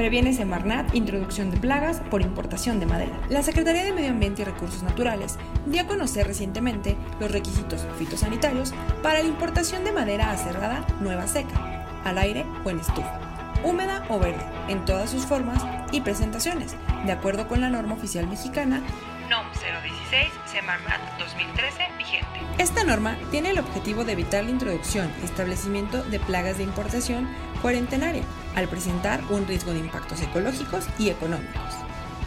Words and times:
Previene 0.00 0.32
Semarnat 0.32 0.94
introducción 0.94 1.50
de 1.50 1.58
plagas 1.58 2.00
por 2.10 2.22
importación 2.22 2.80
de 2.80 2.86
madera. 2.86 3.20
La 3.28 3.42
Secretaría 3.42 3.84
de 3.84 3.92
Medio 3.92 4.08
Ambiente 4.08 4.40
y 4.40 4.46
Recursos 4.46 4.82
Naturales 4.82 5.36
dio 5.66 5.82
a 5.82 5.86
conocer 5.86 6.26
recientemente 6.26 6.96
los 7.20 7.30
requisitos 7.30 7.86
fitosanitarios 7.98 8.72
para 9.02 9.20
la 9.20 9.28
importación 9.28 9.84
de 9.84 9.92
madera 9.92 10.30
aserrada 10.30 10.86
nueva 11.00 11.26
seca, 11.26 11.84
al 12.02 12.16
aire 12.16 12.46
o 12.64 12.70
en 12.70 12.80
estufa 12.80 13.20
húmeda 13.62 14.04
o 14.08 14.18
verde, 14.18 14.42
en 14.68 14.84
todas 14.86 15.10
sus 15.10 15.26
formas 15.26 15.62
y 15.92 16.00
presentaciones, 16.00 16.74
de 17.04 17.12
acuerdo 17.12 17.46
con 17.46 17.60
la 17.60 17.68
norma 17.68 17.94
oficial 17.94 18.26
mexicana 18.26 18.82
NOM 19.30 19.46
016 19.52 20.32
Semarnat 20.50 21.16
2013 21.20 21.84
vigente. 21.96 22.26
Esta 22.58 22.82
norma 22.82 23.16
tiene 23.30 23.50
el 23.50 23.60
objetivo 23.60 24.04
de 24.04 24.14
evitar 24.14 24.42
la 24.42 24.50
introducción 24.50 25.08
y 25.22 25.24
establecimiento 25.24 26.02
de 26.02 26.18
plagas 26.18 26.58
de 26.58 26.64
importación 26.64 27.28
cuarentenaria, 27.62 28.24
al 28.56 28.66
presentar 28.66 29.22
un 29.30 29.46
riesgo 29.46 29.72
de 29.72 29.78
impactos 29.78 30.20
ecológicos 30.20 30.88
y 30.98 31.10
económicos. 31.10 31.62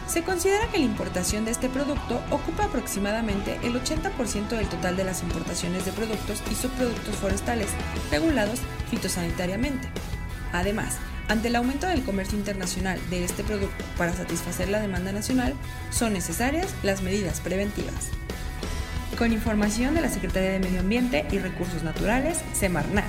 Se 0.06 0.22
considera 0.22 0.66
que 0.68 0.78
la 0.78 0.86
importación 0.86 1.44
de 1.44 1.50
este 1.50 1.68
producto 1.68 2.22
ocupa 2.30 2.64
aproximadamente 2.64 3.60
el 3.62 3.74
80% 3.74 4.48
del 4.48 4.68
total 4.68 4.96
de 4.96 5.04
las 5.04 5.22
importaciones 5.22 5.84
de 5.84 5.92
productos 5.92 6.42
y 6.50 6.54
subproductos 6.54 7.16
forestales 7.16 7.68
regulados 8.10 8.60
fitosanitariamente. 8.88 9.88
Además, 10.54 10.98
ante 11.28 11.48
el 11.48 11.56
aumento 11.56 11.86
del 11.86 12.04
comercio 12.04 12.38
internacional 12.38 13.00
de 13.10 13.24
este 13.24 13.44
producto 13.44 13.84
para 13.96 14.12
satisfacer 14.12 14.68
la 14.68 14.80
demanda 14.80 15.12
nacional, 15.12 15.54
son 15.90 16.12
necesarias 16.12 16.74
las 16.82 17.02
medidas 17.02 17.40
preventivas. 17.40 18.08
Con 19.18 19.32
información 19.32 19.94
de 19.94 20.00
la 20.00 20.08
Secretaría 20.08 20.50
de 20.50 20.58
Medio 20.58 20.80
Ambiente 20.80 21.24
y 21.30 21.38
Recursos 21.38 21.82
Naturales, 21.82 22.38
Semarnat. 22.52 23.04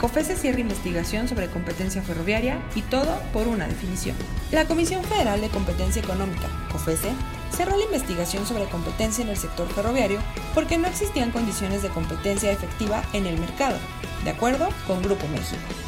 COFESE 0.00 0.36
cierra 0.36 0.60
investigación 0.60 1.26
sobre 1.28 1.48
competencia 1.48 2.02
ferroviaria 2.02 2.60
y 2.76 2.82
todo 2.82 3.20
por 3.32 3.48
una 3.48 3.66
definición. 3.66 4.16
La 4.52 4.64
Comisión 4.64 5.02
Federal 5.04 5.40
de 5.40 5.48
Competencia 5.48 6.00
Económica, 6.00 6.48
COFESE, 6.70 7.10
cerró 7.50 7.76
la 7.76 7.84
investigación 7.84 8.46
sobre 8.46 8.66
competencia 8.66 9.22
en 9.24 9.30
el 9.30 9.36
sector 9.36 9.68
ferroviario 9.68 10.20
porque 10.54 10.78
no 10.78 10.86
existían 10.86 11.32
condiciones 11.32 11.82
de 11.82 11.88
competencia 11.88 12.52
efectiva 12.52 13.02
en 13.12 13.26
el 13.26 13.38
mercado, 13.38 13.76
de 14.24 14.30
acuerdo 14.30 14.68
con 14.86 15.02
Grupo 15.02 15.26
México. 15.28 15.87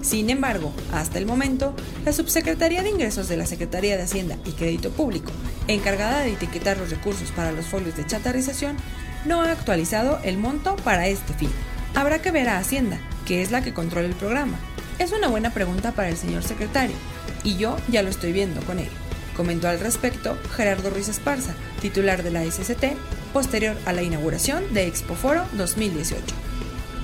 Sin 0.00 0.30
embargo, 0.30 0.72
hasta 0.90 1.18
el 1.18 1.26
momento, 1.26 1.74
la 2.02 2.14
Subsecretaría 2.14 2.82
de 2.82 2.88
Ingresos 2.88 3.28
de 3.28 3.36
la 3.36 3.44
Secretaría 3.44 3.98
de 3.98 4.04
Hacienda 4.04 4.38
y 4.46 4.52
Crédito 4.52 4.88
Público, 4.88 5.32
encargada 5.68 6.20
de 6.20 6.32
etiquetar 6.32 6.78
los 6.78 6.88
recursos 6.88 7.30
para 7.30 7.52
los 7.52 7.66
folios 7.66 7.94
de 7.94 8.06
chatarrización, 8.06 8.78
no 9.26 9.42
ha 9.42 9.52
actualizado 9.52 10.18
el 10.22 10.38
monto 10.38 10.76
para 10.76 11.08
este 11.08 11.34
fin. 11.34 11.50
Habrá 11.94 12.22
que 12.22 12.30
ver 12.30 12.48
a 12.48 12.56
Hacienda, 12.56 12.98
que 13.26 13.42
es 13.42 13.50
la 13.50 13.62
que 13.62 13.74
controla 13.74 14.08
el 14.08 14.14
programa. 14.14 14.58
Es 14.98 15.12
una 15.12 15.28
buena 15.28 15.52
pregunta 15.52 15.92
para 15.92 16.08
el 16.08 16.16
señor 16.16 16.42
secretario, 16.42 16.96
y 17.44 17.58
yo 17.58 17.76
ya 17.88 18.02
lo 18.02 18.08
estoy 18.08 18.32
viendo 18.32 18.62
con 18.62 18.78
él 18.78 18.88
comentó 19.36 19.68
al 19.68 19.78
respecto 19.78 20.36
Gerardo 20.56 20.90
Ruiz 20.90 21.08
Esparza, 21.08 21.54
titular 21.80 22.22
de 22.22 22.30
la 22.30 22.44
SCT, 22.44 22.96
posterior 23.32 23.76
a 23.84 23.92
la 23.92 24.02
inauguración 24.02 24.72
de 24.72 24.86
Expoforo 24.86 25.44
2018. 25.52 26.22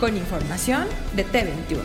Con 0.01 0.17
información 0.17 0.87
de 1.15 1.27
T21. 1.27 1.83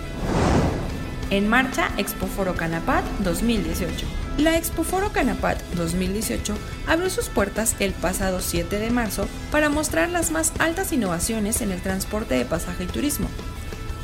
En 1.30 1.47
marcha 1.50 1.90
Expoforo 1.97 2.56
Canapat 2.56 3.03
2018. 3.19 4.07
La 4.38 4.56
Expoforo 4.56 5.12
Canapat 5.12 5.62
2018 5.75 6.56
abrió 6.88 7.09
sus 7.09 7.28
puertas 7.28 7.75
el 7.80 7.91
pasado 7.91 8.40
7 8.40 8.80
de 8.80 8.91
marzo 8.91 9.28
para 9.52 9.69
mostrar 9.69 10.09
las 10.09 10.31
más 10.31 10.53
altas 10.59 10.94
innovaciones 10.94 11.62
en 11.62 11.72
el 11.72 11.81
transporte 11.81 12.36
de 12.36 12.46
pasaje 12.46 12.86
y 12.86 12.88
turismo, 12.88 13.28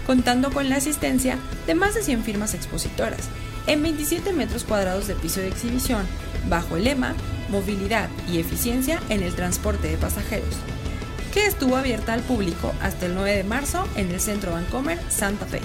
contando 0.06 0.52
con 0.52 0.70
la 0.70 0.78
asistencia 0.78 1.38
de 1.66 1.76
más 1.76 1.94
de 1.94 2.04
100 2.04 2.24
firmas 2.24 2.54
expositoras, 2.56 3.30
en 3.68 3.82
27 3.82 4.34
metros 4.34 4.64
cuadrados 4.66 5.08
de 5.08 5.16
piso 5.16 5.40
de 5.40 5.48
exhibición, 5.48 6.06
bajo 6.50 6.78
el 6.78 6.86
lema 6.86 7.16
Movilidad 7.50 8.10
y 8.32 8.40
Eficiencia 8.40 9.00
en 9.10 9.24
el 9.24 9.36
Transporte 9.36 9.88
de 9.88 9.98
Pasajeros, 9.98 10.56
que 11.34 11.46
estuvo 11.46 11.78
abierta 11.78 12.14
al 12.14 12.22
público 12.22 12.74
hasta 12.82 13.06
el 13.06 13.16
9 13.16 13.38
de 13.38 13.44
marzo 13.44 13.88
en 13.96 14.12
el 14.12 14.20
Centro 14.20 14.52
Vancomer 14.52 15.00
Santa 15.10 15.46
Fe. 15.46 15.62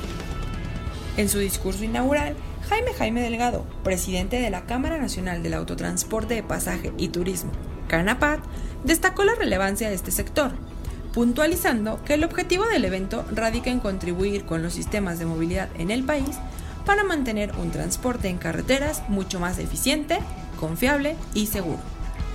En 1.17 1.29
su 1.29 1.39
discurso 1.39 1.85
inaugural, 1.85 2.37
Jaime 2.69 2.93
Jaime 2.93 3.23
Delgado, 3.23 3.65
presidente 3.83 4.41
de 4.41 4.51
la 4.51 4.67
Cámara 4.67 4.99
Nacional 4.99 5.43
del 5.43 5.55
Autotransporte 5.55 6.35
de 6.35 6.43
Pasaje 6.43 6.93
y 6.99 7.09
Turismo, 7.09 7.51
CANAPAT, 7.89 8.41
destacó 8.85 9.25
la 9.25 9.35
relevancia 9.35 9.89
de 9.89 9.95
este 9.95 10.11
sector, 10.11 10.53
puntualizando 11.13 12.03
que 12.05 12.15
el 12.15 12.25
objetivo 12.25 12.67
del 12.67 12.85
evento 12.85 13.25
radica 13.33 13.71
en 13.71 13.81
contribuir 13.81 14.45
con 14.45 14.63
los 14.63 14.75
sistemas 14.75 15.19
de 15.19 15.27
movilidad 15.27 15.69
en 15.79 15.91
el 15.91 16.05
país 16.05 16.37
para 16.85 17.05
mantener 17.05 17.53
un 17.57 17.71
transporte 17.71 18.29
en 18.29 18.39
carreteras 18.39 19.03
mucho 19.09 19.41
más 19.41 19.59
eficiente, 19.59 20.19
confiable 20.59 21.17
y 21.35 21.47
seguro. 21.47 21.81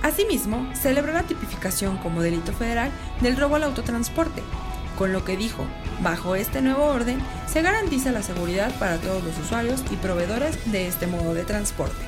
Asimismo, 0.02 0.68
celebró 0.74 1.12
la 1.12 1.22
tipificación 1.22 1.96
como 1.98 2.20
delito 2.20 2.52
federal 2.52 2.90
del 3.20 3.36
robo 3.36 3.56
al 3.56 3.62
autotransporte, 3.62 4.42
con 4.98 5.12
lo 5.12 5.24
que 5.24 5.36
dijo, 5.36 5.64
bajo 6.02 6.36
este 6.36 6.60
nuevo 6.60 6.84
orden 6.84 7.18
se 7.46 7.62
garantiza 7.62 8.12
la 8.12 8.22
seguridad 8.22 8.72
para 8.78 8.98
todos 8.98 9.24
los 9.24 9.38
usuarios 9.38 9.82
y 9.90 9.96
proveedores 9.96 10.70
de 10.70 10.86
este 10.86 11.06
modo 11.06 11.34
de 11.34 11.44
transporte, 11.44 12.04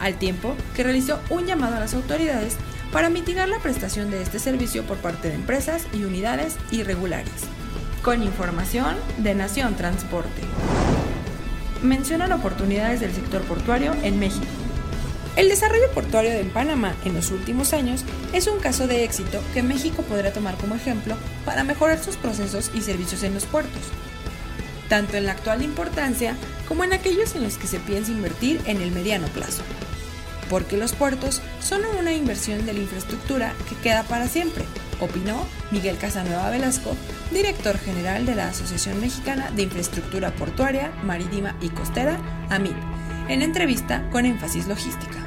al 0.00 0.14
tiempo 0.14 0.56
que 0.74 0.84
realizó 0.84 1.20
un 1.30 1.46
llamado 1.46 1.76
a 1.76 1.80
las 1.80 1.94
autoridades 1.94 2.56
para 2.92 3.10
mitigar 3.10 3.48
la 3.48 3.58
prestación 3.58 4.10
de 4.10 4.22
este 4.22 4.38
servicio 4.38 4.84
por 4.84 4.98
parte 4.98 5.28
de 5.28 5.34
empresas 5.34 5.86
y 5.92 6.04
unidades 6.04 6.56
irregulares. 6.70 7.32
Con 8.02 8.22
información 8.22 8.96
de 9.18 9.34
Nación 9.34 9.76
Transporte 9.76 10.42
mencionan 11.82 12.32
oportunidades 12.32 13.00
del 13.00 13.12
sector 13.12 13.42
portuario 13.42 13.94
en 14.02 14.18
México. 14.18 14.46
El 15.36 15.48
desarrollo 15.48 15.90
portuario 15.92 16.30
en 16.30 16.50
Panamá 16.50 16.94
en 17.04 17.14
los 17.14 17.32
últimos 17.32 17.72
años 17.72 18.04
es 18.32 18.46
un 18.46 18.60
caso 18.60 18.86
de 18.86 19.02
éxito 19.02 19.42
que 19.52 19.64
México 19.64 20.02
podrá 20.02 20.32
tomar 20.32 20.56
como 20.56 20.76
ejemplo 20.76 21.16
para 21.44 21.64
mejorar 21.64 22.02
sus 22.02 22.16
procesos 22.16 22.70
y 22.72 22.82
servicios 22.82 23.24
en 23.24 23.34
los 23.34 23.44
puertos, 23.44 23.82
tanto 24.88 25.16
en 25.16 25.26
la 25.26 25.32
actual 25.32 25.62
importancia 25.62 26.36
como 26.68 26.84
en 26.84 26.92
aquellos 26.92 27.34
en 27.34 27.42
los 27.42 27.58
que 27.58 27.66
se 27.66 27.80
piensa 27.80 28.12
invertir 28.12 28.60
en 28.66 28.80
el 28.80 28.92
mediano 28.92 29.26
plazo. 29.28 29.62
Porque 30.48 30.76
los 30.76 30.92
puertos 30.92 31.42
son 31.60 31.80
una 31.98 32.12
inversión 32.12 32.64
de 32.64 32.72
la 32.72 32.80
infraestructura 32.80 33.54
que 33.68 33.76
queda 33.76 34.04
para 34.04 34.28
siempre, 34.28 34.64
opinó 35.00 35.44
Miguel 35.72 35.98
Casanueva 35.98 36.50
Velasco, 36.50 36.94
director 37.32 37.76
general 37.78 38.24
de 38.24 38.36
la 38.36 38.50
Asociación 38.50 39.00
Mexicana 39.00 39.50
de 39.50 39.62
Infraestructura 39.62 40.30
Portuaria, 40.36 40.92
Marítima 41.02 41.56
y 41.60 41.70
Costera, 41.70 42.20
AMIP, 42.50 42.76
en 43.28 43.42
entrevista 43.42 44.08
con 44.10 44.26
énfasis 44.26 44.68
logística. 44.68 45.23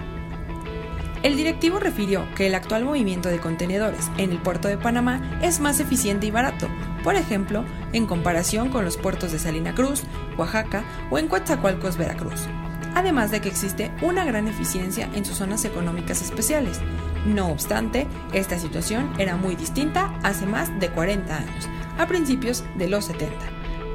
El 1.28 1.36
directivo 1.36 1.78
refirió 1.78 2.26
que 2.36 2.48
el 2.48 2.56
actual 2.56 2.86
movimiento 2.86 3.28
de 3.28 3.42
contenedores 3.42 4.10
en 4.18 4.32
el 4.32 4.38
puerto 4.38 4.70
de 4.70 4.78
Panamá 4.78 5.38
es 5.42 5.60
más 5.60 5.82
eficiente 5.82 6.26
y 6.26 6.32
barato, 6.32 6.70
por 7.04 7.16
ejemplo, 7.16 7.66
en 7.92 8.06
comparación 8.06 8.70
con 8.70 8.86
los 8.86 8.96
puertos 8.96 9.34
de 9.34 9.38
Salina 9.38 9.76
Cruz, 9.76 10.04
Oaxaca 10.38 10.86
o 11.12 11.20
en 11.20 11.28
Coatzacoalcos, 11.28 11.98
Veracruz. 11.98 12.48
Además 12.96 13.30
de 13.30 13.42
que 13.42 13.50
existe 13.50 13.92
una 14.02 14.24
gran 14.24 14.48
eficiencia 14.48 15.10
en 15.16 15.26
sus 15.26 15.36
zonas 15.36 15.66
económicas 15.66 16.22
especiales. 16.22 16.80
No 17.26 17.50
obstante, 17.50 18.08
esta 18.32 18.58
situación 18.58 19.12
era 19.18 19.36
muy 19.36 19.58
distinta 19.58 20.18
hace 20.24 20.46
más 20.46 20.80
de 20.80 20.88
40 20.88 21.36
años, 21.36 21.68
a 21.98 22.08
principios 22.08 22.64
de 22.78 22.88
los 22.88 23.04
70. 23.04 23.36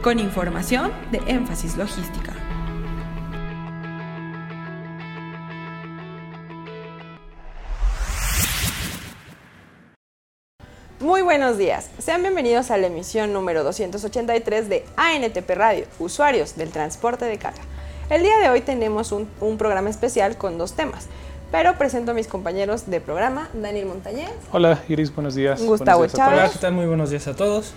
Con 0.02 0.18
información 0.18 0.92
de 1.10 1.22
énfasis 1.26 1.78
logística. 1.78 2.41
Muy 11.02 11.20
buenos 11.22 11.58
días, 11.58 11.90
sean 11.98 12.22
bienvenidos 12.22 12.70
a 12.70 12.76
la 12.76 12.86
emisión 12.86 13.32
número 13.32 13.64
283 13.64 14.68
de 14.68 14.84
ANTP 14.94 15.50
Radio, 15.50 15.84
usuarios 15.98 16.54
del 16.54 16.70
transporte 16.70 17.24
de 17.24 17.38
carga. 17.38 17.60
El 18.08 18.22
día 18.22 18.38
de 18.38 18.48
hoy 18.50 18.60
tenemos 18.60 19.10
un, 19.10 19.26
programa 19.58 19.90
especial 19.90 20.36
con 20.36 20.58
dos 20.58 20.74
temas, 20.74 21.08
pero 21.50 21.76
presento 21.76 22.12
a 22.12 22.14
mis 22.14 22.28
compañeros 22.28 22.88
de 22.88 23.00
programa, 23.00 23.48
Daniel 23.52 23.86
Montañez. 23.86 24.30
Hola 24.52 24.78
Iris, 24.88 25.12
buenos 25.12 25.34
días. 25.34 25.60
Gustavo 25.60 26.06
Chávez. 26.06 26.38
Hola, 26.38 26.50
¿qué 26.52 26.58
tal? 26.60 26.72
Muy 26.72 26.86
buenos 26.86 27.10
días 27.10 27.26
a 27.26 27.34
todos. 27.34 27.74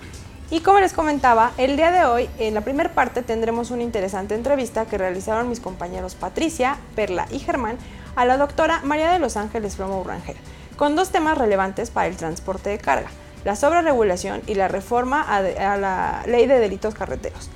Y 0.52 0.60
como 0.60 0.78
les 0.78 0.92
comentaba, 0.92 1.50
el 1.58 1.76
día 1.76 1.90
de 1.90 2.04
hoy, 2.04 2.28
en 2.38 2.54
la 2.54 2.60
primera 2.60 2.90
parte, 2.90 3.22
tendremos 3.22 3.72
una 3.72 3.82
interesante 3.82 4.36
entrevista 4.36 4.84
que 4.84 4.98
realizaron 4.98 5.48
mis 5.48 5.58
compañeros 5.58 6.14
Patricia, 6.14 6.76
Perla 6.94 7.26
y 7.32 7.40
Germán 7.40 7.76
a 8.14 8.24
la 8.24 8.36
doctora 8.36 8.82
María 8.84 9.10
de 9.10 9.18
los 9.18 9.36
Ángeles 9.36 9.74
Flomo 9.74 10.00
Urangel 10.00 10.36
con 10.76 10.96
dos 10.96 11.10
temas 11.10 11.38
relevantes 11.38 11.90
para 11.90 12.06
el 12.06 12.16
transporte 12.16 12.70
de 12.70 12.78
carga, 12.78 13.08
la 13.44 13.56
sobreregulación 13.56 14.42
y 14.46 14.54
la 14.54 14.68
reforma 14.68 15.22
a, 15.22 15.40
la 15.76 16.22
ley 16.26 16.46
de 16.46 16.58
delitos 16.58 16.94
carreteros. 16.94 17.48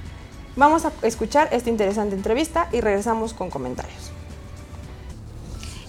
Vamos 0.56 0.84
a 0.84 0.92
escuchar 1.02 1.48
esta 1.52 1.70
interesante 1.70 2.14
entrevista 2.14 2.68
y 2.72 2.80
regresamos 2.80 3.34
con 3.34 3.50
comentarios. 3.50 4.12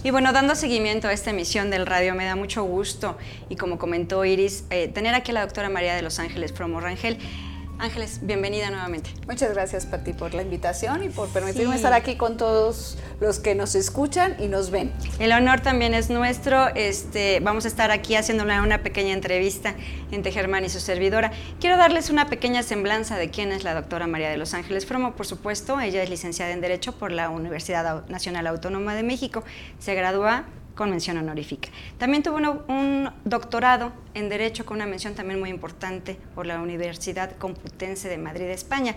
Y 0.04 0.10
bueno, 0.10 0.32
dando 0.32 0.56
seguimiento 0.56 1.06
a 1.06 1.12
esta 1.12 1.30
emisión 1.30 1.70
del 1.70 1.86
radio, 1.86 2.14
me 2.14 2.24
da 2.24 2.34
mucho 2.34 2.64
gusto 2.64 3.16
y 3.48 3.56
como 3.56 3.78
comentó 3.78 4.24
Iris, 4.24 4.64
eh, 4.70 4.88
tener 4.88 5.14
aquí 5.14 5.30
a 5.30 5.34
la 5.34 5.40
doctora 5.42 5.68
María 5.68 5.94
de 5.94 6.02
los 6.02 6.18
Ángeles 6.18 6.50
Promo 6.50 6.80
Rangel. 6.80 7.18
Ángeles, 7.78 8.20
bienvenida 8.22 8.70
nuevamente. 8.70 9.10
Muchas 9.26 9.52
gracias, 9.52 9.86
Pati, 9.86 10.12
por 10.12 10.34
la 10.34 10.42
invitación 10.42 11.02
y 11.02 11.08
por 11.08 11.28
permitirme 11.28 11.74
estar 11.74 11.92
aquí 11.92 12.16
con 12.16 12.36
todos 12.36 12.96
los 13.20 13.40
que 13.40 13.54
nos 13.54 13.74
escuchan 13.74 14.36
y 14.38 14.46
nos 14.46 14.70
ven. 14.70 14.92
El 15.18 15.32
honor 15.32 15.60
también 15.60 15.92
es 15.92 16.08
nuestro. 16.08 16.68
Este, 16.76 17.40
vamos 17.40 17.64
a 17.64 17.68
estar 17.68 17.90
aquí 17.90 18.14
haciéndole 18.14 18.60
una 18.60 18.82
pequeña 18.82 19.12
entrevista 19.12 19.74
entre 20.12 20.30
Germán 20.30 20.64
y 20.64 20.68
su 20.68 20.78
servidora. 20.78 21.32
Quiero 21.60 21.76
darles 21.76 22.08
una 22.10 22.26
pequeña 22.26 22.62
semblanza 22.62 23.16
de 23.16 23.30
quién 23.30 23.50
es 23.50 23.64
la 23.64 23.74
doctora 23.74 24.06
María 24.06 24.30
de 24.30 24.36
los 24.36 24.54
Ángeles 24.54 24.86
Fromo. 24.86 25.16
Por 25.16 25.26
supuesto, 25.26 25.80
ella 25.80 26.02
es 26.02 26.10
licenciada 26.10 26.52
en 26.52 26.60
Derecho 26.60 26.92
por 26.92 27.10
la 27.10 27.30
Universidad 27.30 28.06
Nacional 28.06 28.46
Autónoma 28.46 28.94
de 28.94 29.02
México. 29.02 29.42
Se 29.80 29.94
gradúa 29.94 30.44
con 30.74 30.90
mención 30.90 31.16
honorífica. 31.18 31.68
También 31.98 32.22
tuvo 32.22 32.36
un 32.68 33.10
doctorado 33.24 33.92
en 34.14 34.28
Derecho 34.28 34.64
con 34.64 34.76
una 34.76 34.86
mención 34.86 35.14
también 35.14 35.40
muy 35.40 35.50
importante 35.50 36.16
por 36.34 36.46
la 36.46 36.60
Universidad 36.60 37.36
Complutense 37.36 38.08
de 38.08 38.18
Madrid, 38.18 38.46
España. 38.46 38.96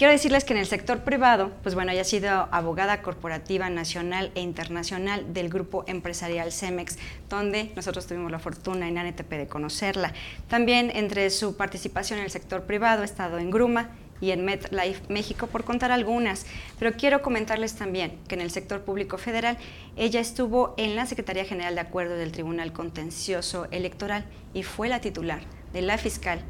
Quiero 0.00 0.12
decirles 0.12 0.44
que 0.44 0.54
en 0.54 0.58
el 0.60 0.66
sector 0.66 1.00
privado, 1.00 1.52
pues 1.62 1.74
bueno, 1.74 1.92
ella 1.92 2.00
ha 2.00 2.04
sido 2.04 2.48
abogada 2.52 3.02
corporativa 3.02 3.68
nacional 3.68 4.32
e 4.34 4.40
internacional 4.40 5.34
del 5.34 5.50
grupo 5.50 5.84
empresarial 5.86 6.52
Cemex, 6.52 6.96
donde 7.28 7.70
nosotros 7.76 8.06
tuvimos 8.06 8.32
la 8.32 8.38
fortuna 8.38 8.88
en 8.88 8.96
ANTP 8.96 9.28
de 9.28 9.46
conocerla. 9.46 10.14
También 10.48 10.90
entre 10.94 11.28
su 11.28 11.54
participación 11.54 12.18
en 12.18 12.24
el 12.24 12.30
sector 12.30 12.62
privado 12.62 13.02
ha 13.02 13.04
estado 13.04 13.36
en 13.38 13.50
Gruma, 13.50 13.90
y 14.20 14.30
en 14.30 14.44
MedLife 14.44 15.02
México, 15.08 15.46
por 15.46 15.64
contar 15.64 15.92
algunas. 15.92 16.46
Pero 16.78 16.96
quiero 16.96 17.22
comentarles 17.22 17.74
también 17.74 18.18
que 18.28 18.34
en 18.34 18.40
el 18.40 18.50
sector 18.50 18.82
público 18.82 19.18
federal 19.18 19.58
ella 19.96 20.20
estuvo 20.20 20.74
en 20.76 20.96
la 20.96 21.06
Secretaría 21.06 21.44
General 21.44 21.74
de 21.74 21.80
Acuerdo 21.80 22.16
del 22.16 22.32
Tribunal 22.32 22.72
Contencioso 22.72 23.66
Electoral 23.70 24.24
y 24.54 24.62
fue 24.62 24.88
la 24.88 25.00
titular 25.00 25.40
de 25.72 25.82
la 25.82 25.98
fiscal, 25.98 26.40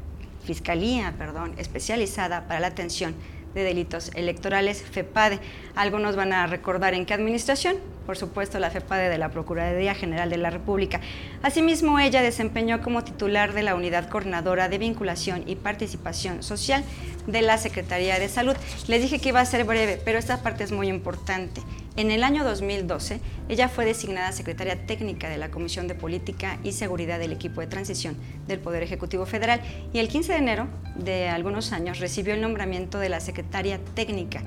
Fiscalía 0.43 1.13
perdón, 1.17 1.53
especializada 1.57 2.47
para 2.47 2.59
la 2.59 2.67
atención 2.67 3.13
de 3.53 3.63
Delitos 3.63 4.11
Electorales, 4.15 4.81
FEPADE. 4.81 5.39
Algunos 5.75 6.15
van 6.15 6.33
a 6.33 6.47
recordar 6.47 6.93
en 6.93 7.05
qué 7.05 7.13
administración, 7.13 7.77
por 8.05 8.17
supuesto 8.17 8.59
la 8.59 8.69
FEPADE 8.69 9.09
de 9.09 9.17
la 9.17 9.29
Procuraduría 9.29 9.95
General 9.95 10.29
de 10.29 10.37
la 10.37 10.49
República. 10.49 11.01
Asimismo, 11.41 11.99
ella 11.99 12.21
desempeñó 12.21 12.81
como 12.81 13.03
titular 13.03 13.53
de 13.53 13.63
la 13.63 13.75
Unidad 13.75 14.09
Coordinadora 14.09 14.69
de 14.69 14.77
Vinculación 14.77 15.43
y 15.47 15.55
Participación 15.55 16.43
Social 16.43 16.83
de 17.27 17.41
la 17.41 17.57
Secretaría 17.57 18.19
de 18.19 18.29
Salud. 18.29 18.55
Les 18.87 19.01
dije 19.01 19.19
que 19.19 19.29
iba 19.29 19.39
a 19.39 19.45
ser 19.45 19.63
breve, 19.63 20.01
pero 20.03 20.19
esta 20.19 20.41
parte 20.41 20.63
es 20.63 20.71
muy 20.71 20.87
importante. 20.87 21.61
En 21.97 22.09
el 22.09 22.23
año 22.23 22.45
2012, 22.45 23.19
ella 23.49 23.67
fue 23.67 23.83
designada 23.83 24.31
secretaria 24.31 24.85
técnica 24.85 25.27
de 25.27 25.37
la 25.37 25.51
Comisión 25.51 25.89
de 25.89 25.95
Política 25.95 26.57
y 26.63 26.71
Seguridad 26.71 27.19
del 27.19 27.33
equipo 27.33 27.59
de 27.59 27.67
transición 27.67 28.15
del 28.47 28.59
Poder 28.59 28.81
Ejecutivo 28.81 29.25
Federal 29.25 29.59
y 29.91 29.99
el 29.99 30.07
15 30.07 30.31
de 30.31 30.37
enero 30.37 30.67
de 30.95 31.27
algunos 31.27 31.73
años 31.73 31.99
recibió 31.99 32.33
el 32.33 32.39
nombramiento 32.41 32.97
de 32.97 33.09
la 33.09 33.19
secretaria 33.19 33.77
técnica. 33.93 34.41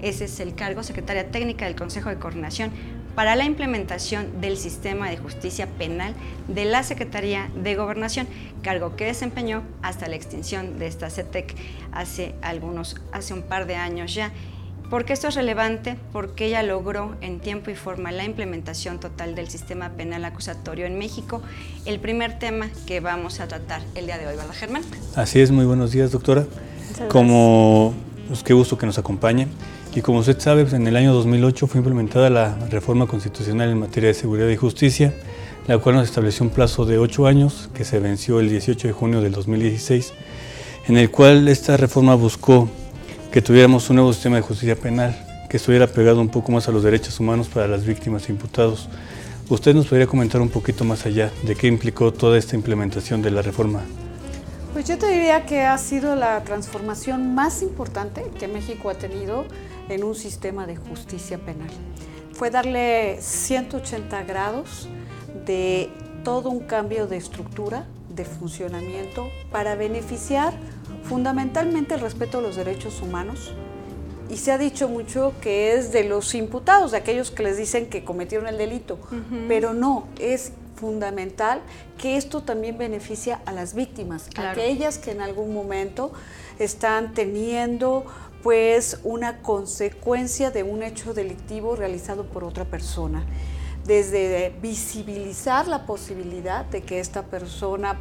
Ese 0.00 0.24
es 0.24 0.40
el 0.40 0.54
cargo, 0.54 0.82
secretaria 0.82 1.30
técnica 1.30 1.66
del 1.66 1.76
Consejo 1.76 2.08
de 2.08 2.16
Coordinación 2.16 2.70
para 3.14 3.36
la 3.36 3.44
implementación 3.44 4.40
del 4.40 4.56
sistema 4.56 5.10
de 5.10 5.18
justicia 5.18 5.66
penal 5.66 6.14
de 6.48 6.64
la 6.64 6.82
Secretaría 6.82 7.50
de 7.62 7.74
Gobernación, 7.74 8.26
cargo 8.62 8.96
que 8.96 9.04
desempeñó 9.04 9.62
hasta 9.82 10.08
la 10.08 10.16
extinción 10.16 10.78
de 10.78 10.86
esta 10.86 11.10
CETEC 11.10 11.54
hace 11.92 12.34
algunos, 12.40 12.96
hace 13.12 13.34
un 13.34 13.42
par 13.42 13.66
de 13.66 13.76
años 13.76 14.14
ya. 14.14 14.32
¿Por 14.90 15.04
qué 15.04 15.14
esto 15.14 15.26
es 15.26 15.34
relevante? 15.34 15.96
Porque 16.12 16.46
ella 16.46 16.62
logró 16.62 17.16
en 17.20 17.40
tiempo 17.40 17.72
y 17.72 17.74
forma 17.74 18.12
la 18.12 18.24
implementación 18.24 19.00
total 19.00 19.34
del 19.34 19.48
sistema 19.48 19.90
penal 19.90 20.24
acusatorio 20.24 20.86
en 20.86 20.96
México, 20.96 21.42
el 21.86 21.98
primer 21.98 22.38
tema 22.38 22.70
que 22.86 23.00
vamos 23.00 23.40
a 23.40 23.48
tratar 23.48 23.82
el 23.96 24.06
día 24.06 24.16
de 24.16 24.28
hoy, 24.28 24.36
¿verdad, 24.36 24.54
Germán? 24.54 24.82
Así 25.16 25.40
es, 25.40 25.50
muy 25.50 25.64
buenos 25.64 25.90
días, 25.90 26.12
doctora. 26.12 26.46
Como, 27.08 27.94
pues, 28.28 28.44
qué 28.44 28.54
gusto 28.54 28.78
que 28.78 28.86
nos 28.86 28.96
acompañe. 28.96 29.48
Y 29.92 30.02
como 30.02 30.20
usted 30.20 30.38
sabe, 30.38 30.62
pues, 30.62 30.74
en 30.74 30.86
el 30.86 30.94
año 30.94 31.12
2008 31.14 31.66
fue 31.66 31.78
implementada 31.78 32.30
la 32.30 32.56
reforma 32.70 33.08
constitucional 33.08 33.70
en 33.70 33.80
materia 33.80 34.08
de 34.08 34.14
seguridad 34.14 34.48
y 34.48 34.56
justicia, 34.56 35.12
la 35.66 35.78
cual 35.78 35.96
nos 35.96 36.04
estableció 36.04 36.44
un 36.44 36.50
plazo 36.50 36.86
de 36.86 36.98
ocho 36.98 37.26
años, 37.26 37.70
que 37.74 37.84
se 37.84 37.98
venció 37.98 38.38
el 38.38 38.48
18 38.48 38.86
de 38.86 38.94
junio 38.94 39.20
del 39.20 39.32
2016, 39.32 40.12
en 40.86 40.96
el 40.96 41.10
cual 41.10 41.48
esta 41.48 41.76
reforma 41.76 42.14
buscó 42.14 42.68
que 43.36 43.42
tuviéramos 43.42 43.90
un 43.90 43.96
nuevo 43.96 44.14
sistema 44.14 44.36
de 44.36 44.40
justicia 44.40 44.74
penal 44.76 45.14
que 45.50 45.58
estuviera 45.58 45.86
pegado 45.86 46.22
un 46.22 46.30
poco 46.30 46.52
más 46.52 46.68
a 46.68 46.72
los 46.72 46.82
derechos 46.82 47.20
humanos 47.20 47.48
para 47.48 47.68
las 47.68 47.84
víctimas 47.84 48.26
e 48.30 48.32
imputados. 48.32 48.88
¿Usted 49.50 49.74
nos 49.74 49.88
podría 49.88 50.06
comentar 50.06 50.40
un 50.40 50.48
poquito 50.48 50.84
más 50.84 51.04
allá 51.04 51.30
de 51.42 51.54
qué 51.54 51.66
implicó 51.66 52.14
toda 52.14 52.38
esta 52.38 52.56
implementación 52.56 53.20
de 53.20 53.30
la 53.30 53.42
reforma? 53.42 53.82
Pues 54.72 54.88
yo 54.88 54.96
te 54.96 55.08
diría 55.08 55.44
que 55.44 55.60
ha 55.60 55.76
sido 55.76 56.16
la 56.16 56.42
transformación 56.44 57.34
más 57.34 57.60
importante 57.60 58.24
que 58.38 58.48
México 58.48 58.88
ha 58.88 58.94
tenido 58.94 59.44
en 59.90 60.02
un 60.02 60.14
sistema 60.14 60.66
de 60.66 60.76
justicia 60.76 61.36
penal. 61.36 61.68
Fue 62.32 62.48
darle 62.48 63.18
180 63.20 64.22
grados 64.22 64.88
de 65.44 65.90
todo 66.24 66.48
un 66.48 66.60
cambio 66.60 67.06
de 67.06 67.18
estructura, 67.18 67.84
de 68.08 68.24
funcionamiento, 68.24 69.28
para 69.52 69.74
beneficiar 69.74 70.54
fundamentalmente 71.08 71.94
el 71.94 72.00
respeto 72.00 72.38
a 72.38 72.40
los 72.40 72.56
derechos 72.56 73.00
humanos. 73.00 73.52
Y 74.28 74.38
se 74.38 74.50
ha 74.50 74.58
dicho 74.58 74.88
mucho 74.88 75.34
que 75.40 75.74
es 75.74 75.92
de 75.92 76.04
los 76.04 76.34
imputados, 76.34 76.90
de 76.90 76.98
aquellos 76.98 77.30
que 77.30 77.44
les 77.44 77.56
dicen 77.56 77.86
que 77.86 78.04
cometieron 78.04 78.48
el 78.48 78.58
delito, 78.58 78.98
pero 79.46 79.72
no, 79.72 80.08
es 80.18 80.52
fundamental 80.74 81.62
que 81.96 82.16
esto 82.16 82.42
también 82.42 82.76
beneficia 82.76 83.40
a 83.46 83.52
las 83.52 83.74
víctimas, 83.74 84.28
aquellas 84.36 84.98
que 84.98 85.12
en 85.12 85.20
algún 85.20 85.54
momento 85.54 86.12
están 86.58 87.14
teniendo 87.14 88.04
pues 88.42 89.00
una 89.02 89.42
consecuencia 89.42 90.50
de 90.50 90.62
un 90.62 90.82
hecho 90.82 91.14
delictivo 91.14 91.76
realizado 91.76 92.26
por 92.26 92.44
otra 92.44 92.64
persona. 92.64 93.24
Desde 93.86 94.52
visibilizar 94.60 95.68
la 95.68 95.86
posibilidad 95.86 96.64
de 96.64 96.82
que 96.82 96.98
esta 96.98 97.22
persona 97.22 97.96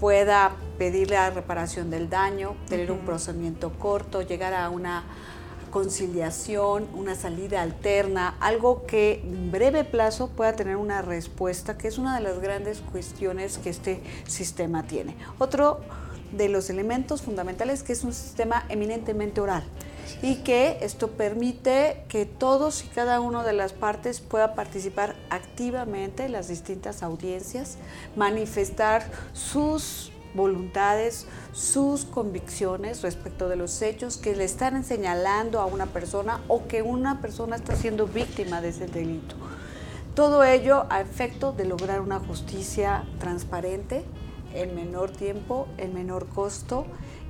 pueda 0.00 0.52
pedir 0.78 1.10
la 1.10 1.30
reparación 1.30 1.90
del 1.90 2.08
daño, 2.10 2.56
tener 2.68 2.90
un 2.92 3.00
procedimiento 3.00 3.72
corto, 3.78 4.22
llegar 4.22 4.54
a 4.54 4.70
una 4.70 5.04
conciliación, 5.70 6.88
una 6.94 7.14
salida 7.14 7.62
alterna, 7.62 8.36
algo 8.40 8.86
que 8.86 9.20
en 9.24 9.50
breve 9.50 9.84
plazo 9.84 10.28
pueda 10.28 10.54
tener 10.54 10.76
una 10.76 11.02
respuesta, 11.02 11.76
que 11.76 11.88
es 11.88 11.98
una 11.98 12.16
de 12.16 12.22
las 12.22 12.40
grandes 12.40 12.80
cuestiones 12.80 13.58
que 13.58 13.70
este 13.70 14.02
sistema 14.26 14.84
tiene. 14.84 15.16
Otro 15.38 15.80
de 16.32 16.48
los 16.48 16.70
elementos 16.70 17.22
fundamentales 17.22 17.82
que 17.82 17.92
es 17.92 18.04
un 18.04 18.12
sistema 18.12 18.64
eminentemente 18.68 19.40
oral 19.40 19.64
y 20.22 20.36
que 20.36 20.78
esto 20.80 21.10
permite 21.10 22.04
que 22.08 22.26
todos 22.26 22.84
y 22.84 22.88
cada 22.88 23.20
una 23.20 23.42
de 23.44 23.52
las 23.52 23.72
partes 23.72 24.20
pueda 24.20 24.54
participar 24.54 25.16
activamente 25.30 26.24
en 26.24 26.32
las 26.32 26.48
distintas 26.48 27.02
audiencias, 27.02 27.78
manifestar 28.14 29.10
sus 29.32 30.12
voluntades, 30.34 31.26
sus 31.52 32.04
convicciones 32.04 33.02
respecto 33.02 33.48
de 33.48 33.56
los 33.56 33.80
hechos 33.82 34.18
que 34.18 34.36
le 34.36 34.44
están 34.44 34.84
señalando 34.84 35.60
a 35.60 35.66
una 35.66 35.86
persona 35.86 36.40
o 36.48 36.66
que 36.66 36.82
una 36.82 37.20
persona 37.20 37.56
está 37.56 37.74
siendo 37.74 38.06
víctima 38.06 38.60
de 38.60 38.68
ese 38.68 38.86
delito. 38.86 39.34
Todo 40.14 40.44
ello 40.44 40.86
a 40.88 41.00
efecto 41.00 41.52
de 41.52 41.64
lograr 41.64 42.00
una 42.00 42.20
justicia 42.20 43.04
transparente, 43.18 44.04
en 44.54 44.74
menor 44.74 45.10
tiempo, 45.10 45.68
en 45.76 45.92
menor 45.92 46.26
costo 46.28 46.86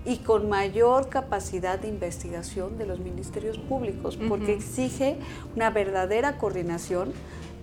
y 0.06 0.18
con 0.18 0.48
mayor 0.48 1.08
capacidad 1.08 1.78
de 1.80 1.88
investigación 1.88 2.78
de 2.78 2.86
los 2.86 3.00
ministerios 3.00 3.58
públicos, 3.58 4.16
porque 4.28 4.54
exige 4.54 5.18
una 5.56 5.70
verdadera 5.70 6.38
coordinación 6.38 7.12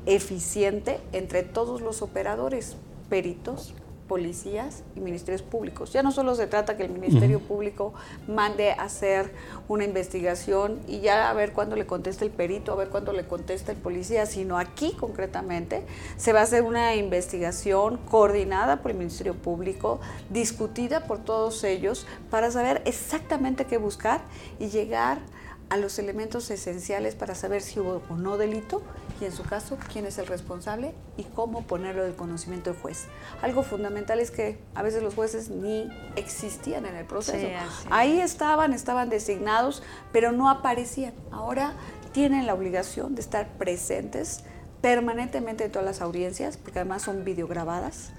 eficiente 0.06 1.00
entre 1.14 1.44
todos 1.44 1.82
los 1.82 2.02
operadores, 2.02 2.76
peritos, 3.10 3.74
policías 4.14 4.84
y 4.96 5.00
ministerios 5.00 5.42
públicos. 5.42 5.92
Ya 5.92 6.04
no 6.04 6.12
solo 6.12 6.36
se 6.36 6.46
trata 6.46 6.78
que 6.78 6.84
el 6.84 6.92
Ministerio 6.92 7.40
Público 7.40 7.96
mande 8.28 8.70
a 8.70 8.84
hacer 8.84 9.34
una 9.68 9.86
investigación 9.86 10.82
y 10.88 11.00
ya 11.00 11.32
a 11.32 11.34
ver 11.34 11.52
cuándo 11.52 11.76
le 11.76 11.88
contesta 11.88 12.24
el 12.24 12.30
perito, 12.30 12.74
a 12.74 12.76
ver 12.76 12.90
cuándo 12.90 13.12
le 13.12 13.26
contesta 13.26 13.72
el 13.72 13.80
policía, 13.80 14.28
sino 14.28 14.60
aquí 14.60 14.96
concretamente 15.00 15.84
se 16.16 16.32
va 16.32 16.42
a 16.42 16.44
hacer 16.44 16.62
una 16.62 16.96
investigación 16.96 17.98
coordinada 18.08 18.84
por 18.84 18.92
el 18.92 18.98
Ministerio 18.98 19.34
Público, 19.34 20.00
discutida 20.30 21.08
por 21.08 21.18
todos 21.18 21.64
ellos 21.64 22.06
para 22.30 22.52
saber 22.52 22.84
exactamente 22.86 23.66
qué 23.66 23.78
buscar 23.78 24.22
y 24.60 24.68
llegar 24.68 25.18
a 25.18 25.43
los 25.78 26.00
elementos 26.00 26.50
esenciales 26.52 27.16
para 27.16 27.36
saber 27.36 27.62
si 27.62 27.80
hubo 27.80 28.02
o 28.10 28.16
no 28.16 28.38
delito 28.38 28.82
y 29.22 29.26
en 29.26 29.32
su 29.32 29.44
caso 29.44 29.78
quién 29.92 30.06
es 30.06 30.18
el 30.18 30.28
responsable 30.28 30.94
y 31.18 31.24
cómo 31.24 31.64
ponerlo 31.64 32.04
del 32.04 32.16
conocimiento 32.16 32.72
del 32.72 32.80
juez. 32.80 33.06
Algo 33.42 33.64
fundamental 33.64 34.20
es 34.20 34.32
que 34.32 34.58
a 34.76 34.84
veces 34.84 35.04
los 35.04 35.16
jueces 35.16 35.50
ni 35.50 35.90
existían 36.16 36.86
en 36.86 36.96
el 36.96 37.06
proceso. 37.06 37.48
Ahí 37.90 38.20
estaban, 38.20 38.74
estaban 38.74 39.10
designados, 39.10 39.84
pero 40.12 40.32
no 40.32 40.50
aparecían. 40.50 41.14
Ahora 41.32 41.74
tienen 42.12 42.46
la 42.46 42.54
obligación 42.54 43.16
de 43.16 43.22
estar 43.22 43.58
presentes 43.58 44.44
permanentemente 44.82 45.64
en 45.64 45.72
todas 45.72 45.86
las 45.86 46.02
audiencias, 46.02 46.58
porque 46.58 46.80
además 46.80 47.02
son 47.04 47.24
videograbadas. 47.24 48.12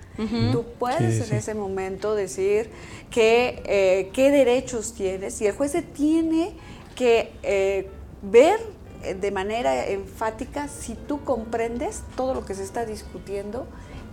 Tú 0.52 0.64
puedes 0.78 1.28
en 1.28 1.36
ese 1.36 1.54
momento 1.54 2.14
decir 2.14 2.70
que, 3.10 3.62
eh, 3.66 4.10
qué 4.12 4.30
derechos 4.30 4.94
tienes 4.94 5.40
y 5.40 5.46
el 5.46 5.54
juez 5.54 5.76
tiene 5.92 6.54
que 6.94 7.32
eh, 7.42 7.90
ver 8.22 8.58
eh, 9.02 9.14
de 9.14 9.30
manera 9.30 9.86
enfática 9.86 10.68
si 10.68 10.94
tú 10.94 11.24
comprendes 11.24 12.02
todo 12.16 12.34
lo 12.34 12.44
que 12.44 12.54
se 12.54 12.62
está 12.62 12.84
discutiendo 12.86 13.66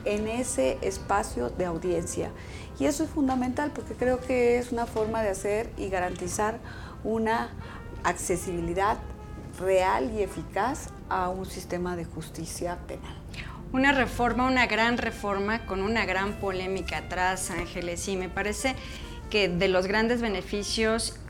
en 0.06 0.28
ese 0.28 0.78
espacio 0.82 1.50
de 1.50 1.66
audiencia. 1.66 2.32
Y 2.80 2.86
eso 2.86 3.04
es 3.04 3.10
fundamental 3.10 3.72
porque 3.74 3.94
creo 3.94 4.20
que 4.20 4.58
es 4.58 4.72
una 4.72 4.86
forma 4.86 5.22
de 5.22 5.30
hacer 5.30 5.70
y 5.78 5.90
garantizar 5.90 6.60
una 7.04 7.50
accesibilidad 8.04 8.98
real 9.60 10.12
y 10.12 10.24
eficaz 10.24 10.90
a 11.10 11.30
un 11.30 11.46
sistema 11.46 11.96
de 11.96 12.06
justicia 12.06 12.78
penal. 12.88 13.16
Una 13.74 13.92
reforma, 13.92 14.48
una 14.48 14.66
gran 14.66 14.98
reforma 14.98 15.66
con 15.66 15.82
una 15.82 16.06
gran 16.06 16.34
polémica 16.34 16.98
atrás, 16.98 17.52
Ángeles, 17.52 18.08
y 18.08 18.18
me 18.18 18.28
parece 18.28 18.76
que 19.30 19.48
de 19.48 19.68
los 19.70 19.88
grandes 19.88 20.22
beneficios 20.22 21.21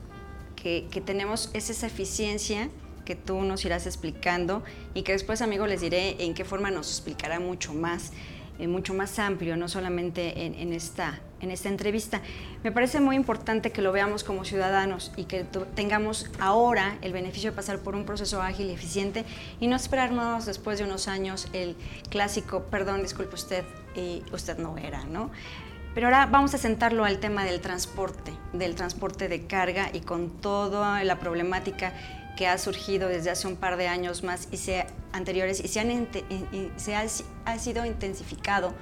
que, 0.62 1.02
tenemos 1.04 1.50
es 1.54 1.70
esa 1.70 1.88
eficiencia 1.88 2.68
que 3.04 3.16
tú 3.16 3.42
nos 3.42 3.64
irás 3.64 3.86
explicando 3.86 4.62
y 4.94 5.02
que 5.02 5.12
después, 5.12 5.42
amigo, 5.42 5.66
les 5.66 5.80
diré 5.80 6.22
en 6.22 6.34
qué 6.34 6.44
forma 6.44 6.70
nos 6.70 6.88
explicará 6.88 7.40
mucho 7.40 7.74
más, 7.74 8.12
eh, 8.60 8.68
mucho 8.68 8.94
más 8.94 9.18
amplio, 9.18 9.56
no 9.56 9.68
solamente 9.68 10.46
en, 10.46 10.72
esta, 10.72 11.20
en 11.40 11.50
esta 11.50 11.68
entrevista. 11.68 12.22
Me 12.62 12.70
parece 12.70 13.00
muy 13.00 13.16
importante 13.16 13.72
que 13.72 13.82
lo 13.82 13.90
veamos 13.90 14.22
como 14.22 14.44
ciudadanos 14.44 15.10
y 15.16 15.24
que 15.24 15.44
tengamos 15.74 16.30
ahora 16.38 16.96
el 17.02 17.12
beneficio 17.12 17.50
de 17.50 17.56
pasar 17.56 17.80
por 17.80 17.96
un 17.96 18.04
proceso 18.04 18.40
ágil 18.40 18.70
y 18.70 18.72
eficiente 18.72 19.24
y 19.58 19.66
no 19.66 19.74
esperarnos 19.74 20.46
después 20.46 20.78
de 20.78 20.84
unos 20.84 21.08
años 21.08 21.48
el 21.52 21.74
clásico, 22.08 22.62
perdón, 22.70 23.02
disculpe 23.02 23.34
usted, 23.34 23.64
y 23.94 24.22
usted 24.32 24.58
no 24.58 24.78
era, 24.78 25.04
¿no? 25.04 25.30
Pero 25.94 26.06
ahora 26.06 26.26
vamos 26.26 26.54
a 26.54 26.58
sentarlo 26.58 27.04
al 27.04 27.18
tema 27.18 27.44
del 27.44 27.60
transporte, 27.60 28.32
del 28.52 28.74
transporte 28.74 29.28
de 29.28 29.46
carga 29.46 29.90
y 29.92 30.00
con 30.00 30.30
toda 30.30 31.04
la 31.04 31.18
problemática 31.18 31.92
que 32.36 32.46
ha 32.46 32.56
surgido 32.56 33.08
desde 33.08 33.30
hace 33.30 33.46
un 33.46 33.56
par 33.56 33.76
de 33.76 33.88
años 33.88 34.22
más 34.22 34.48
y 34.50 34.56
se, 34.56 34.86
anteriores 35.12 35.60
y 35.60 35.68
se, 35.68 35.80
han, 35.80 36.08
se 36.76 36.94
ha, 36.94 37.04
ha, 37.44 37.58
sido 37.58 37.84
intensificado 37.84 38.72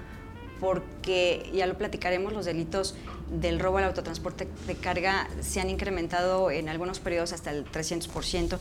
porque, 0.61 1.51
ya 1.53 1.67
lo 1.67 1.77
platicaremos, 1.77 2.33
los 2.33 2.45
delitos 2.45 2.95
del 3.31 3.59
robo 3.59 3.79
al 3.79 3.85
autotransporte 3.85 4.47
de 4.67 4.77
carga 4.77 5.27
se 5.41 5.61
han 5.61 5.71
incrementado 5.71 6.51
en 6.51 6.69
algunos 6.69 7.01
periodos 7.01 7.33
hasta 7.33 7.51
el 7.51 7.65
300%, 7.65 8.59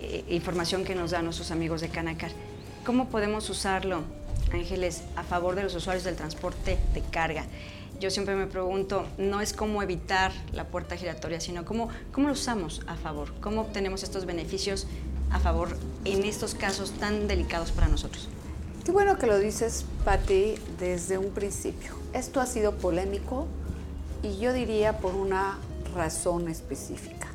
eh, 0.00 0.24
información 0.28 0.84
que 0.84 0.94
nos 0.94 1.10
dan 1.10 1.24
nuestros 1.24 1.50
amigos 1.50 1.80
de 1.80 1.88
Canacar. 1.88 2.30
¿Cómo 2.84 3.08
podemos 3.08 3.48
usarlo, 3.50 4.02
Ángeles, 4.52 5.02
a 5.16 5.22
favor 5.22 5.54
de 5.54 5.64
los 5.64 5.74
usuarios 5.74 6.04
del 6.04 6.16
transporte 6.16 6.78
de 6.94 7.00
carga? 7.02 7.46
Yo 8.00 8.10
siempre 8.10 8.34
me 8.34 8.46
pregunto, 8.46 9.06
no 9.18 9.42
es 9.42 9.52
cómo 9.52 9.82
evitar 9.82 10.32
la 10.52 10.64
puerta 10.64 10.96
giratoria, 10.96 11.38
sino 11.38 11.66
cómo, 11.66 11.90
cómo 12.12 12.28
lo 12.28 12.32
usamos 12.32 12.80
a 12.86 12.96
favor, 12.96 13.34
cómo 13.42 13.60
obtenemos 13.60 14.02
estos 14.02 14.24
beneficios 14.24 14.86
a 15.30 15.38
favor 15.38 15.76
en 16.06 16.24
estos 16.24 16.54
casos 16.54 16.92
tan 16.92 17.28
delicados 17.28 17.72
para 17.72 17.88
nosotros. 17.88 18.28
Qué 18.84 18.90
bueno 18.90 19.18
que 19.18 19.26
lo 19.26 19.38
dices, 19.38 19.84
Patti, 20.02 20.54
desde 20.78 21.18
un 21.18 21.30
principio. 21.30 21.92
Esto 22.14 22.40
ha 22.40 22.46
sido 22.46 22.72
polémico 22.72 23.46
y 24.22 24.38
yo 24.38 24.54
diría 24.54 24.98
por 24.98 25.14
una 25.14 25.58
razón 25.94 26.48
específica. 26.48 27.28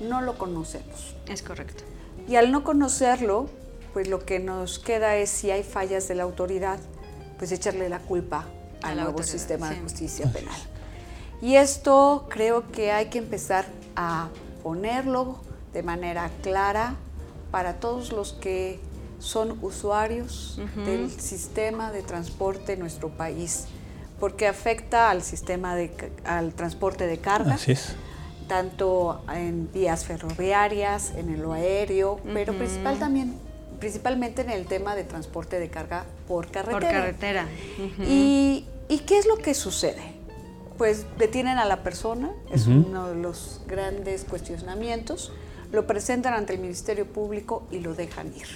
No 0.00 0.20
lo 0.20 0.38
conocemos. 0.38 1.16
Es 1.26 1.42
correcto. 1.42 1.82
Y 2.28 2.36
al 2.36 2.52
no 2.52 2.62
conocerlo, 2.62 3.48
pues 3.92 4.06
lo 4.06 4.24
que 4.24 4.38
nos 4.38 4.78
queda 4.78 5.16
es 5.16 5.30
si 5.30 5.50
hay 5.50 5.64
fallas 5.64 6.06
de 6.06 6.14
la 6.14 6.22
autoridad, 6.22 6.78
pues 7.38 7.50
echarle 7.50 7.88
la 7.88 7.98
culpa 7.98 8.46
al 8.86 8.96
nuevo 8.96 9.22
sistema 9.22 9.70
de 9.70 9.80
justicia 9.80 10.30
penal. 10.32 10.54
Y 11.42 11.56
esto 11.56 12.26
creo 12.30 12.70
que 12.70 12.92
hay 12.92 13.06
que 13.06 13.18
empezar 13.18 13.66
a 13.94 14.28
ponerlo 14.62 15.38
de 15.72 15.82
manera 15.82 16.30
clara 16.42 16.96
para 17.50 17.74
todos 17.74 18.12
los 18.12 18.32
que 18.32 18.80
son 19.18 19.58
usuarios 19.62 20.60
del 20.84 21.10
sistema 21.10 21.90
de 21.90 22.02
transporte 22.02 22.74
en 22.74 22.80
nuestro 22.80 23.10
país, 23.10 23.66
porque 24.20 24.46
afecta 24.46 25.10
al 25.10 25.22
sistema 25.22 25.74
de 25.74 25.90
al 26.24 26.52
transporte 26.54 27.06
de 27.06 27.18
carga, 27.18 27.58
tanto 28.48 29.22
en 29.32 29.70
vías 29.72 30.04
ferroviarias, 30.04 31.12
en 31.16 31.30
el 31.30 31.50
aéreo, 31.50 32.20
pero 32.32 32.56
principal 32.56 32.98
también 32.98 33.34
principalmente 33.78 34.42
en 34.42 34.50
el 34.50 34.66
tema 34.66 34.94
de 34.94 35.04
transporte 35.04 35.58
de 35.58 35.68
carga 35.68 36.04
por 36.26 36.50
carretera. 36.50 36.80
Por 36.80 36.90
carretera. 36.90 37.46
y, 38.06 38.64
qué 39.00 39.18
es 39.18 39.26
lo 39.26 39.36
que 39.36 39.54
sucede? 39.54 40.14
Pues 40.78 41.06
detienen 41.18 41.58
a 41.58 41.64
la 41.64 41.82
persona, 41.82 42.30
es 42.52 42.66
uno 42.66 43.08
de 43.08 43.14
los 43.14 43.62
grandes 43.66 44.24
cuestionamientos, 44.24 45.32
lo 45.72 45.86
presentan 45.86 46.34
ante 46.34 46.54
el 46.54 46.60
Ministerio 46.60 47.06
Público 47.06 47.66
y 47.70 47.80
lo 47.80 47.94
dejan 47.94 48.32
ir. 48.34 48.46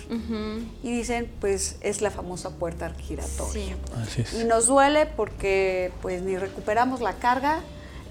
Y 0.83 0.93
dicen, 0.93 1.33
pues 1.41 1.77
es 1.81 2.03
la 2.03 2.11
famosa 2.11 2.51
puerta 2.51 2.93
giratoria. 2.95 3.77
Y 4.39 4.45
nos 4.45 4.67
duele 4.67 5.07
porque 5.07 5.93
pues 6.03 6.23
ni 6.23 6.37
recuperamos 6.37 7.01
la 7.01 7.15
carga, 7.15 7.61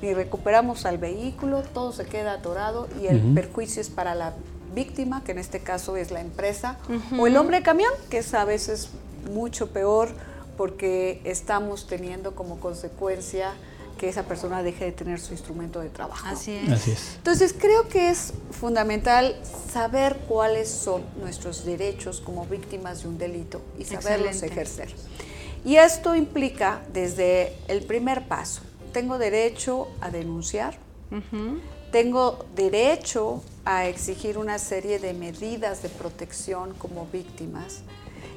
ni 0.02 0.14
recuperamos 0.14 0.86
al 0.86 0.98
vehículo, 0.98 1.62
todo 1.62 1.92
se 1.92 2.06
queda 2.06 2.34
atorado 2.34 2.88
y 3.02 3.08
el 3.08 3.22
perjuicio 3.34 3.82
es 3.82 3.90
para 3.90 4.16
la 4.16 4.34
víctima, 4.74 5.24
que 5.24 5.32
en 5.32 5.40
este 5.40 5.62
caso 5.62 5.98
es 5.98 6.12
la 6.12 6.22
empresa, 6.22 6.78
o 7.18 7.28
el 7.28 7.38
hombre 7.38 7.58
de 7.58 7.64
camión, 7.64 7.92
que 8.10 8.20
es 8.20 8.34
a 8.34 8.46
veces 8.46 8.90
mucho 9.32 9.70
peor 9.72 10.10
porque 10.60 11.22
estamos 11.24 11.88
teniendo 11.88 12.36
como 12.36 12.60
consecuencia 12.60 13.54
que 13.98 14.10
esa 14.10 14.24
persona 14.24 14.62
deje 14.62 14.84
de 14.84 14.92
tener 14.92 15.22
su 15.22 15.32
instrumento 15.32 15.80
de 15.80 15.88
trabajo. 15.88 16.28
Así 16.28 16.52
es. 16.52 16.70
Así 16.70 16.92
es. 16.92 17.14
Entonces 17.16 17.56
creo 17.58 17.88
que 17.88 18.10
es 18.10 18.34
fundamental 18.52 19.38
saber 19.72 20.18
cuáles 20.28 20.68
son 20.68 21.06
nuestros 21.18 21.64
derechos 21.64 22.20
como 22.20 22.46
víctimas 22.46 23.04
de 23.04 23.08
un 23.08 23.18
delito 23.18 23.62
y 23.78 23.86
saberlos 23.86 24.32
Excelente. 24.44 24.48
ejercer. 24.48 24.96
Y 25.64 25.78
esto 25.78 26.14
implica 26.14 26.82
desde 26.92 27.56
el 27.70 27.86
primer 27.86 28.28
paso, 28.28 28.62
tengo 28.92 29.18
derecho 29.18 29.88
a 30.02 30.12
denunciar, 30.12 30.78
tengo 31.94 32.46
derecho 32.54 33.42
a 33.64 33.86
exigir 33.86 34.38
una 34.38 34.60
serie 34.60 35.00
de 35.00 35.14
medidas 35.14 35.82
de 35.84 35.88
protección 35.88 36.74
como 36.74 37.06
víctimas. 37.06 37.84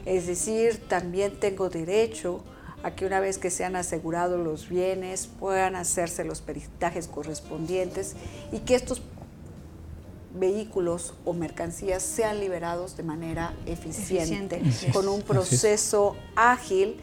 Es 0.05 0.27
decir, 0.27 0.83
también 0.89 1.39
tengo 1.39 1.69
derecho 1.69 2.43
a 2.83 2.91
que 2.93 3.07
una 3.07 3.21
vez 3.21 3.39
que 3.39 3.51
sean 3.51 3.77
asegurados 3.77 4.41
los 4.41 4.69
bienes 4.69 5.29
puedan 5.39 5.77
hacerse 5.77 6.25
los 6.25 6.41
peritajes 6.41 7.07
correspondientes 7.07 8.17
y 8.51 8.61
que 8.61 8.75
estos 8.75 9.03
vehículos 10.35 11.15
o 11.25 11.33
mercancías 11.33 12.03
sean 12.03 12.41
liberados 12.41 12.97
de 12.97 13.03
manera 13.03 13.55
eficiente, 13.67 14.57
Eficiente, 14.57 14.93
con 14.93 15.09
un 15.09 15.23
proceso 15.23 16.17
ágil 16.35 16.97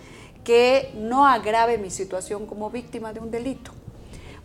que 0.43 0.91
no 0.95 1.27
agrave 1.27 1.77
mi 1.77 1.91
situación 1.91 2.45
como 2.45 2.69
víctima 2.69 3.13
de 3.13 3.19
un 3.19 3.31
delito. 3.31 3.71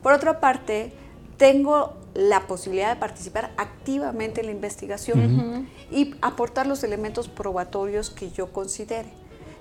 Por 0.02 0.12
otra 0.12 0.38
parte, 0.38 0.92
tengo 1.36 1.94
la 2.14 2.46
posibilidad 2.46 2.94
de 2.94 3.00
participar 3.00 3.52
activamente 3.56 4.40
en 4.40 4.46
la 4.46 4.52
investigación 4.52 5.68
y 5.90 6.14
aportar 6.22 6.66
los 6.66 6.84
elementos 6.84 7.28
probatorios 7.28 8.10
que 8.10 8.30
yo 8.30 8.52
considere. 8.52 9.08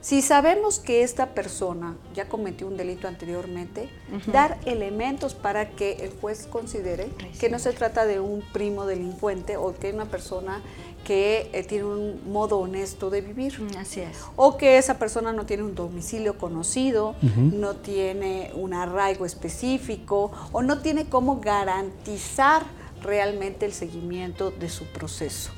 Si 0.02 0.22
sabemos 0.22 0.80
que 0.80 1.02
esta 1.02 1.28
persona 1.28 1.96
ya 2.14 2.28
cometió 2.28 2.68
un 2.68 2.76
delito 2.76 3.08
anteriormente, 3.08 3.88
dar 4.28 4.60
elementos 4.66 5.34
para 5.34 5.70
que 5.70 5.94
el 5.94 6.12
juez 6.20 6.46
considere 6.46 7.08
que 7.40 7.50
no 7.50 7.58
se 7.58 7.72
trata 7.72 8.06
de 8.06 8.20
un 8.20 8.42
primo 8.52 8.86
delincuente 8.86 9.56
o 9.56 9.74
que 9.74 9.88
es 9.88 9.94
una 9.96 10.06
persona 10.06 10.62
que 11.04 11.50
eh, 11.54 11.64
tiene 11.64 11.86
un 11.86 12.32
modo 12.32 12.60
honesto 12.60 13.10
de 13.10 13.22
vivir 13.22 13.60
Mm, 13.60 13.78
Así 13.78 14.00
es. 14.02 14.18
o 14.36 14.58
que 14.58 14.78
esa 14.78 14.98
persona 14.98 15.34
no 15.34 15.46
tiene 15.46 15.64
un 15.64 15.76
domicilio 15.76 16.38
conocido, 16.38 17.10
Ujú. 17.22 17.42
no 17.58 17.76
tiene 17.76 18.52
un 18.56 18.74
arraigo 18.74 19.26
específico 19.26 20.32
o 20.52 20.62
no 20.62 20.80
tiene 20.82 21.06
cómo 21.10 21.40
garantizar 21.42 22.64
realmente 23.02 23.66
el 23.66 23.74
seguimiento 23.74 24.52
de 24.52 24.70
su 24.70 24.86
proceso. 24.86 25.52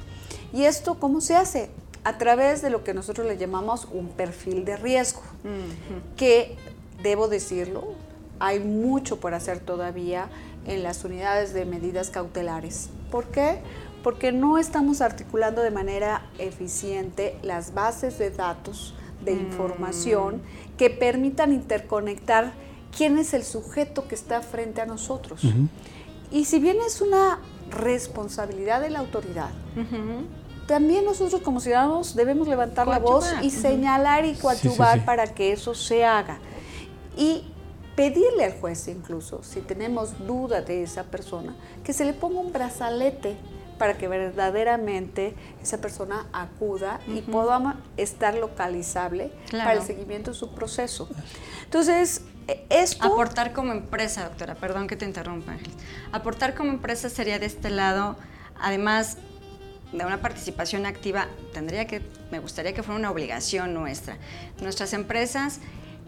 ¿Y 0.53 0.63
esto 0.63 0.95
cómo 0.99 1.21
se 1.21 1.35
hace? 1.35 1.69
A 2.03 2.17
través 2.17 2.61
de 2.61 2.69
lo 2.69 2.83
que 2.83 2.93
nosotros 2.93 3.27
le 3.27 3.37
llamamos 3.37 3.87
un 3.91 4.09
perfil 4.09 4.65
de 4.65 4.77
riesgo, 4.77 5.21
Ujú. 5.43 6.15
que 6.17 6.55
debo 7.03 7.27
decirlo, 7.27 7.83
hay 8.39 8.59
mucho 8.59 9.19
por 9.19 9.33
hacer 9.33 9.59
todavía 9.59 10.27
en 10.65 10.81
las 10.83 11.03
unidades 11.05 11.53
de 11.53 11.65
medidas 11.65 12.09
cautelares. 12.09 12.89
¿Por 13.11 13.25
qué? 13.25 13.59
Porque 14.05 14.31
no 14.31 14.59
estamos 14.59 15.01
articulando 15.01 15.63
de 15.63 15.71
manera 15.71 16.21
eficiente 16.37 17.39
las 17.41 17.73
bases 17.73 18.19
de 18.19 18.29
datos, 18.29 18.93
de 19.23 19.31
información, 19.31 20.43
que 20.77 20.91
permitan 20.91 21.51
interconectar 21.51 22.53
quién 22.95 23.17
es 23.17 23.33
el 23.33 23.43
sujeto 23.43 24.07
que 24.07 24.13
está 24.13 24.43
frente 24.43 24.79
a 24.79 24.85
nosotros. 24.85 25.43
Ujú. 25.43 25.69
Y 26.29 26.45
si 26.45 26.59
bien 26.59 26.77
es 26.85 27.01
una 27.01 27.39
responsabilidad 27.71 28.79
de 28.79 28.91
la 28.91 28.99
autoridad, 28.99 29.49
Ujú. 29.75 30.27
también 30.67 31.03
nosotros 31.03 31.41
como 31.41 31.59
ciudadanos 31.59 32.15
debemos 32.15 32.47
levantar 32.47 32.87
la 32.87 32.99
voz 32.99 33.25
Coadyuvar, 33.25 33.43
y 33.43 33.47
ujú. 33.47 33.59
señalar 33.59 34.25
y 34.25 34.35
sí, 34.35 34.41
coadyuvar 34.41 34.99
sí. 34.99 35.03
para 35.03 35.33
que 35.33 35.51
eso 35.51 35.73
se 35.73 36.05
haga. 36.05 36.37
Y 37.17 37.43
pedirle 37.95 38.45
al 38.45 38.59
juez 38.59 38.87
incluso, 38.87 39.41
si 39.41 39.61
tenemos 39.61 40.27
duda 40.27 40.61
de 40.61 40.83
esa 40.83 41.05
persona, 41.05 41.55
que 41.83 41.91
se 41.91 42.05
le 42.05 42.13
ponga 42.13 42.39
un 42.39 42.53
brazalete 42.53 43.35
para 43.77 43.97
que 43.97 44.07
verdaderamente 44.07 45.33
esa 45.61 45.79
persona 45.79 46.27
acuda 46.33 46.99
y 47.07 47.21
podamos 47.21 47.75
estar 47.97 48.35
localizable 48.35 49.31
Claro. 49.49 49.65
para 49.65 49.79
el 49.79 49.85
seguimiento 49.85 50.31
de 50.31 50.37
su 50.37 50.53
proceso. 50.53 51.09
Entonces, 51.63 52.21
eh, 52.47 52.65
esto... 52.69 53.05
Aportar 53.05 53.53
como 53.53 53.71
empresa, 53.71 54.23
doctora, 54.23 54.55
perdón 54.55 54.87
que 54.87 54.95
te 54.95 55.05
interrumpa. 55.05 55.55
Aportar 56.11 56.55
como 56.55 56.71
empresa 56.71 57.09
sería 57.09 57.39
de 57.39 57.47
este 57.47 57.69
lado, 57.69 58.15
además 58.59 59.17
de 59.91 60.05
una 60.05 60.21
participación 60.21 60.85
activa, 60.85 61.27
tendría 61.53 61.85
que, 61.85 62.01
me 62.31 62.39
gustaría 62.39 62.73
que 62.73 62.83
fuera 62.83 62.99
una 62.99 63.11
obligación 63.11 63.73
nuestra. 63.73 64.17
Nuestras 64.61 64.93
empresas, 64.93 65.59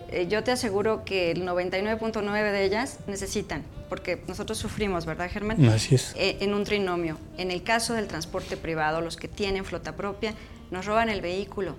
eh, 0.10 0.28
yo 0.30 0.44
te 0.44 0.52
aseguro 0.52 1.04
que 1.04 1.32
el 1.32 1.44
99.9 1.46 2.52
de 2.52 2.64
ellas 2.64 3.00
necesitan, 3.08 3.64
porque 3.90 4.22
nosotros 4.28 4.58
sufrimos, 4.58 5.06
¿verdad, 5.06 5.30
Germán? 5.30 5.64
Así 5.66 5.96
es. 5.96 6.14
Eh, 6.16 6.38
en 6.42 6.54
un 6.54 6.64
trinomio. 6.64 7.18
En 7.38 7.52
el 7.52 7.64
caso 7.64 7.94
del 7.94 8.08
transporte 8.08 8.58
privado, 8.58 9.02
los 9.02 9.18
que 9.18 9.28
tienen 9.28 9.66
flota 9.66 9.96
propia, 9.96 10.34
nos 10.72 10.86
roban 10.86 11.10
el 11.10 11.22
vehículo. 11.22 11.76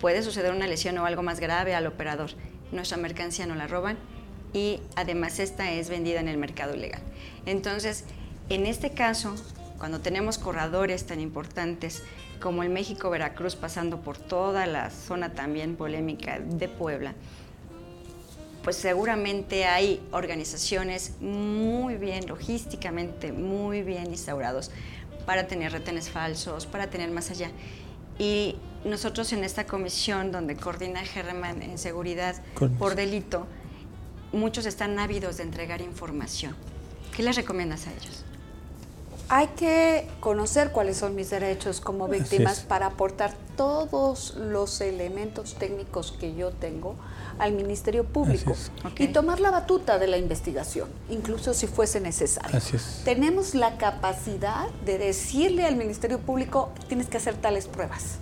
Puede 0.00 0.22
suceder 0.22 0.52
una 0.52 0.66
lesión 0.66 0.98
o 0.98 1.06
algo 1.06 1.22
más 1.22 1.40
grave 1.40 1.74
al 1.74 1.86
operador. 1.86 2.30
Nuestra 2.72 2.96
mercancía 2.98 3.46
no 3.46 3.54
la 3.54 3.66
roban 3.66 3.96
y 4.52 4.80
además 4.96 5.38
esta 5.38 5.72
es 5.72 5.88
vendida 5.88 6.20
en 6.20 6.28
el 6.28 6.38
mercado 6.38 6.74
ilegal. 6.74 7.02
Entonces, 7.46 8.04
en 8.48 8.66
este 8.66 8.90
caso, 8.90 9.34
cuando 9.78 10.00
tenemos 10.00 10.38
corredores 10.38 11.06
tan 11.06 11.20
importantes 11.20 12.02
como 12.40 12.62
el 12.62 12.70
México-Veracruz 12.70 13.56
pasando 13.56 14.00
por 14.00 14.18
toda 14.18 14.66
la 14.66 14.90
zona 14.90 15.32
también 15.32 15.76
polémica 15.76 16.38
de 16.38 16.68
Puebla, 16.68 17.14
pues 18.62 18.76
seguramente 18.76 19.64
hay 19.64 20.00
organizaciones 20.12 21.12
muy 21.20 21.96
bien, 21.96 22.26
logísticamente 22.26 23.32
muy 23.32 23.82
bien 23.82 24.08
instaurados 24.08 24.70
para 25.26 25.46
tener 25.46 25.72
retenes 25.72 26.10
falsos, 26.10 26.66
para 26.66 26.88
tener 26.90 27.10
más 27.10 27.30
allá. 27.30 27.50
Y 28.18 28.56
nosotros 28.84 29.32
en 29.32 29.44
esta 29.44 29.64
comisión 29.66 30.32
donde 30.32 30.56
coordina 30.56 31.04
Germán 31.04 31.62
en 31.62 31.78
seguridad 31.78 32.42
Con- 32.54 32.74
por 32.74 32.94
delito, 32.94 33.46
muchos 34.32 34.66
están 34.66 34.98
ávidos 34.98 35.36
de 35.38 35.44
entregar 35.44 35.80
información. 35.80 36.54
¿Qué 37.16 37.22
les 37.22 37.36
recomiendas 37.36 37.86
a 37.86 37.92
ellos? 37.92 38.24
Hay 39.30 39.48
que 39.48 40.08
conocer 40.20 40.72
cuáles 40.72 40.96
son 40.96 41.14
mis 41.14 41.28
derechos 41.28 41.80
como 41.80 42.08
víctimas 42.08 42.60
para 42.60 42.86
aportar 42.86 43.34
todos 43.56 44.34
los 44.36 44.80
elementos 44.80 45.54
técnicos 45.56 46.12
que 46.12 46.34
yo 46.34 46.50
tengo 46.50 46.94
al 47.38 47.52
Ministerio 47.52 48.04
Público 48.04 48.54
y 48.98 49.08
tomar 49.08 49.40
la 49.40 49.50
batuta 49.50 49.98
de 49.98 50.06
la 50.06 50.16
investigación, 50.16 50.88
incluso 51.10 51.52
si 51.52 51.66
fuese 51.66 52.00
necesario. 52.00 52.56
Así 52.56 52.76
es. 52.76 53.02
Tenemos 53.04 53.54
la 53.54 53.76
capacidad 53.76 54.68
de 54.86 54.96
decirle 54.96 55.66
al 55.66 55.76
Ministerio 55.76 56.18
Público, 56.20 56.72
tienes 56.88 57.08
que 57.08 57.18
hacer 57.18 57.36
tales 57.36 57.66
pruebas. 57.66 58.16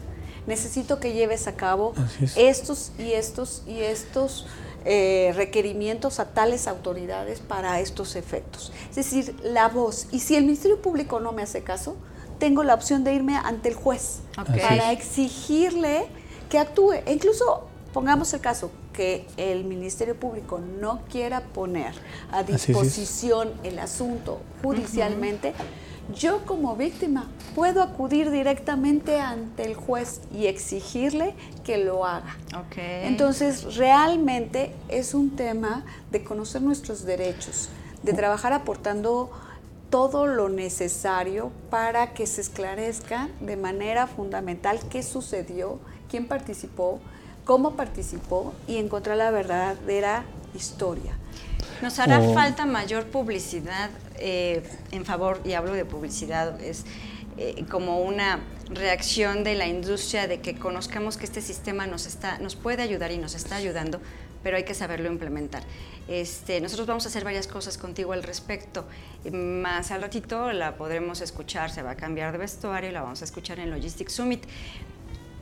Necesito 0.47 1.01
que 1.01 1.12
lleves 1.12 1.47
a 1.47 1.57
cabo 1.57 1.95
estos 2.37 2.92
y 2.99 3.12
estos 3.12 3.62
y 3.66 3.81
estos 3.81 4.47
eh, 4.88 5.33
requerimientos 5.35 6.20
a 6.20 6.27
tales 6.27 6.68
autoridades 6.68 7.40
para 7.40 7.81
estos 7.81 8.14
efectos. 8.14 8.72
Es 8.88 8.94
decir, 8.94 9.35
la 9.42 9.68
voz. 9.68 10.07
Y 10.12 10.20
si 10.20 10.37
el 10.37 10.44
Ministerio 10.44 10.81
Público 10.81 11.18
no 11.18 11.33
me 11.33 11.42
hace 11.42 11.64
caso, 11.64 11.96
tengo 12.38 12.62
la 12.62 12.75
opción 12.75 13.03
de 13.03 13.12
irme 13.12 13.37
ante 13.37 13.68
el 13.68 13.75
juez 13.75 14.20
para 14.37 14.92
exigirle 14.92 16.07
que 16.49 16.61
actúe. 16.61 16.92
E 17.05 17.12
incluso, 17.12 17.66
pongamos 17.92 18.33
el 18.33 18.40
caso, 18.40 18.70
que 18.92 19.27
el 19.37 19.64
Ministerio 19.64 20.14
Público 20.14 20.61
no 20.81 21.01
quiera 21.11 21.40
poner 21.40 21.92
a 22.31 22.44
disposición 22.44 23.53
el 23.64 23.81
asunto 23.81 24.40
judicialmente, 24.62 25.53
yo 26.14 26.45
como 26.47 26.77
víctima 26.77 27.27
puedo 27.55 27.83
acudir 27.83 28.31
directamente 28.31 29.21
ante 29.21 29.64
el 29.64 29.75
juez 29.75 30.21
y 30.35 30.47
exigirle 30.47 31.35
que 31.64 31.79
lo 31.79 32.05
haga. 32.07 32.37
Entonces, 33.07 33.77
realmente 33.77 34.73
es 34.88 35.14
un 35.14 35.31
tema 35.37 35.85
de 36.11 36.23
conocer 36.23 36.62
nuestros 36.62 37.05
derechos, 37.05 37.69
de 38.03 38.12
trabajar 38.12 38.53
aportando 38.53 39.31
todo 39.90 40.27
lo 40.27 40.49
necesario 40.49 41.51
para 41.71 42.12
que 42.12 42.27
se 42.27 42.40
esclarezca 42.40 43.29
de 43.40 43.57
manera 43.57 44.07
fundamental 44.07 44.79
qué 44.90 45.03
sucedió, 45.03 45.79
quién 46.11 46.27
participó, 46.27 47.01
cómo 47.45 47.73
participó 47.77 48.53
y 48.66 48.77
encontrar 48.79 49.16
la 49.16 49.31
verdadera 49.31 50.25
historia. 50.55 51.12
Nos 51.83 51.99
hará 51.99 52.19
O- 52.21 52.35
falta 52.35 52.66
mayor 52.66 53.05
publicidad 53.07 53.90
eh, 54.18 54.62
en 54.92 55.05
favor, 55.05 55.40
y 55.44 55.52
hablo 55.52 55.72
de 55.72 55.85
publicidad, 55.85 56.61
es 56.61 56.85
eh, 57.38 57.64
como 57.70 58.00
una 58.00 58.40
reacción 58.70 59.44
de 59.44 59.55
la 59.55 59.66
industria 59.66 60.26
de 60.26 60.40
que 60.40 60.55
conozcamos 60.59 61.16
que 61.16 61.24
este 61.24 61.42
sistema 61.42 61.87
nos, 61.87 62.07
está, 62.07 62.38
nos 62.38 62.57
puede 62.57 62.83
ayudar 62.83 63.12
y 63.12 63.18
nos 63.18 63.35
está 63.35 63.57
ayudando, 63.57 64.00
pero 64.42 64.57
hay 64.57 64.64
que 64.64 64.74
saberlo 64.74 65.11
implementar. 65.11 65.62
Este, 66.09 66.61
nosotros 66.61 66.87
vamos 66.87 67.05
a 67.05 67.09
hacer 67.09 67.24
varias 67.24 67.46
cosas 67.46 67.79
contigo 67.79 68.12
al 68.12 68.22
respecto. 68.22 68.87
Más 69.31 69.90
al 69.90 70.02
ratito 70.02 70.52
la 70.52 70.76
podremos 70.76 71.20
escuchar, 71.20 71.70
se 71.70 71.83
va 71.83 71.90
a 71.90 71.96
cambiar 71.96 72.33
de 72.33 72.38
vestuario 72.38 72.90
la 72.92 73.02
vamos 73.02 73.22
a 73.22 73.24
escuchar 73.24 73.59
en 73.59 73.70
Logistics 73.70 74.12
Summit 74.12 74.44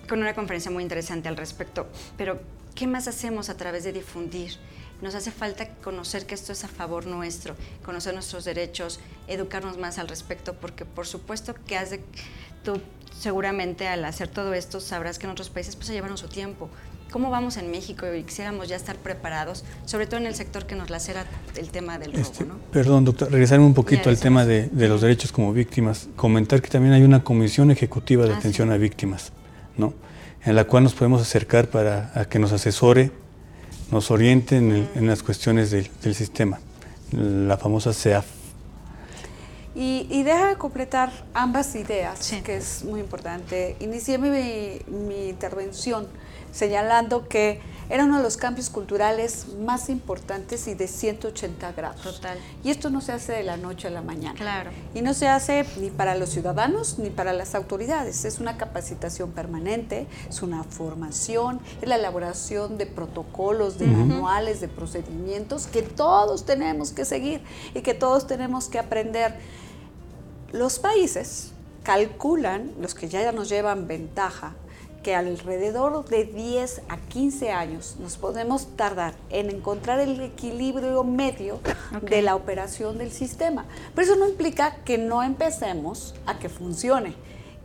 con 0.09 0.21
una 0.21 0.35
conferencia 0.35 0.71
muy 0.71 0.83
interesante 0.83 1.29
al 1.29 1.37
respecto. 1.37 1.87
Pero, 2.17 2.41
¿qué 2.75 2.87
más 2.87 3.09
hacemos 3.09 3.51
a 3.51 3.57
través 3.57 3.85
de 3.85 3.93
difundir 3.93 4.53
Nos 5.03 5.15
hace 5.15 5.31
falta 5.31 5.69
conocer 5.83 6.27
que 6.27 6.35
esto 6.35 6.53
es 6.53 6.65
a 6.65 6.69
favor 6.69 7.07
nuestro, 7.07 7.57
conocer 7.85 8.15
nuestros 8.15 8.45
derechos, 8.45 9.01
educarnos 9.29 9.79
más 9.79 9.99
al 9.99 10.09
respecto, 10.09 10.55
porque 10.55 10.85
por 10.85 11.07
supuesto 11.07 11.55
que 11.67 11.77
has 11.77 11.91
de, 11.91 12.01
tú 12.63 12.81
seguramente 13.19 13.87
al 13.89 14.05
hacer 14.05 14.29
todo 14.29 14.55
esto 14.55 14.81
sabrás 14.81 15.19
que 15.19 15.27
en 15.27 15.33
otros 15.33 15.51
países 15.51 15.77
pues 15.77 15.89
se 15.89 15.93
llevaron 15.93 16.19
su 16.19 16.29
tiempo. 16.29 16.69
¿Cómo 17.11 17.31
vamos 17.31 17.57
en 17.59 17.71
México 17.71 18.13
y 18.13 18.25
quisiéramos 18.25 18.69
ya 18.69 18.75
estar 18.75 18.97
preparados, 18.97 19.65
sobre 19.85 20.07
todo 20.07 20.19
en 20.19 20.27
el 20.27 20.35
sector 20.35 20.67
que 20.67 20.75
nos 20.75 20.91
lacera 20.91 21.27
el 21.55 21.69
tema 21.69 21.97
del 21.97 22.13
robo? 22.13 22.23
Este, 22.23 22.45
¿no? 22.45 22.57
Perdón, 22.73 23.05
doctor, 23.05 23.31
regresarme 23.31 23.65
un 23.65 23.75
poquito 23.75 24.11
al 24.11 24.19
tema 24.19 24.45
de, 24.45 24.69
los 24.73 25.01
derechos 25.01 25.31
como 25.31 25.53
víctimas. 25.53 26.09
Comentar 26.17 26.61
que 26.61 26.69
también 26.71 26.93
hay 26.93 27.05
una 27.05 27.23
comisión 27.23 27.71
ejecutiva 27.71 28.27
de 28.27 28.35
ah, 28.35 28.39
atención 28.39 28.73
a 28.73 28.79
víctimas, 28.79 29.33
¿no? 29.77 29.95
en 30.45 30.57
la 30.57 30.65
cual 30.65 30.83
nos 30.83 30.95
podemos 30.95 31.23
acercar 31.23 31.69
para 31.69 32.27
que 32.29 32.39
nos 32.39 32.53
asesore, 32.53 33.13
nos 33.91 34.11
oriente 34.11 34.57
en, 34.57 35.07
las 35.07 35.23
cuestiones 35.23 35.71
del, 35.71 36.15
sistema, 36.15 36.61
la 37.13 37.57
famosa 37.57 37.93
CEAF. 37.93 38.27
Y, 39.75 40.07
y 40.11 40.23
déjame 40.23 40.57
completar 40.57 41.11
ambas 41.35 41.75
ideas, 41.75 42.33
que 42.45 42.57
es 42.57 42.85
muy 42.85 43.01
importante. 43.01 43.77
Inicié 43.81 44.19
mi, 44.19 44.31
mi 44.87 45.29
intervención 45.29 46.07
señalando 46.55 47.29
que 47.29 47.61
era 47.91 48.05
uno 48.05 48.17
de 48.17 48.23
los 48.23 48.39
cambios 48.39 48.71
culturales 48.71 49.47
más 49.59 49.91
importantes 49.91 50.67
y 50.69 50.75
de 50.75 50.89
180 50.89 51.73
grados. 51.73 52.01
Total. 52.01 52.39
Y 52.63 52.71
esto 52.71 52.89
no 52.89 53.03
se 53.03 53.13
hace 53.13 53.33
de 53.33 53.43
la 53.43 53.59
noche 53.59 53.89
a 53.89 53.91
la 53.91 54.01
mañana. 54.01 54.35
Claro. 54.39 54.71
Y 54.95 55.03
no 55.03 55.13
se 55.13 55.29
hace 55.29 55.67
ni 55.79 55.91
para 55.91 56.15
los 56.15 56.31
ciudadanos 56.31 56.99
ni 56.99 57.11
para 57.11 57.35
las 57.35 57.55
autoridades. 57.55 58.25
Es 58.25 58.39
una 58.39 58.57
capacitación 58.57 59.33
permanente, 59.33 60.07
es 60.29 60.41
una 60.43 60.65
formación, 60.65 61.61
es 61.83 61.89
la 61.89 61.97
elaboración 61.97 62.79
de 62.79 62.87
protocolos, 62.87 63.79
de 63.79 63.87
manuales, 63.87 64.63
de 64.63 64.69
procedimientos 64.69 65.67
que 65.67 65.83
todos 65.83 66.47
tenemos 66.47 66.93
que 66.93 67.05
seguir 67.05 67.43
y 67.75 67.83
que 67.83 67.93
todos 67.93 68.27
tenemos 68.27 68.69
que 68.69 68.79
aprender. 68.79 69.37
Los 70.53 70.79
países 70.79 71.51
calculan, 71.83 72.73
los 72.81 72.95
que 72.95 73.09
ya 73.09 73.31
nos 73.33 73.51
llevan 73.51 73.87
ventaja, 73.87 74.55
que 75.05 75.15
alrededor 75.15 76.05
de 76.07 76.25
10 76.25 76.83
a 76.89 76.97
15 76.97 77.53
años 77.53 77.97
nos 78.01 78.17
podemos 78.17 78.67
tardar 78.75 79.15
en 79.31 79.51
encontrar 79.51 80.01
el 80.01 80.21
equilibrio 80.21 81.05
medio 81.05 81.61
de 82.03 82.23
la 82.23 82.35
operación 82.35 82.99
del 82.99 83.13
sistema. 83.13 83.67
Pero 83.95 84.07
eso 84.07 84.17
no 84.19 84.29
implica 84.29 84.77
que 84.85 84.99
no 84.99 85.23
empecemos 85.23 86.17
a 86.27 86.41
que 86.41 86.49
funcione. 86.49 87.15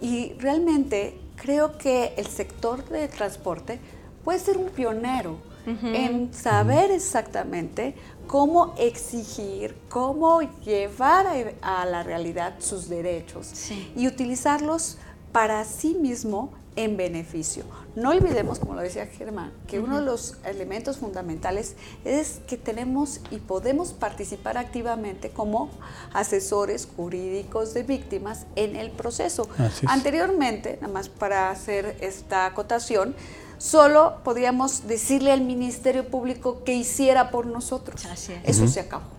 Y 0.02 0.34
realmente 0.34 1.20
creo 1.38 1.78
que 1.78 2.14
el 2.18 2.28
sector 2.28 2.88
de 2.90 3.08
transporte 3.08 3.80
puede 4.24 4.40
ser 4.40 4.58
un 4.58 4.70
pionero 4.70 5.38
en 5.66 6.34
saber 6.34 6.90
exactamente 6.90 7.94
cómo 8.28 8.74
exigir, 8.78 9.76
cómo 9.88 10.42
llevar 10.64 11.28
a, 11.62 11.86
la 11.86 12.02
realidad 12.02 12.56
sus 12.60 12.90
derechos 12.90 13.72
y 13.96 14.08
utilizarlos 14.08 14.98
para 15.32 15.64
sí 15.66 15.94
mismo 15.94 16.52
en 16.80 16.96
beneficio. 16.96 17.66
No 17.96 18.12
olvidemos, 18.12 18.58
como 18.60 18.74
lo 18.74 18.82
decía 18.82 19.06
Germán, 19.06 19.52
que 19.68 19.82
uno 19.82 20.00
de 20.00 20.06
los 20.06 20.38
elementos 20.46 20.98
fundamentales 20.98 21.76
es 22.06 22.40
que 22.48 22.56
tenemos 22.56 23.20
y 23.32 23.38
podemos 23.40 23.92
participar 23.92 24.58
activamente 24.58 25.32
como 25.32 25.70
asesores 26.14 26.88
jurídicos 26.96 27.74
de 27.74 27.84
víctimas 27.84 28.46
en 28.56 28.78
el 28.78 28.92
proceso. 28.92 29.50
Anteriormente, 29.88 30.78
nada 30.82 30.94
más 30.94 31.10
para 31.10 31.52
hacer 31.52 31.98
esta 32.00 32.46
acotación, 32.46 33.14
solo 33.58 34.20
podíamos 34.24 34.88
decirle 34.88 35.34
al 35.34 35.42
Ministerio 35.42 36.08
Público 36.08 36.64
que 36.64 36.76
hiciera 36.76 37.30
por 37.30 37.46
nosotros. 37.46 38.08
Eso 38.46 38.68
se 38.70 38.80
acabó 38.80 39.19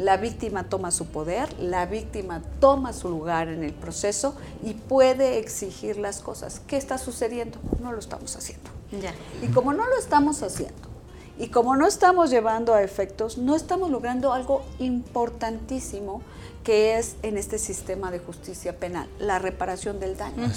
la 0.00 0.16
víctima 0.16 0.64
toma 0.64 0.90
su 0.90 1.06
poder, 1.06 1.52
la 1.60 1.84
víctima 1.84 2.42
toma 2.58 2.94
su 2.94 3.10
lugar 3.10 3.48
en 3.48 3.62
el 3.62 3.74
proceso 3.74 4.34
y 4.64 4.72
puede 4.72 5.38
exigir 5.38 5.98
las 5.98 6.20
cosas. 6.20 6.62
¿Qué 6.66 6.78
está 6.78 6.96
sucediendo? 6.96 7.58
No 7.82 7.92
lo 7.92 7.98
estamos 7.98 8.34
haciendo. 8.34 8.70
Ya. 9.02 9.12
Y 9.42 9.48
como 9.52 9.74
no 9.74 9.86
lo 9.86 9.98
estamos 9.98 10.42
haciendo, 10.42 10.88
y 11.38 11.48
como 11.48 11.76
no 11.76 11.86
estamos 11.86 12.30
llevando 12.30 12.72
a 12.72 12.82
efectos, 12.82 13.36
no 13.36 13.54
estamos 13.54 13.90
logrando 13.90 14.32
algo 14.32 14.62
importantísimo 14.78 16.22
que 16.64 16.98
es 16.98 17.16
en 17.22 17.36
este 17.36 17.58
sistema 17.58 18.10
de 18.10 18.20
justicia 18.20 18.78
penal, 18.78 19.06
la 19.18 19.38
reparación 19.38 20.00
del 20.00 20.16
daño. 20.16 20.50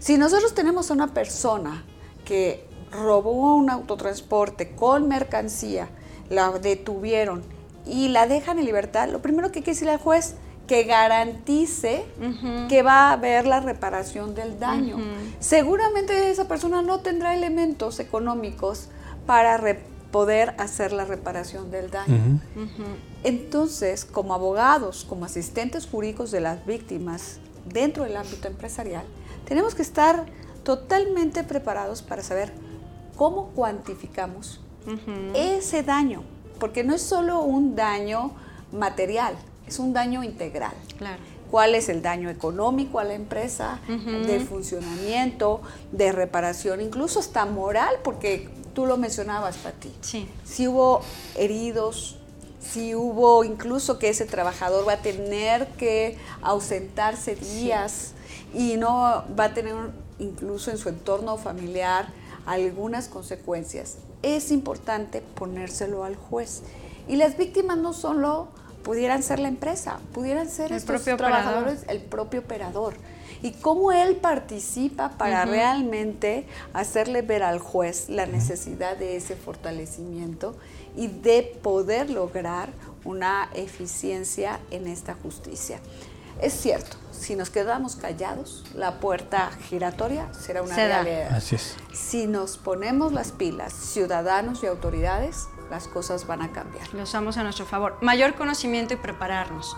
Si 0.00 0.18
nosotros 0.18 0.54
tenemos 0.54 0.90
a 0.90 0.94
una 0.94 1.14
persona 1.14 1.84
que 2.24 2.66
robó 2.90 3.54
un 3.54 3.70
autotransporte 3.70 4.74
con 4.74 5.08
mercancía, 5.08 5.88
la 6.30 6.50
detuvieron 6.50 7.55
y 7.86 8.08
la 8.08 8.26
dejan 8.26 8.58
en 8.58 8.64
libertad, 8.64 9.08
lo 9.08 9.22
primero 9.22 9.52
que 9.52 9.60
hay 9.60 9.64
que 9.64 9.70
decirle 9.72 9.92
al 9.92 10.00
juez 10.00 10.34
que 10.66 10.82
garantice 10.84 12.04
que 12.68 12.82
va 12.82 13.08
a 13.08 13.12
haber 13.12 13.46
la 13.46 13.60
reparación 13.60 14.34
del 14.34 14.58
daño. 14.58 14.98
Seguramente 15.38 16.30
esa 16.30 16.48
persona 16.48 16.82
no 16.82 17.00
tendrá 17.00 17.34
elementos 17.34 18.00
económicos 18.00 18.88
para 19.26 19.60
poder 20.10 20.54
hacer 20.58 20.92
la 20.92 21.04
reparación 21.04 21.70
del 21.70 21.90
daño. 21.90 22.40
Entonces, 23.22 24.04
como 24.04 24.34
abogados, 24.34 25.04
como 25.08 25.24
asistentes 25.24 25.86
jurídicos 25.86 26.30
de 26.30 26.40
las 26.40 26.66
víctimas 26.66 27.38
dentro 27.64 28.04
del 28.04 28.16
ámbito 28.16 28.48
empresarial, 28.48 29.04
tenemos 29.44 29.74
que 29.74 29.82
estar 29.82 30.26
totalmente 30.64 31.44
preparados 31.44 32.02
para 32.02 32.22
saber 32.22 32.52
cómo 33.16 33.50
cuantificamos 33.50 34.60
ese 35.34 35.82
daño 35.82 36.22
porque 36.58 36.84
no 36.84 36.94
es 36.94 37.02
solo 37.02 37.40
un 37.40 37.76
daño 37.76 38.32
material, 38.72 39.34
es 39.66 39.78
un 39.78 39.92
daño 39.92 40.22
integral. 40.22 40.74
Claro. 40.98 41.22
¿Cuál 41.50 41.74
es 41.74 41.88
el 41.88 42.02
daño 42.02 42.28
económico 42.28 42.98
a 42.98 43.04
la 43.04 43.14
empresa, 43.14 43.78
de 43.86 44.40
funcionamiento, 44.40 45.60
de 45.92 46.10
reparación, 46.10 46.80
incluso 46.80 47.20
hasta 47.20 47.46
moral, 47.46 47.96
porque 48.02 48.48
tú 48.74 48.84
lo 48.84 48.96
mencionabas, 48.96 49.56
Pati. 49.58 49.92
Sí. 50.00 50.28
Si 50.44 50.66
hubo 50.66 51.02
heridos, 51.36 52.18
si 52.60 52.94
hubo 52.96 53.44
incluso 53.44 53.98
que 53.98 54.08
ese 54.08 54.26
trabajador 54.26 54.86
va 54.86 54.94
a 54.94 55.02
tener 55.02 55.68
que 55.78 56.18
ausentarse 56.42 57.36
días 57.36 58.12
y 58.52 58.76
no 58.76 59.24
va 59.38 59.44
a 59.44 59.54
tener 59.54 59.74
incluso 60.18 60.70
en 60.70 60.78
su 60.78 60.88
entorno 60.88 61.36
familiar 61.36 62.08
algunas 62.46 63.08
consecuencias 63.08 63.98
es 64.22 64.50
importante 64.50 65.20
ponérselo 65.20 66.04
al 66.04 66.16
juez. 66.16 66.62
Y 67.08 67.16
las 67.16 67.36
víctimas 67.36 67.76
no 67.76 67.92
solo 67.92 68.48
pudieran 68.82 69.22
ser 69.22 69.40
la 69.40 69.48
empresa, 69.48 69.98
pudieran 70.12 70.48
ser 70.48 70.70
el 70.70 70.78
estos 70.78 71.02
trabajadores, 71.04 71.84
el 71.88 72.00
propio 72.00 72.40
operador. 72.40 72.94
Y 73.42 73.52
cómo 73.52 73.92
él 73.92 74.16
participa 74.16 75.10
para 75.18 75.44
realmente 75.44 76.46
hacerle 76.72 77.22
ver 77.22 77.42
al 77.42 77.58
juez 77.58 78.08
la 78.08 78.26
necesidad 78.26 78.96
de 78.96 79.16
ese 79.16 79.36
fortalecimiento 79.36 80.56
y 80.96 81.08
de 81.08 81.58
poder 81.62 82.10
lograr 82.10 82.70
una 83.04 83.50
eficiencia 83.54 84.60
en 84.70 84.86
esta 84.86 85.14
justicia. 85.14 85.80
Es 86.40 86.54
cierto, 86.54 86.96
si 87.16 87.36
nos 87.36 87.50
quedamos 87.50 87.96
callados, 87.96 88.64
la 88.74 89.00
puerta 89.00 89.50
giratoria 89.68 90.32
será 90.32 90.62
una 90.62 90.76
realidad. 90.76 91.32
Así 91.32 91.56
es. 91.56 91.76
Si 91.92 92.26
nos 92.26 92.58
ponemos 92.58 93.12
las 93.12 93.32
pilas, 93.32 93.72
ciudadanos 93.72 94.62
y 94.62 94.66
autoridades, 94.66 95.48
las 95.70 95.88
cosas 95.88 96.26
van 96.26 96.42
a 96.42 96.52
cambiar. 96.52 96.92
Lo 96.94 97.02
usamos 97.02 97.36
a 97.36 97.42
nuestro 97.42 97.66
favor. 97.66 97.96
Mayor 98.00 98.34
conocimiento 98.34 98.94
y 98.94 98.96
prepararnos. 98.96 99.76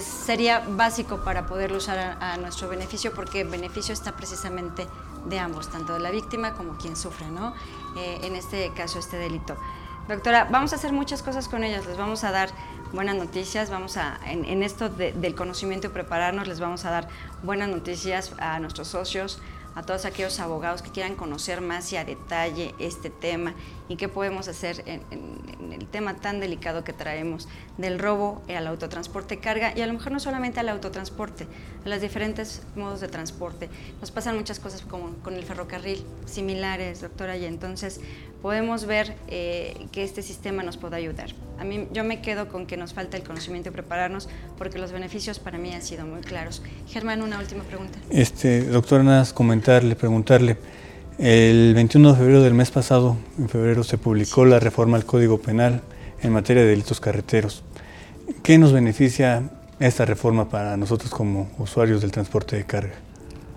sería 0.00 0.60
básico 0.60 1.24
para 1.24 1.46
poderlo 1.46 1.78
usar 1.78 2.18
a, 2.20 2.36
nuestro 2.36 2.68
beneficio 2.68 3.12
porque 3.14 3.40
el 3.40 3.48
beneficio 3.48 3.94
está 3.94 4.14
precisamente 4.14 4.86
de 5.26 5.38
ambos, 5.38 5.70
tanto 5.70 5.94
de 5.94 6.00
la 6.00 6.10
víctima 6.10 6.54
como 6.54 6.76
quien 6.76 6.96
sufre, 6.96 7.26
¿no? 7.30 7.54
Eh, 7.96 8.20
en 8.22 8.36
este 8.36 8.72
caso, 8.74 8.98
este 8.98 9.16
delito. 9.16 9.56
Doctora, 10.10 10.48
vamos 10.50 10.72
a 10.72 10.76
hacer 10.76 10.92
muchas 10.92 11.22
cosas 11.22 11.46
con 11.46 11.62
ellas, 11.62 11.86
les 11.86 11.96
vamos 11.96 12.24
a 12.24 12.32
dar 12.32 12.50
buenas 12.92 13.14
noticias, 13.14 13.70
vamos 13.70 13.96
a, 13.96 14.18
en, 14.26 14.64
esto 14.64 14.88
del 14.88 15.36
conocimiento 15.36 15.86
y 15.86 15.90
prepararnos, 15.90 16.48
les 16.48 16.58
vamos 16.58 16.84
a 16.84 16.90
dar 16.90 17.08
buenas 17.44 17.68
noticias 17.68 18.32
a 18.40 18.58
nuestros 18.58 18.88
socios, 18.88 19.40
a 19.76 19.84
todos 19.84 20.06
aquellos 20.06 20.40
abogados 20.40 20.82
que 20.82 20.90
quieran 20.90 21.14
conocer 21.14 21.60
más 21.60 21.92
y 21.92 21.96
a 21.96 22.04
detalle 22.04 22.74
este 22.80 23.08
tema 23.08 23.54
y 23.88 23.94
qué 23.94 24.08
podemos 24.08 24.48
hacer 24.48 24.82
en, 24.86 25.02
el 25.72 25.86
tema 25.86 26.14
tan 26.14 26.40
delicado 26.40 26.82
que 26.82 26.92
traemos 26.92 27.48
del 27.78 28.00
robo 28.00 28.42
al 28.48 28.66
autotransporte 28.66 29.38
carga 29.38 29.72
y 29.76 29.80
a 29.80 29.86
lo 29.86 29.92
mejor 29.92 30.10
no 30.10 30.18
solamente 30.18 30.58
al 30.58 30.68
autotransporte, 30.70 31.46
a 31.84 31.88
los 31.88 32.00
diferentes 32.00 32.62
modos 32.74 33.00
de 33.00 33.06
transporte. 33.06 33.68
Nos 34.00 34.10
pasan 34.10 34.36
muchas 34.36 34.58
cosas 34.58 34.82
como 34.82 35.14
con 35.22 35.34
el 35.34 35.44
ferrocarril, 35.44 36.04
similares, 36.26 37.00
doctora, 37.00 37.36
y 37.36 37.44
entonces 37.44 38.00
podemos 38.42 38.86
ver 38.86 39.14
eh, 39.28 39.86
que 39.92 40.02
este 40.02 40.22
sistema 40.22 40.62
nos 40.62 40.76
puede 40.76 40.96
ayudar. 40.96 41.30
A 41.58 41.64
mí 41.64 41.88
yo 41.92 42.04
me 42.04 42.22
quedo 42.22 42.48
con 42.48 42.66
que 42.66 42.76
nos 42.76 42.94
falta 42.94 43.16
el 43.16 43.22
conocimiento 43.22 43.68
y 43.68 43.72
prepararnos 43.72 44.28
porque 44.56 44.78
los 44.78 44.92
beneficios 44.92 45.38
para 45.38 45.58
mí 45.58 45.72
han 45.72 45.82
sido 45.82 46.06
muy 46.06 46.20
claros. 46.20 46.62
Germán, 46.88 47.22
una 47.22 47.38
última 47.38 47.64
pregunta. 47.64 47.98
Este, 48.10 48.64
doctora, 48.64 49.02
nada 49.02 49.26
comentarle, 49.34 49.94
preguntarle. 49.96 50.56
El 51.18 51.74
21 51.74 52.12
de 52.12 52.18
febrero 52.18 52.42
del 52.42 52.54
mes 52.54 52.70
pasado, 52.70 53.16
en 53.38 53.48
febrero, 53.50 53.84
se 53.84 53.98
publicó 53.98 54.46
la 54.46 54.58
reforma 54.58 54.96
al 54.96 55.04
Código 55.04 55.38
Penal 55.38 55.82
en 56.22 56.32
materia 56.32 56.62
de 56.62 56.70
delitos 56.70 56.98
carreteros. 56.98 57.62
¿Qué 58.42 58.56
nos 58.56 58.72
beneficia 58.72 59.50
esta 59.80 60.06
reforma 60.06 60.48
para 60.48 60.78
nosotros 60.78 61.10
como 61.10 61.50
usuarios 61.58 62.00
del 62.00 62.10
transporte 62.10 62.56
de 62.56 62.64
carga? 62.64 62.94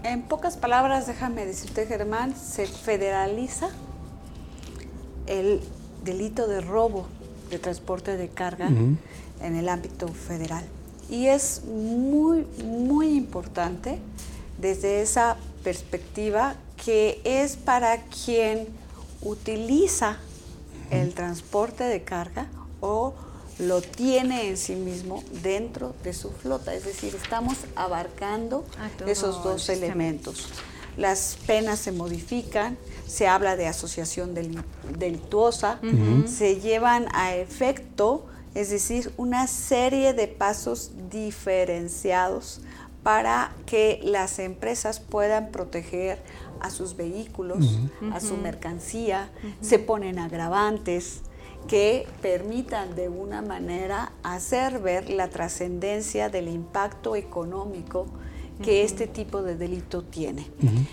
En 0.04 0.24
pocas 0.24 0.58
palabras, 0.58 1.08
déjame 1.08 1.46
decirte, 1.46 1.86
Germán, 1.86 2.36
se 2.36 2.66
federaliza 2.66 3.70
el 5.28 5.62
delito 6.04 6.48
de 6.48 6.62
robo 6.62 7.08
de 7.50 7.60
transporte 7.60 8.18
de 8.18 8.30
carga 8.30 8.68
en 8.68 9.56
el 9.56 9.70
ámbito 9.70 10.08
federal. 10.08 10.64
Y 11.10 11.28
es 11.28 11.64
muy, 11.66 12.46
muy 12.64 13.16
importante 13.16 14.00
desde 14.58 15.02
esa 15.02 15.38
perspectiva 15.64 16.56
que 16.84 17.22
es 17.24 17.56
para 17.56 18.04
quien 18.04 18.68
utiliza 19.22 20.18
el 20.90 21.14
transporte 21.14 21.84
de 21.84 22.04
carga 22.04 22.48
o 22.82 23.14
lo 23.60 23.82
tiene 23.82 24.50
en 24.50 24.58
sí 24.58 24.76
mismo 24.76 25.24
dentro 25.44 25.96
de 26.04 26.14
su 26.14 26.32
flota. 26.32 26.74
Es 26.74 26.86
decir, 26.86 27.16
estamos 27.16 27.58
abarcando 27.76 28.66
esos 29.06 29.44
dos 29.44 29.70
elementos. 29.70 30.50
Las 30.98 31.38
penas 31.48 31.80
se 31.80 31.92
modifican, 31.92 32.78
se 33.08 33.28
habla 33.28 33.56
de 33.56 33.68
asociación 33.68 34.34
delictuosa, 34.98 35.80
se 36.26 36.60
llevan 36.60 37.08
a 37.14 37.36
efecto, 37.36 38.26
es 38.54 38.70
decir, 38.70 39.12
una 39.18 39.48
serie 39.48 40.14
de 40.14 40.28
pasos 40.28 40.92
diferenciados 41.10 42.62
para 43.02 43.54
que 43.66 44.00
las 44.04 44.40
empresas 44.40 45.00
puedan 45.00 45.52
proteger 45.52 46.22
a 46.60 46.70
sus 46.70 46.96
vehículos, 46.96 47.80
a 48.14 48.20
su 48.22 48.38
mercancía, 48.38 49.30
se 49.62 49.80
ponen 49.80 50.18
agravantes 50.18 51.22
que 51.68 52.08
permitan 52.22 52.96
de 52.96 53.10
una 53.10 53.42
manera 53.42 54.12
hacer 54.24 54.80
ver 54.80 55.10
la 55.10 55.30
trascendencia 55.30 56.30
del 56.30 56.48
impacto 56.48 57.16
económico 57.16 58.08
que 58.62 58.84
este 58.84 59.08
tipo 59.08 59.42
de 59.42 59.58
delito 59.58 60.04
tiene. 60.04 60.48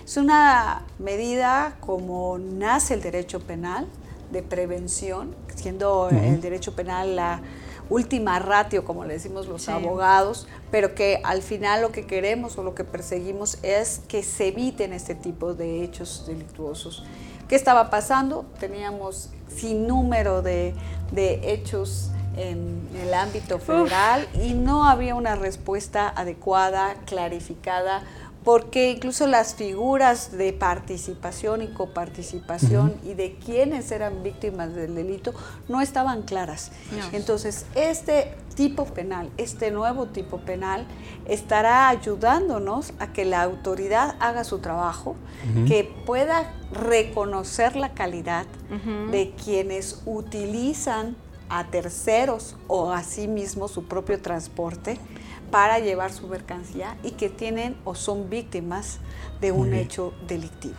Es 0.05 0.16
una 0.16 0.87
medida 0.99 1.77
como 1.81 2.38
nace 2.38 2.94
el 2.94 3.03
derecho 3.03 3.40
penal 3.40 3.87
de 4.31 4.42
prevención, 4.42 5.35
siendo 5.55 6.09
el 6.11 6.40
derecho 6.40 6.75
penal 6.75 7.16
la 7.16 7.42
última 7.90 8.38
ratio, 8.38 8.85
como 8.85 9.05
le 9.05 9.14
decimos 9.14 9.49
los 9.49 9.68
abogados, 9.68 10.46
pero 10.70 10.94
que 10.94 11.20
al 11.25 11.42
final 11.42 11.83
lo 11.83 11.90
que 11.90 12.07
queremos 12.07 12.57
o 12.57 12.62
lo 12.62 12.75
que 12.75 12.85
perseguimos 12.85 13.59
es 13.62 14.01
que 14.09 14.23
se 14.23 14.49
eviten 14.49 14.92
este 14.92 15.14
tipo 15.14 15.55
de 15.55 15.83
hechos 15.83 16.25
delictuosos. 16.27 17.05
¿Qué 17.49 17.57
estaba 17.57 17.90
pasando? 17.90 18.46
Teníamos 18.61 19.31
sin 19.49 19.88
número 19.88 20.40
de, 20.40 20.73
de 21.11 21.53
hechos 21.53 22.12
en 22.37 22.88
el 23.01 23.14
ámbito 23.14 23.59
federal 23.59 24.29
y 24.43 24.55
no 24.55 24.88
había 24.88 25.14
una 25.14 25.35
respuesta 25.35 26.09
adecuada, 26.09 26.95
clarificada, 27.07 28.03
porque 28.45 28.90
incluso 28.93 29.27
las 29.27 29.55
figuras 29.55 30.33
de 30.33 30.53
participación 30.53 31.62
y 31.62 31.69
coparticipación 31.69 32.95
y 33.05 33.12
de 33.12 33.35
quienes 33.35 33.90
eran 33.90 34.23
víctimas 34.23 34.75
del 34.75 34.95
delito 34.95 35.35
no 35.69 35.83
estaban 35.83 36.23
claras. 36.23 36.73
Entonces, 37.12 37.66
este 37.75 38.35
tipo 38.55 38.87
penal, 38.87 39.31
este 39.37 39.71
nuevo 39.71 40.07
tipo 40.07 40.38
penal, 40.38 40.87
estará 41.27 41.88
ayudándonos 41.90 42.95
a 42.99 43.12
que 43.12 43.27
la 43.27 43.43
autoridad 43.43 44.16
haga 44.21 44.45
su 44.45 44.59
trabajo, 44.59 45.16
que 45.69 45.85
pueda 46.07 46.55
reconocer 46.73 47.77
la 47.77 47.93
calidad 47.93 48.47
de 49.11 49.35
quienes 49.45 50.01
utilizan 50.07 51.14
a 51.50 51.66
terceros 51.66 52.56
o 52.68 52.92
a 52.92 53.02
sí 53.02 53.28
mismo 53.28 53.68
su 53.68 53.84
propio 53.84 54.22
transporte 54.22 54.98
para 55.50 55.80
llevar 55.80 56.12
su 56.12 56.28
mercancía 56.28 56.96
y 57.02 57.12
que 57.12 57.28
tienen 57.28 57.76
o 57.84 57.94
son 57.94 58.30
víctimas 58.30 59.00
de 59.40 59.52
un 59.52 59.74
hecho 59.74 60.14
delictivo. 60.26 60.76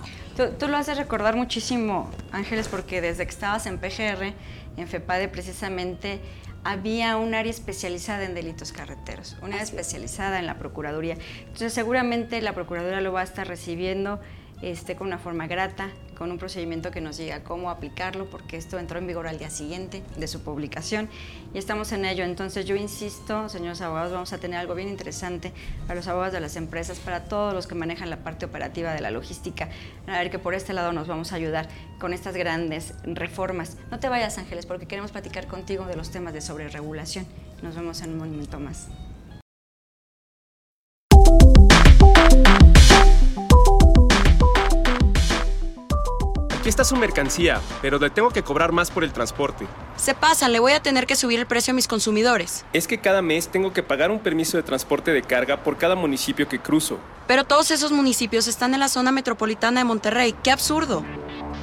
Tú, 0.57 0.67
lo 0.67 0.77
haces 0.77 0.97
recordar 0.97 1.35
muchísimo, 1.35 2.09
Ángeles, 2.31 2.69
porque 2.69 3.01
desde 3.01 3.25
que 3.25 3.31
estabas 3.31 3.65
en 3.65 3.79
PGR, 3.79 4.33
en 4.77 4.87
FEPADE 4.87 5.27
precisamente, 5.27 6.21
había 6.63 7.17
un 7.17 7.33
área 7.33 7.51
especializada 7.51 8.23
en 8.23 8.33
delitos 8.33 8.71
carreteros, 8.71 9.35
una 9.41 9.55
área 9.55 9.63
especializada 9.63 10.39
en 10.39 10.45
la 10.45 10.57
Procuraduría. 10.57 11.17
Entonces 11.39 11.73
seguramente 11.73 12.41
la 12.41 12.53
Procuraduría 12.53 13.01
lo 13.01 13.11
va 13.11 13.21
a 13.21 13.23
estar 13.23 13.47
recibiendo 13.47 14.21
este, 14.61 14.95
con 14.95 15.07
una 15.07 15.17
forma 15.17 15.47
grata, 15.47 15.89
con 16.21 16.31
un 16.31 16.37
procedimiento 16.37 16.91
que 16.91 17.01
nos 17.01 17.17
diga 17.17 17.43
cómo 17.43 17.71
aplicarlo, 17.71 18.29
porque 18.29 18.55
esto 18.55 18.77
entró 18.77 18.99
en 18.99 19.07
vigor 19.07 19.25
al 19.25 19.39
día 19.39 19.49
siguiente 19.49 20.03
de 20.17 20.27
su 20.27 20.43
publicación 20.43 21.09
y 21.51 21.57
estamos 21.57 21.91
en 21.93 22.05
ello. 22.05 22.23
Entonces 22.23 22.67
yo 22.67 22.75
insisto, 22.75 23.49
señores 23.49 23.81
abogados, 23.81 24.11
vamos 24.11 24.31
a 24.31 24.37
tener 24.37 24.59
algo 24.59 24.75
bien 24.75 24.87
interesante 24.87 25.51
para 25.87 25.95
los 25.95 26.07
abogados 26.07 26.31
de 26.31 26.39
las 26.39 26.57
empresas, 26.57 26.99
para 26.99 27.23
todos 27.23 27.55
los 27.55 27.65
que 27.65 27.73
manejan 27.73 28.11
la 28.11 28.17
parte 28.17 28.45
operativa 28.45 28.93
de 28.93 29.01
la 29.01 29.09
logística. 29.09 29.69
A 30.05 30.19
ver 30.19 30.29
que 30.29 30.37
por 30.37 30.53
este 30.53 30.73
lado 30.73 30.91
nos 30.91 31.07
vamos 31.07 31.33
a 31.33 31.37
ayudar 31.37 31.67
con 31.99 32.13
estas 32.13 32.35
grandes 32.35 32.93
reformas. 33.03 33.77
No 33.89 33.99
te 33.99 34.07
vayas, 34.07 34.37
Ángeles, 34.37 34.67
porque 34.67 34.85
queremos 34.85 35.11
platicar 35.11 35.47
contigo 35.47 35.85
de 35.85 35.95
los 35.95 36.11
temas 36.11 36.35
de 36.35 36.41
sobreregulación. 36.41 37.25
Nos 37.63 37.73
vemos 37.73 37.99
en 38.03 38.11
un 38.11 38.17
momento 38.19 38.59
más. 38.59 38.89
Aquí 46.61 46.69
está 46.69 46.83
su 46.83 46.95
mercancía, 46.95 47.59
pero 47.81 47.97
le 47.97 48.11
tengo 48.11 48.29
que 48.29 48.43
cobrar 48.43 48.71
más 48.71 48.91
por 48.91 49.03
el 49.03 49.11
transporte. 49.11 49.65
Se 49.95 50.13
pasa, 50.13 50.47
le 50.47 50.59
voy 50.59 50.73
a 50.73 50.79
tener 50.79 51.07
que 51.07 51.15
subir 51.15 51.39
el 51.39 51.47
precio 51.47 51.71
a 51.71 51.73
mis 51.73 51.87
consumidores. 51.87 52.65
Es 52.71 52.85
que 52.85 52.99
cada 52.99 53.23
mes 53.23 53.47
tengo 53.47 53.73
que 53.73 53.81
pagar 53.81 54.11
un 54.11 54.19
permiso 54.19 54.57
de 54.57 54.63
transporte 54.63 55.09
de 55.09 55.23
carga 55.23 55.63
por 55.63 55.79
cada 55.79 55.95
municipio 55.95 56.47
que 56.47 56.59
cruzo. 56.59 56.99
Pero 57.25 57.45
todos 57.45 57.71
esos 57.71 57.91
municipios 57.91 58.47
están 58.47 58.75
en 58.75 58.79
la 58.79 58.89
zona 58.89 59.11
metropolitana 59.11 59.79
de 59.79 59.85
Monterrey. 59.85 60.35
¡Qué 60.43 60.51
absurdo! 60.51 61.03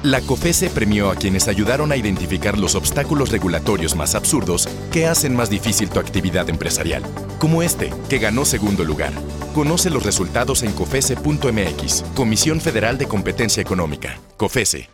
La 0.03 0.21
COFESE 0.21 0.69
premió 0.69 1.11
a 1.11 1.15
quienes 1.17 1.49
ayudaron 1.49 1.91
a 1.91 1.97
identificar 1.97 2.57
los 2.57 2.75
obstáculos 2.75 3.31
regulatorios 3.31 3.97
más 3.97 4.15
absurdos 4.15 4.69
que 4.93 5.05
hacen 5.05 5.35
más 5.35 5.49
difícil 5.49 5.89
tu 5.89 5.99
actividad 5.99 6.49
empresarial, 6.49 7.03
como 7.37 7.61
este, 7.63 7.91
que 8.07 8.17
ganó 8.17 8.45
segundo 8.45 8.85
lugar. 8.85 9.11
Conoce 9.53 9.89
los 9.89 10.05
resultados 10.05 10.63
en 10.63 10.71
COFESE.mx, 10.71 12.05
Comisión 12.15 12.61
Federal 12.61 12.97
de 12.97 13.09
Competencia 13.09 13.59
Económica, 13.59 14.17
COFESE. 14.37 14.87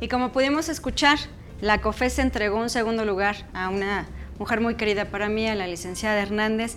Y 0.00 0.08
como 0.08 0.32
pudimos 0.32 0.68
escuchar, 0.68 1.20
la 1.60 1.80
COFESE 1.80 2.22
entregó 2.22 2.58
un 2.58 2.70
segundo 2.70 3.04
lugar 3.04 3.48
a 3.54 3.68
una 3.68 4.08
mujer 4.40 4.60
muy 4.60 4.74
querida 4.74 5.04
para 5.12 5.28
mí, 5.28 5.46
a 5.46 5.54
la 5.54 5.68
licenciada 5.68 6.20
Hernández, 6.20 6.74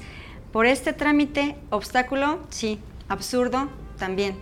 por 0.51 0.67
este 0.67 0.93
trámite, 0.93 1.55
obstáculo, 1.71 2.45
sí, 2.51 2.79
absurdo, 3.07 3.67
también. 3.97 4.35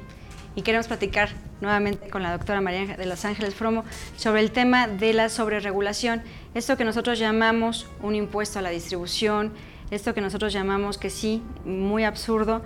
Y 0.55 0.63
queremos 0.63 0.88
platicar 0.88 1.29
nuevamente 1.61 2.09
con 2.09 2.23
la 2.23 2.31
doctora 2.31 2.61
María 2.61 2.97
de 2.97 3.05
Los 3.05 3.25
Ángeles 3.25 3.55
Fromo 3.55 3.83
sobre 4.17 4.41
el 4.41 4.51
tema 4.51 4.87
de 4.87 5.13
la 5.13 5.29
sobreregulación, 5.29 6.21
esto 6.53 6.77
que 6.77 6.85
nosotros 6.85 7.19
llamamos 7.19 7.87
un 8.01 8.15
impuesto 8.15 8.59
a 8.59 8.61
la 8.61 8.69
distribución, 8.69 9.53
esto 9.91 10.13
que 10.13 10.21
nosotros 10.21 10.53
llamamos 10.53 10.97
que 10.97 11.09
sí, 11.09 11.41
muy 11.65 12.03
absurdo, 12.03 12.61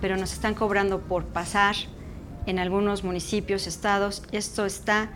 pero 0.00 0.16
nos 0.16 0.32
están 0.32 0.54
cobrando 0.54 1.00
por 1.00 1.24
pasar 1.24 1.76
en 2.46 2.58
algunos 2.58 3.04
municipios, 3.04 3.66
estados. 3.66 4.22
Esto 4.32 4.66
está 4.66 5.10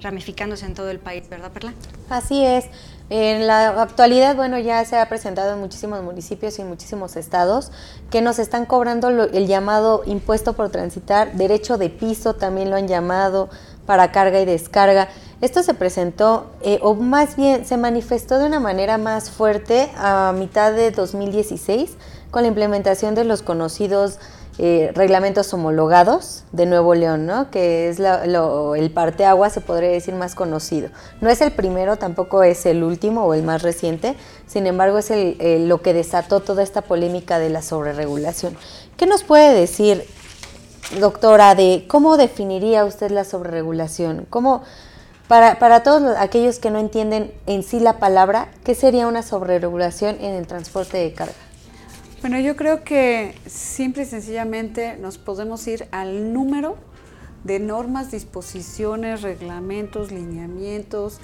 ramificándose 0.00 0.66
en 0.66 0.74
todo 0.74 0.90
el 0.90 0.98
país, 0.98 1.28
¿verdad, 1.28 1.50
Perla? 1.52 1.72
Así 2.10 2.44
es. 2.44 2.66
En 3.10 3.46
la 3.46 3.82
actualidad, 3.82 4.34
bueno, 4.34 4.58
ya 4.58 4.82
se 4.86 4.98
ha 4.98 5.06
presentado 5.10 5.52
en 5.52 5.60
muchísimos 5.60 6.02
municipios 6.02 6.58
y 6.58 6.62
en 6.62 6.68
muchísimos 6.68 7.16
estados 7.16 7.70
que 8.10 8.22
nos 8.22 8.38
están 8.38 8.64
cobrando 8.64 9.08
el 9.08 9.46
llamado 9.46 10.02
impuesto 10.06 10.54
por 10.54 10.70
transitar, 10.70 11.34
derecho 11.34 11.76
de 11.76 11.90
piso 11.90 12.34
también 12.34 12.70
lo 12.70 12.76
han 12.76 12.88
llamado, 12.88 13.50
para 13.84 14.12
carga 14.12 14.40
y 14.40 14.46
descarga. 14.46 15.08
Esto 15.40 15.62
se 15.62 15.74
presentó, 15.74 16.50
eh, 16.62 16.78
o 16.82 16.94
más 16.94 17.36
bien 17.36 17.66
se 17.66 17.76
manifestó 17.76 18.38
de 18.38 18.46
una 18.46 18.60
manera 18.60 18.96
más 18.96 19.30
fuerte 19.30 19.90
a 19.96 20.32
mitad 20.34 20.72
de 20.72 20.90
2016 20.90 21.92
con 22.30 22.42
la 22.42 22.48
implementación 22.48 23.14
de 23.14 23.24
los 23.24 23.42
conocidos 23.42 24.18
eh, 24.58 24.92
reglamentos 24.94 25.52
homologados 25.52 26.44
de 26.52 26.66
Nuevo 26.66 26.94
León, 26.94 27.26
¿no? 27.26 27.50
que 27.50 27.88
es 27.88 27.98
el 27.98 28.90
parteaguas, 28.92 29.52
se 29.52 29.60
podría 29.60 29.90
decir, 29.90 30.14
más 30.14 30.34
conocido. 30.34 30.90
No 31.20 31.30
es 31.30 31.40
el 31.40 31.52
primero, 31.52 31.96
tampoco 31.96 32.42
es 32.42 32.66
el 32.66 32.82
último 32.82 33.24
o 33.24 33.34
el 33.34 33.42
más 33.42 33.62
reciente, 33.62 34.14
sin 34.46 34.66
embargo 34.66 34.98
es 34.98 35.10
lo 35.60 35.82
que 35.82 35.92
desató 35.92 36.40
toda 36.40 36.62
esta 36.62 36.82
polémica 36.82 37.38
de 37.38 37.50
la 37.50 37.62
sobreregulación. 37.62 38.56
¿Qué 38.96 39.06
nos 39.06 39.24
puede 39.24 39.52
decir 39.52 40.04
doctora, 40.98 41.54
de 41.54 41.84
cómo 41.88 42.16
definiría 42.16 42.84
usted 42.84 43.10
la 43.10 43.24
sobreregulación. 43.24 44.26
¿Cómo, 44.30 44.62
para, 45.28 45.58
para 45.58 45.82
todos 45.82 46.16
aquellos 46.18 46.58
que 46.58 46.70
no 46.70 46.78
entienden 46.78 47.32
en 47.46 47.62
sí 47.62 47.80
la 47.80 47.98
palabra, 47.98 48.48
¿qué 48.64 48.74
sería 48.74 49.06
una 49.06 49.22
sobreregulación 49.22 50.16
en 50.20 50.34
el 50.34 50.46
transporte 50.46 50.98
de 50.98 51.12
carga? 51.12 51.43
Bueno, 52.24 52.40
yo 52.40 52.56
creo 52.56 52.84
que 52.84 53.34
simple 53.44 54.04
y 54.04 54.06
sencillamente 54.06 54.96
nos 54.96 55.18
podemos 55.18 55.66
ir 55.66 55.86
al 55.90 56.32
número 56.32 56.78
de 57.44 57.58
normas, 57.58 58.12
disposiciones, 58.12 59.20
reglamentos, 59.20 60.10
lineamientos, 60.10 61.18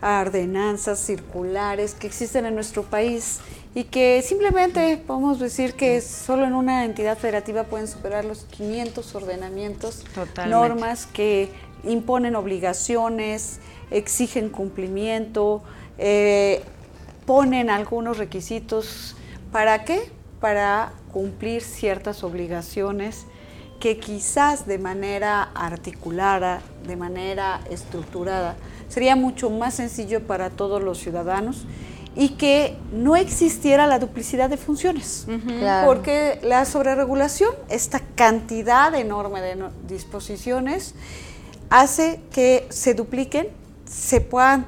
ordenanzas 0.00 1.00
circulares 1.00 1.96
que 1.96 2.06
existen 2.06 2.46
en 2.46 2.54
nuestro 2.54 2.84
país 2.84 3.40
y 3.74 3.82
que 3.82 4.22
simplemente 4.22 4.96
podemos 4.96 5.40
decir 5.40 5.74
que 5.74 6.00
solo 6.00 6.44
en 6.44 6.54
una 6.54 6.84
entidad 6.84 7.18
federativa 7.18 7.64
pueden 7.64 7.88
superar 7.88 8.24
los 8.24 8.44
500 8.44 9.12
ordenamientos, 9.16 10.04
normas 10.46 11.06
que 11.06 11.50
imponen 11.82 12.36
obligaciones, 12.36 13.58
exigen 13.90 14.50
cumplimiento, 14.50 15.64
eh, 15.98 16.62
ponen 17.26 17.70
algunos 17.70 18.18
requisitos. 18.18 19.16
¿Para 19.50 19.84
qué? 19.84 20.13
Para 20.44 20.92
cumplir 21.10 21.62
ciertas 21.62 22.22
obligaciones 22.22 23.24
que 23.80 23.96
quizás 23.96 24.66
de 24.66 24.78
manera 24.78 25.42
articulada, 25.54 26.60
de 26.86 26.96
manera 26.96 27.62
estructurada, 27.70 28.54
sería 28.90 29.16
mucho 29.16 29.48
más 29.48 29.72
sencillo 29.72 30.26
para 30.26 30.50
todos 30.50 30.82
los 30.82 30.98
ciudadanos 30.98 31.64
y 32.14 32.36
que 32.36 32.76
no 32.92 33.16
existiera 33.16 33.86
la 33.86 33.98
duplicidad 33.98 34.50
de 34.50 34.58
funciones. 34.58 35.26
Porque 35.86 36.38
la 36.42 36.66
sobreregulación, 36.66 37.54
esta 37.70 38.00
cantidad 38.14 38.94
enorme 38.94 39.40
de 39.40 39.70
disposiciones, 39.88 40.94
hace 41.70 42.20
que 42.30 42.66
se 42.68 42.92
dupliquen, 42.92 43.48
se 43.88 44.20
puedan 44.20 44.66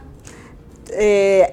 eh, 0.94 1.52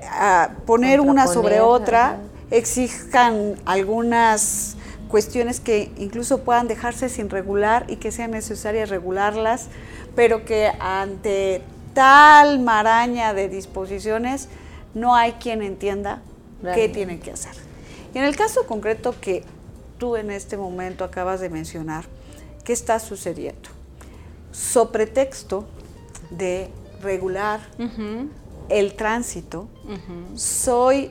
poner 0.66 1.02
una 1.02 1.28
sobre 1.28 1.60
otra, 1.60 2.22
exijan 2.54 3.56
algunas 3.66 4.78
cuestiones 5.08 5.60
que 5.60 5.92
incluso 5.98 6.44
puedan 6.44 6.68
dejarse 6.68 7.10
sin 7.10 7.30
regular 7.30 7.86
y 7.90 7.96
que 7.96 8.12
sean 8.12 8.32
necesarias 8.32 8.90
regularlas, 8.90 9.68
pero 10.16 10.46
que 10.46 10.72
ante 10.80 11.64
tal 11.96 12.60
maraña 12.60 13.34
de 13.34 13.50
disposiciones 13.50 14.50
no 14.94 15.16
hay 15.16 15.34
quien 15.34 15.64
entienda 15.64 16.22
qué 16.76 16.90
tiene 16.90 17.20
que 17.20 17.32
hacer. 17.32 17.56
Y 18.14 18.20
en 18.20 18.24
el 18.24 18.36
caso 18.36 18.68
concreto 18.68 19.16
que 19.20 19.44
tú 19.98 20.16
en 20.16 20.30
este 20.30 20.56
momento 20.56 21.04
acabas 21.04 21.42
de 21.42 21.50
mencionar, 21.50 22.06
¿qué 22.64 22.74
está 22.74 23.00
sucediendo? 23.00 23.70
So 24.52 24.92
pretexto 24.92 25.66
de 26.30 26.70
regular 27.02 27.62
el 28.70 28.94
tránsito, 28.94 29.68
soy 30.36 31.10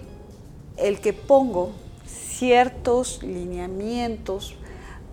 el 0.77 1.01
que 1.01 1.13
pongo 1.13 1.73
ciertos 2.07 3.23
lineamientos 3.23 4.55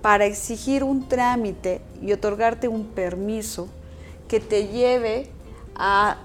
para 0.02 0.26
exigir 0.26 0.84
un 0.84 1.08
trámite 1.08 1.82
y 2.02 2.12
otorgarte 2.14 2.68
un 2.68 2.86
permiso 2.88 3.68
que 4.28 4.40
te 4.40 4.68
lleve 4.68 5.30
a 5.76 6.18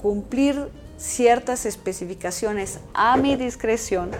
cumplir 0.00 0.68
ciertas 0.98 1.66
especificaciones 1.66 2.80
a 2.94 3.16
mi 3.16 3.36
discreción 3.36 4.10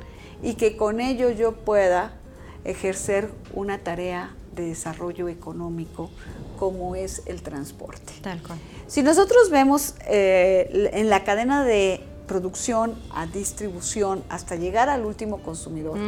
y 0.42 0.54
que 0.54 0.76
con 0.76 1.00
ello 1.00 1.30
yo 1.30 1.52
pueda 1.52 2.12
ejercer 2.64 3.30
una 3.54 3.78
tarea 3.78 4.34
de 4.54 4.68
desarrollo 4.68 5.28
económico 5.28 6.10
como 6.58 6.96
es 6.96 7.22
el 7.26 7.42
transporte. 7.42 8.12
Tal 8.22 8.42
cual. 8.42 8.58
Si 8.86 9.02
nosotros 9.02 9.50
vemos 9.50 9.94
eh, 10.06 10.90
en 10.94 11.10
la 11.10 11.24
cadena 11.24 11.64
de 11.64 12.00
producción 12.26 12.94
a 13.14 13.26
distribución 13.26 14.22
hasta 14.28 14.56
llegar 14.56 14.88
al 14.88 15.04
último 15.04 15.38
consumidor, 15.38 15.98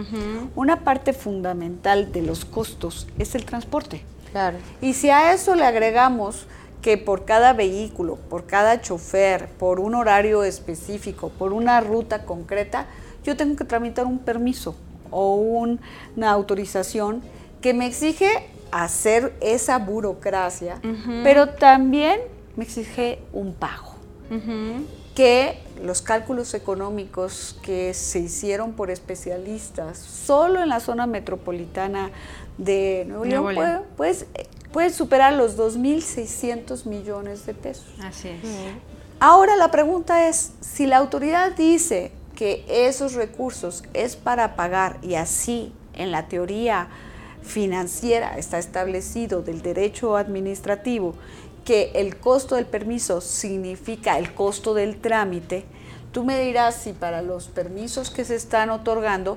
una 0.54 0.84
parte 0.84 1.12
fundamental 1.12 2.12
de 2.12 2.22
los 2.22 2.44
costos 2.44 3.06
es 3.18 3.34
el 3.34 3.44
transporte. 3.44 4.02
Claro. 4.32 4.58
Y 4.80 4.92
si 4.92 5.10
a 5.10 5.32
eso 5.32 5.54
le 5.54 5.64
agregamos 5.64 6.46
que 6.82 6.96
por 6.96 7.24
cada 7.24 7.52
vehículo, 7.52 8.16
por 8.16 8.46
cada 8.46 8.80
chofer, 8.80 9.48
por 9.58 9.80
un 9.80 9.94
horario 9.94 10.44
específico, 10.44 11.30
por 11.30 11.52
una 11.52 11.80
ruta 11.80 12.24
concreta, 12.24 12.86
yo 13.24 13.36
tengo 13.36 13.56
que 13.56 13.64
tramitar 13.64 14.06
un 14.06 14.18
permiso 14.18 14.76
o 15.10 15.34
una 15.34 16.30
autorización 16.30 17.22
que 17.60 17.74
me 17.74 17.86
exige 17.86 18.48
hacer 18.70 19.34
esa 19.40 19.78
burocracia, 19.78 20.80
pero 21.24 21.48
también 21.48 22.20
me 22.56 22.64
exige 22.64 23.20
un 23.32 23.54
pago. 23.54 23.94
Que 25.18 25.58
los 25.82 26.00
cálculos 26.00 26.54
económicos 26.54 27.58
que 27.62 27.92
se 27.92 28.20
hicieron 28.20 28.74
por 28.74 28.88
especialistas 28.88 29.98
solo 29.98 30.62
en 30.62 30.68
la 30.68 30.78
zona 30.78 31.08
metropolitana 31.08 32.12
de 32.56 33.04
Nuevo 33.08 33.24
León, 33.50 33.82
pues, 33.96 34.26
puede 34.70 34.90
superar 34.90 35.32
los 35.32 35.58
2.600 35.58 36.86
millones 36.86 37.46
de 37.46 37.54
pesos. 37.54 37.88
Así 38.00 38.28
es. 38.28 38.38
Ahora 39.18 39.56
la 39.56 39.72
pregunta 39.72 40.28
es, 40.28 40.52
si 40.60 40.86
la 40.86 40.98
autoridad 40.98 41.50
dice 41.56 42.12
que 42.36 42.64
esos 42.68 43.14
recursos 43.14 43.82
es 43.94 44.14
para 44.14 44.54
pagar 44.54 44.98
y 45.02 45.16
así 45.16 45.72
en 45.94 46.12
la 46.12 46.28
teoría 46.28 46.90
financiera 47.42 48.38
está 48.38 48.60
establecido 48.60 49.42
del 49.42 49.62
derecho 49.62 50.16
administrativo 50.16 51.14
que 51.68 51.92
el 51.96 52.16
costo 52.16 52.54
del 52.54 52.64
permiso 52.64 53.20
significa 53.20 54.18
el 54.18 54.32
costo 54.32 54.72
del 54.72 54.96
trámite, 54.96 55.66
tú 56.12 56.24
me 56.24 56.40
dirás 56.40 56.76
si 56.76 56.94
para 56.94 57.20
los 57.20 57.48
permisos 57.48 58.08
que 58.08 58.24
se 58.24 58.36
están 58.36 58.70
otorgando 58.70 59.36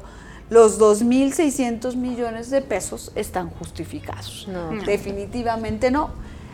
los 0.49 0.79
2.600 0.79 1.97
millones 1.97 2.49
de 2.49 2.61
pesos 2.61 3.11
están 3.15 3.49
justificados. 3.49 4.47
Definitivamente 4.85 5.91
no. 5.91 6.11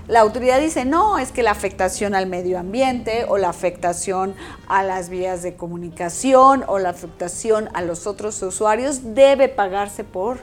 La 0.08 0.22
autoridad 0.22 0.60
dice, 0.60 0.84
no, 0.84 1.20
es 1.20 1.32
que 1.32 1.44
la 1.44 1.52
afectación 1.52 2.16
al 2.16 2.26
medio 2.26 2.58
ambiente 2.58 3.26
o 3.28 3.38
la 3.38 3.50
afectación 3.50 4.34
a 4.68 4.82
las 4.82 5.10
vías 5.10 5.44
de 5.44 5.56
comunicación 5.56 6.64
o 6.66 6.80
la 6.80 6.90
afectación 6.90 7.70
a 7.76 7.84
los 7.84 8.08
otros 8.08 8.42
usuarios 8.42 9.14
debe 9.14 9.48
pagarse 9.48 10.04
por 10.04 10.40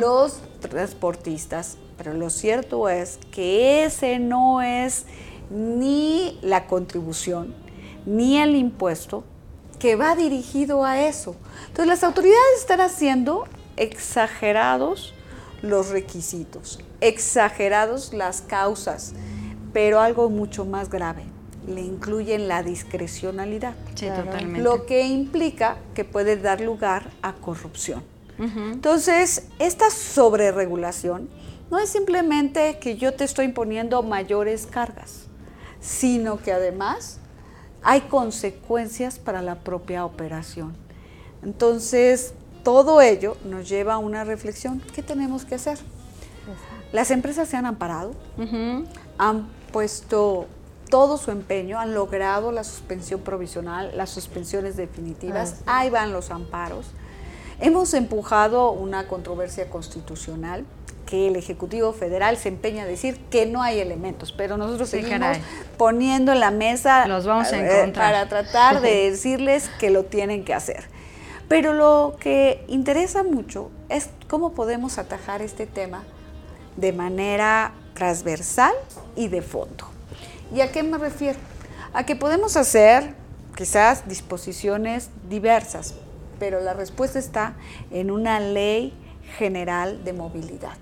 los 0.00 0.40
transportistas. 0.68 1.76
Pero 1.96 2.12
lo 2.14 2.30
cierto 2.30 2.88
es 2.88 3.18
que 3.30 3.84
ese 3.84 4.18
no 4.18 4.60
es 4.60 5.06
ni 5.50 6.38
la 6.42 6.66
contribución 6.66 7.54
ni 8.04 8.38
el 8.38 8.54
impuesto 8.54 9.24
que 9.78 9.96
va 9.96 10.14
dirigido 10.14 10.84
a 10.84 11.02
eso. 11.02 11.36
Entonces 11.68 11.86
las 11.86 12.04
autoridades 12.04 12.60
están 12.60 12.80
haciendo 12.80 13.44
exagerados 13.76 15.14
los 15.62 15.88
requisitos, 15.90 16.80
exagerados 17.00 18.12
las 18.12 18.40
causas, 18.40 19.14
pero 19.72 20.00
algo 20.00 20.30
mucho 20.30 20.64
más 20.64 20.88
grave, 20.88 21.24
le 21.66 21.82
incluyen 21.82 22.48
la 22.48 22.62
discrecionalidad. 22.62 23.74
Sí, 23.94 24.06
totalmente. 24.06 24.60
Lo 24.60 24.86
que 24.86 25.02
implica 25.06 25.76
que 25.94 26.04
puede 26.04 26.36
dar 26.36 26.60
lugar 26.60 27.10
a 27.22 27.32
corrupción. 27.34 28.02
Entonces, 28.38 29.46
esta 29.58 29.90
sobreregulación 29.90 31.28
no 31.70 31.78
es 31.78 31.88
simplemente 31.88 32.78
que 32.78 32.96
yo 32.96 33.14
te 33.14 33.24
estoy 33.24 33.46
imponiendo 33.46 34.02
mayores 34.02 34.66
cargas, 34.66 35.26
sino 35.80 36.38
que 36.38 36.52
además 36.52 37.18
hay 37.82 38.02
consecuencias 38.02 39.18
para 39.18 39.42
la 39.42 39.56
propia 39.60 40.04
operación. 40.04 40.76
Entonces, 41.42 42.34
todo 42.62 43.00
ello 43.00 43.36
nos 43.44 43.68
lleva 43.68 43.94
a 43.94 43.98
una 43.98 44.24
reflexión. 44.24 44.82
¿Qué 44.94 45.02
tenemos 45.02 45.44
que 45.44 45.54
hacer? 45.54 45.78
Las 46.92 47.10
empresas 47.10 47.48
se 47.48 47.56
han 47.56 47.66
amparado, 47.66 48.12
han 49.18 49.48
puesto 49.72 50.46
todo 50.88 51.18
su 51.18 51.30
empeño, 51.30 51.78
han 51.78 51.94
logrado 51.94 52.52
la 52.52 52.64
suspensión 52.64 53.20
provisional, 53.20 53.92
las 53.96 54.10
suspensiones 54.10 54.76
definitivas, 54.76 55.62
ah, 55.66 55.80
ahí 55.80 55.90
van 55.90 56.12
los 56.12 56.30
amparos. 56.30 56.86
Hemos 57.60 57.94
empujado 57.94 58.70
una 58.70 59.08
controversia 59.08 59.70
constitucional 59.70 60.64
que 61.06 61.28
el 61.28 61.36
Ejecutivo 61.36 61.92
Federal 61.92 62.36
se 62.36 62.48
empeña 62.48 62.82
a 62.82 62.86
decir 62.86 63.18
que 63.30 63.46
no 63.46 63.62
hay 63.62 63.78
elementos, 63.78 64.32
pero 64.32 64.56
nosotros 64.56 64.90
seguimos 64.90 65.38
poniendo 65.78 66.32
en 66.32 66.40
la 66.40 66.50
mesa 66.50 67.06
Los 67.06 67.24
vamos 67.26 67.52
a 67.52 67.58
eh, 67.58 67.92
para 67.94 68.28
tratar 68.28 68.80
de 68.80 69.10
decirles 69.10 69.70
que 69.78 69.90
lo 69.90 70.04
tienen 70.04 70.44
que 70.44 70.52
hacer. 70.52 70.84
Pero 71.48 71.72
lo 71.72 72.16
que 72.18 72.64
interesa 72.66 73.22
mucho 73.22 73.70
es 73.88 74.10
cómo 74.28 74.52
podemos 74.52 74.98
atajar 74.98 75.42
este 75.42 75.66
tema 75.66 76.02
de 76.76 76.92
manera 76.92 77.72
transversal 77.94 78.74
y 79.14 79.28
de 79.28 79.42
fondo. 79.42 79.86
¿Y 80.54 80.60
a 80.60 80.72
qué 80.72 80.82
me 80.82 80.98
refiero? 80.98 81.38
A 81.94 82.04
que 82.04 82.16
podemos 82.16 82.56
hacer 82.56 83.14
quizás 83.56 84.08
disposiciones 84.08 85.08
diversas, 85.28 85.94
pero 86.38 86.60
la 86.60 86.74
respuesta 86.74 87.18
está 87.18 87.54
en 87.90 88.10
una 88.10 88.40
ley 88.40 88.92
general 89.38 90.04
de 90.04 90.12
movilidad 90.12 90.76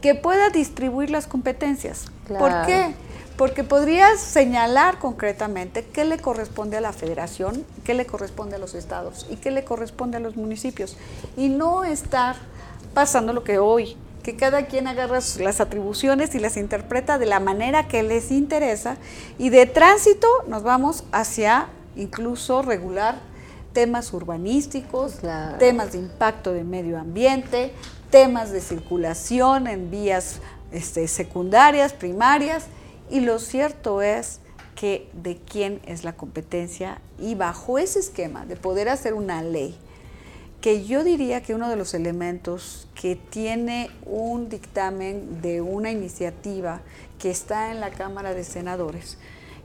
que 0.00 0.14
pueda 0.14 0.50
distribuir 0.50 1.10
las 1.10 1.26
competencias. 1.26 2.06
¿Por 2.28 2.66
qué? 2.66 2.94
Porque 3.36 3.64
podrías 3.64 4.20
señalar 4.20 4.98
concretamente 4.98 5.84
qué 5.84 6.04
le 6.04 6.18
corresponde 6.18 6.76
a 6.76 6.80
la 6.80 6.92
federación, 6.92 7.64
qué 7.82 7.94
le 7.94 8.06
corresponde 8.06 8.56
a 8.56 8.58
los 8.58 8.74
estados 8.74 9.26
y 9.28 9.36
qué 9.36 9.50
le 9.50 9.64
corresponde 9.64 10.18
a 10.18 10.20
los 10.20 10.36
municipios. 10.36 10.96
Y 11.36 11.48
no 11.48 11.84
estar 11.84 12.36
pasando 12.92 13.32
lo 13.32 13.42
que 13.42 13.58
hoy 13.58 13.96
que 14.22 14.36
cada 14.36 14.66
quien 14.66 14.88
agarra 14.88 15.18
las 15.38 15.60
atribuciones 15.60 16.34
y 16.34 16.38
las 16.38 16.56
interpreta 16.56 17.18
de 17.18 17.26
la 17.26 17.40
manera 17.40 17.88
que 17.88 18.02
les 18.02 18.30
interesa 18.30 18.96
y 19.38 19.50
de 19.50 19.66
tránsito 19.66 20.26
nos 20.48 20.62
vamos 20.62 21.04
hacia 21.12 21.66
incluso 21.94 22.62
regular 22.62 23.16
temas 23.74 24.12
urbanísticos, 24.14 25.18
temas 25.58 25.92
de 25.92 25.98
impacto 25.98 26.54
de 26.54 26.64
medio 26.64 26.98
ambiente, 26.98 27.72
temas 28.08 28.50
de 28.52 28.62
circulación 28.62 29.66
en 29.66 29.90
vías 29.90 30.40
este, 30.72 31.06
secundarias, 31.08 31.92
primarias, 31.92 32.66
y 33.10 33.20
lo 33.20 33.38
cierto 33.38 34.00
es 34.00 34.40
que 34.74 35.10
de 35.12 35.36
quién 35.36 35.80
es 35.86 36.04
la 36.04 36.14
competencia 36.14 37.00
y 37.18 37.34
bajo 37.34 37.78
ese 37.78 37.98
esquema 37.98 38.46
de 38.46 38.56
poder 38.56 38.88
hacer 38.88 39.12
una 39.12 39.42
ley, 39.42 39.76
que 40.60 40.84
yo 40.84 41.04
diría 41.04 41.42
que 41.42 41.54
uno 41.54 41.68
de 41.68 41.76
los 41.76 41.92
elementos 41.92 42.88
que 42.94 43.16
tiene 43.16 43.90
un 44.06 44.48
dictamen 44.48 45.42
de 45.42 45.60
una 45.60 45.90
iniciativa 45.90 46.80
que 47.18 47.30
está 47.30 47.70
en 47.70 47.80
la 47.80 47.90
Cámara 47.90 48.32
de 48.32 48.44
Senadores, 48.44 49.18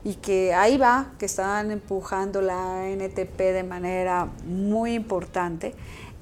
y 0.04 0.14
que 0.14 0.54
ahí 0.54 0.78
va, 0.78 1.12
que 1.18 1.26
están 1.26 1.70
empujando 1.70 2.40
la 2.40 2.88
NTP 2.88 3.38
de 3.38 3.64
manera 3.64 4.28
muy 4.44 4.94
importante, 4.94 5.74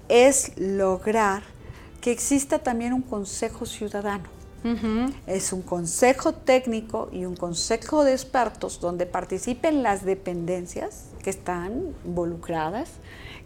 es 0.08 0.52
lograr 0.56 1.42
que 2.00 2.10
exista 2.10 2.58
también 2.58 2.92
un 2.92 3.02
consejo 3.02 3.66
ciudadano. 3.66 4.38
Es 5.26 5.52
un 5.52 5.62
consejo 5.62 6.32
técnico 6.32 7.08
y 7.12 7.24
un 7.24 7.36
consejo 7.36 8.04
de 8.04 8.12
expertos 8.12 8.80
donde 8.80 9.06
participen 9.06 9.82
las 9.82 10.04
dependencias 10.04 11.04
que 11.22 11.30
están 11.30 11.94
involucradas, 12.04 12.90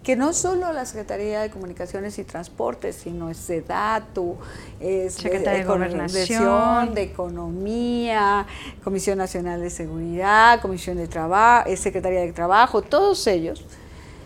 que 0.02 0.16
no 0.16 0.32
solo 0.32 0.72
la 0.72 0.84
Secretaría 0.84 1.42
de 1.42 1.50
Comunicaciones 1.50 2.18
y 2.18 2.24
Transportes, 2.24 2.96
sino 2.96 3.30
es 3.30 3.36
SEDATU, 3.36 4.36
es 4.80 5.14
Secretaría 5.14 5.60
de, 5.60 5.64
Gobernación, 5.64 6.94
de 6.94 7.02
Economía, 7.02 8.46
Comisión 8.82 9.18
Nacional 9.18 9.60
de 9.60 9.70
Seguridad, 9.70 10.60
Comisión 10.60 10.96
de 10.96 11.06
Trabajo, 11.06 11.70
Secretaría 11.76 12.20
de 12.20 12.32
Trabajo, 12.32 12.82
todos 12.82 13.26
ellos, 13.28 13.64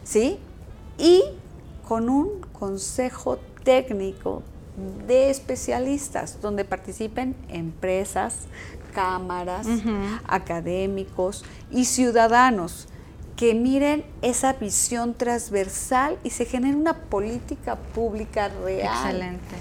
¿sí? 0.02 0.38
Y 0.96 1.22
con 1.86 2.08
un 2.08 2.40
consejo 2.52 3.38
técnico 3.62 4.42
de 5.06 5.30
especialistas, 5.30 6.40
donde 6.40 6.64
participen 6.64 7.34
empresas, 7.48 8.46
cámaras, 8.94 9.66
académicos 10.26 11.44
y 11.70 11.84
ciudadanos 11.84 12.88
que 13.36 13.54
miren 13.54 14.04
esa 14.22 14.54
visión 14.54 15.14
transversal 15.14 16.18
y 16.24 16.30
se 16.30 16.46
genere 16.46 16.74
una 16.74 16.94
política 16.94 17.76
pública 17.76 18.48
real. 18.64 18.94
Excelente. 18.94 19.54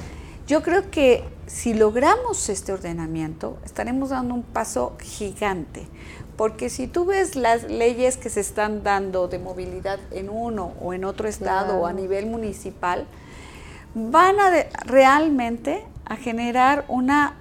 Yo 0.48 0.64
creo 0.64 0.90
que 0.90 1.24
si 1.48 1.74
logramos 1.74 2.50
este 2.50 2.72
ordenamiento, 2.72 3.58
estaremos 3.66 4.10
dando 4.10 4.34
un 4.34 4.44
paso 4.44 4.96
gigante, 5.02 5.88
porque 6.38 6.70
si 6.70 6.88
tú 6.88 7.06
ves 7.06 7.36
las 7.36 7.64
leyes 7.64 8.18
que 8.18 8.30
se 8.30 8.40
están 8.40 8.84
dando 8.84 9.28
de 9.28 9.40
movilidad 9.40 10.00
en 10.12 10.30
uno 10.30 10.74
o 10.82 10.94
en 10.94 11.04
otro 11.04 11.28
estado 11.28 11.78
o 11.78 11.86
a 11.86 11.94
nivel 11.94 12.28
municipal, 12.28 13.06
van 13.94 14.40
a 14.40 14.52
realmente 14.86 15.84
a 16.06 16.16
generar 16.16 16.86
una 16.88 17.36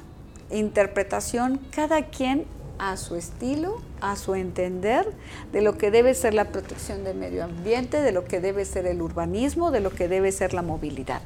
interpretación 0.50 1.60
cada 1.70 2.06
quien 2.06 2.46
a 2.78 2.96
su 2.96 3.16
estilo, 3.16 3.80
a 4.00 4.16
su 4.16 4.34
entender 4.34 5.06
de 5.52 5.62
lo 5.62 5.78
que 5.78 5.90
debe 5.90 6.14
ser 6.14 6.34
la 6.34 6.46
protección 6.46 7.04
del 7.04 7.16
medio 7.16 7.44
ambiente, 7.44 8.00
de 8.00 8.12
lo 8.12 8.24
que 8.24 8.40
debe 8.40 8.64
ser 8.64 8.86
el 8.86 9.02
urbanismo, 9.02 9.70
de 9.70 9.80
lo 9.80 9.90
que 9.90 10.08
debe 10.08 10.32
ser 10.32 10.54
la 10.54 10.62
movilidad. 10.62 11.22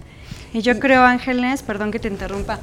Y 0.53 0.63
yo 0.63 0.79
creo, 0.79 1.03
Ángeles, 1.03 1.63
perdón 1.63 1.91
que 1.91 1.99
te 1.99 2.09
interrumpa, 2.09 2.59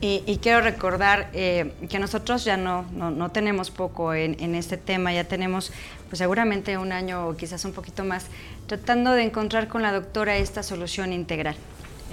y, 0.00 0.38
quiero 0.40 0.60
recordar 0.60 1.28
eh, 1.32 1.72
que 1.88 1.98
nosotros 1.98 2.44
ya 2.44 2.56
no, 2.56 2.84
no, 2.92 3.30
tenemos 3.32 3.72
poco 3.72 4.14
en, 4.14 4.36
en, 4.38 4.54
este 4.54 4.76
tema, 4.76 5.12
ya 5.12 5.24
tenemos 5.24 5.72
pues 6.08 6.18
seguramente 6.18 6.78
un 6.78 6.92
año 6.92 7.26
o 7.26 7.36
quizás 7.36 7.64
un 7.64 7.72
poquito 7.72 8.04
más 8.04 8.26
tratando 8.68 9.10
de 9.10 9.24
encontrar 9.24 9.66
con 9.66 9.82
la 9.82 9.90
doctora 9.90 10.36
esta 10.36 10.62
solución 10.62 11.12
integral. 11.12 11.56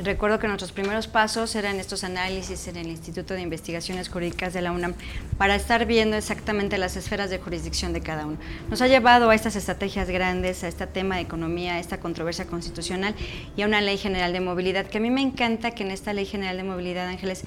Recuerdo 0.04 0.39
que 0.39 0.48
nuestros 0.48 0.74
primeros 0.74 1.08
pasos 1.08 1.56
eran 1.56 1.80
estos 1.80 2.04
análisis 2.04 2.68
en 2.68 2.76
el 2.76 2.88
Instituto 2.88 3.34
de 3.34 3.41
Investigaciones 3.41 4.10
Jurídicas 4.10 4.54
de 4.54 4.62
la 4.62 4.74
UNAM 4.74 4.93
para 5.38 5.56
estar 5.56 5.86
viendo 5.86 6.18
exactamente 6.18 6.78
las 6.78 6.98
esferas 6.98 7.30
de 7.30 7.39
jurisdicción 7.39 7.93
de 7.93 8.02
cada 8.02 8.26
uno. 8.26 8.38
Nos 8.70 8.82
ha 8.82 8.89
llevado 8.89 9.30
a 9.30 9.36
estas 9.36 9.56
estrategias 9.56 10.10
grandes, 10.10 10.66
a 10.66 10.68
este 10.68 10.86
tema 10.86 11.16
de 11.16 11.22
economía, 11.22 11.76
a 11.76 11.80
esta 11.80 12.02
controversia 12.02 12.46
constitucional 12.46 13.16
y 13.56 13.62
a 13.62 13.68
una 13.68 13.80
ley 13.80 13.98
general 13.98 14.34
de 14.34 14.41
movilidad, 14.41 14.86
que 14.86 14.98
a 14.98 15.02
mí 15.02 15.10
me 15.10 15.22
encanta 15.22 15.72
que 15.72 15.84
en 15.84 15.91
esta 15.91 16.12
ley 16.12 16.26
general 16.26 16.58
de 16.58 16.64
movilidad, 16.64 17.08
Ángeles, 17.08 17.46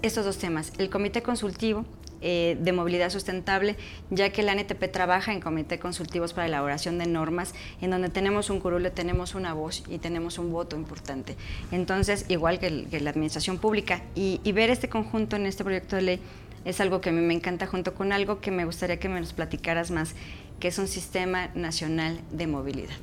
estos 0.00 0.24
dos 0.24 0.38
temas, 0.38 0.72
el 0.78 0.88
comité 0.88 1.22
consultivo 1.22 1.84
eh, 2.22 2.56
de 2.60 2.72
movilidad 2.72 3.10
sustentable, 3.10 3.76
ya 4.10 4.30
que 4.30 4.42
la 4.42 4.52
NTP 4.54 4.90
trabaja 4.90 5.32
en 5.32 5.40
comité 5.40 5.78
consultivos 5.78 6.32
para 6.32 6.46
elaboración 6.46 6.98
de 6.98 7.06
normas, 7.06 7.54
en 7.80 7.90
donde 7.90 8.08
tenemos 8.08 8.50
un 8.50 8.60
curule, 8.60 8.90
tenemos 8.90 9.34
una 9.34 9.52
voz 9.52 9.82
y 9.88 9.98
tenemos 9.98 10.38
un 10.38 10.50
voto 10.50 10.76
importante. 10.76 11.36
Entonces, 11.72 12.24
igual 12.28 12.58
que, 12.58 12.70
la 13.00 13.10
administración 13.10 13.58
pública, 13.58 14.02
y, 14.14 14.40
ver 14.52 14.70
este 14.70 14.88
conjunto 14.88 15.36
en 15.36 15.44
este 15.44 15.64
proyecto 15.64 15.96
de 15.96 16.02
ley 16.02 16.20
es 16.64 16.80
algo 16.80 17.00
que 17.00 17.10
a 17.10 17.12
mí 17.12 17.20
me 17.20 17.34
encanta, 17.34 17.66
junto 17.66 17.94
con 17.94 18.12
algo 18.12 18.40
que 18.40 18.50
me 18.50 18.64
gustaría 18.64 18.98
que 18.98 19.08
me 19.08 19.20
nos 19.20 19.32
platicaras 19.32 19.90
más, 19.90 20.14
que 20.58 20.68
es 20.68 20.78
un 20.78 20.88
sistema 20.88 21.50
nacional 21.54 22.18
de 22.32 22.46
movilidad. 22.46 22.96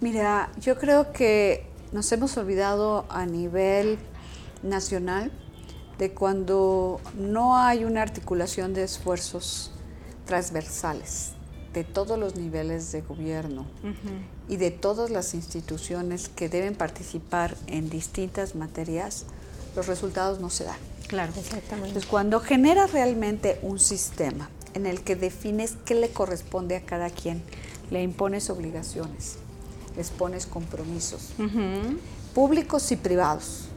Mira, 0.00 0.50
yo 0.60 0.78
creo 0.78 1.12
que 1.12 1.66
nos 1.92 2.10
hemos 2.12 2.36
olvidado 2.36 3.04
a 3.10 3.26
nivel 3.26 3.98
nacional 4.62 5.30
de 5.98 6.12
cuando 6.12 7.00
no 7.14 7.56
hay 7.56 7.84
una 7.84 8.02
articulación 8.02 8.72
de 8.74 8.84
esfuerzos 8.84 9.72
transversales 10.26 11.32
de 11.72 11.84
todos 11.84 12.18
los 12.18 12.36
niveles 12.36 12.92
de 12.92 13.02
gobierno 13.02 13.66
y 14.48 14.56
de 14.56 14.70
todas 14.70 15.10
las 15.10 15.34
instituciones 15.34 16.28
que 16.28 16.48
deben 16.48 16.74
participar 16.74 17.56
en 17.66 17.90
distintas 17.90 18.54
materias, 18.54 19.26
los 19.76 19.86
resultados 19.86 20.40
no 20.40 20.50
se 20.50 20.64
dan. 20.64 20.78
Claro, 21.08 21.32
exactamente. 21.36 21.88
Entonces, 21.88 22.10
cuando 22.10 22.40
generas 22.40 22.92
realmente 22.92 23.58
un 23.62 23.78
sistema 23.78 24.50
en 24.74 24.86
el 24.86 25.02
que 25.02 25.16
defines 25.16 25.76
qué 25.84 25.94
le 25.94 26.10
corresponde 26.10 26.76
a 26.76 26.82
cada 26.82 27.10
quien, 27.10 27.42
le 27.90 28.02
impones 28.02 28.50
obligaciones, 28.50 29.36
les 29.96 30.10
pones 30.10 30.46
compromisos, 30.46 31.30
públicos 32.34 32.90
y 32.92 32.96
privados, 32.96 33.67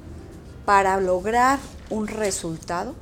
para 0.65 0.99
lograr 0.99 1.59
un 1.89 2.07
resultado 2.07 2.95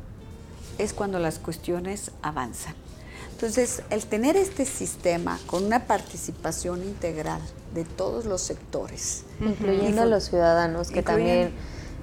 es 0.77 0.93
cuando 0.93 1.19
las 1.19 1.39
cuestiones 1.39 2.11
avanzan. 2.21 2.73
Entonces, 3.31 3.83
el 3.89 4.05
tener 4.05 4.35
este 4.35 4.65
sistema 4.65 5.39
con 5.45 5.63
una 5.63 5.85
participación 5.85 6.83
integral 6.83 7.41
de 7.73 7.85
todos 7.85 8.25
los 8.25 8.41
sectores. 8.41 9.23
Incluyendo 9.39 10.01
a 10.01 10.05
los 10.05 10.25
ciudadanos, 10.25 10.91
que 10.91 11.03
también 11.03 11.51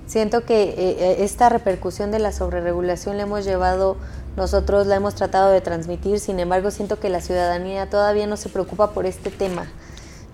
siento 0.07 0.45
que 0.45 0.63
eh, 0.63 0.77
eh, 0.79 1.17
esta 1.21 1.51
repercusión 1.51 2.11
de 2.11 2.21
la 2.21 2.33
sobreregulación 2.33 3.19
la 3.19 3.25
hemos 3.25 3.45
llevado, 3.45 3.99
nosotros 4.37 4.87
la 4.87 4.97
hemos 4.97 5.15
tratado 5.15 5.51
de 5.51 5.61
transmitir, 5.61 6.21
sin 6.21 6.41
embargo 6.41 6.71
siento 6.71 7.01
que 7.01 7.11
la 7.11 7.21
ciudadanía 7.21 7.91
todavía 7.91 8.27
no 8.27 8.37
se 8.39 8.49
preocupa 8.49 8.93
por 8.93 9.05
este 9.05 9.31
tema. 9.31 9.67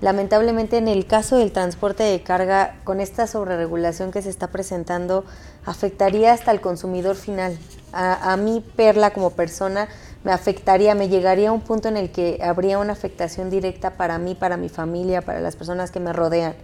Lamentablemente 0.03 0.79
en 0.79 0.89
el 0.89 1.07
caso 1.07 1.37
del 1.37 1.53
transporte 1.53 2.03
de 2.03 2.25
carga, 2.25 2.75
con 2.83 3.01
esta 3.01 3.29
sobreregulación 3.29 4.11
que 4.11 4.21
se 4.21 4.31
está 4.31 4.49
presentando, 4.49 5.25
afectaría 5.65 6.33
hasta 6.33 6.51
el 6.51 6.61
consumidor 6.61 7.15
final. 7.15 7.57
A, 7.93 8.37
mí, 8.37 8.65
Perla, 8.75 9.13
como 9.13 9.31
persona, 9.31 9.89
me 10.25 10.33
afectaría, 10.33 10.97
me 10.97 11.09
llegaría 11.09 11.51
a 11.51 11.53
un 11.53 11.61
punto 11.61 11.87
en 11.87 11.97
el 11.97 12.11
que 12.11 12.41
habría 12.43 12.81
una 12.81 12.95
afectación 12.95 13.49
directa 13.49 13.91
para 13.91 14.19
mí, 14.19 14.35
para 14.35 14.57
mi 14.57 14.69
familia, 14.69 15.23
para 15.23 15.39
las 15.39 15.55
personas 15.55 15.93
que 15.93 16.01
me 16.01 16.13
rodean. 16.13 16.57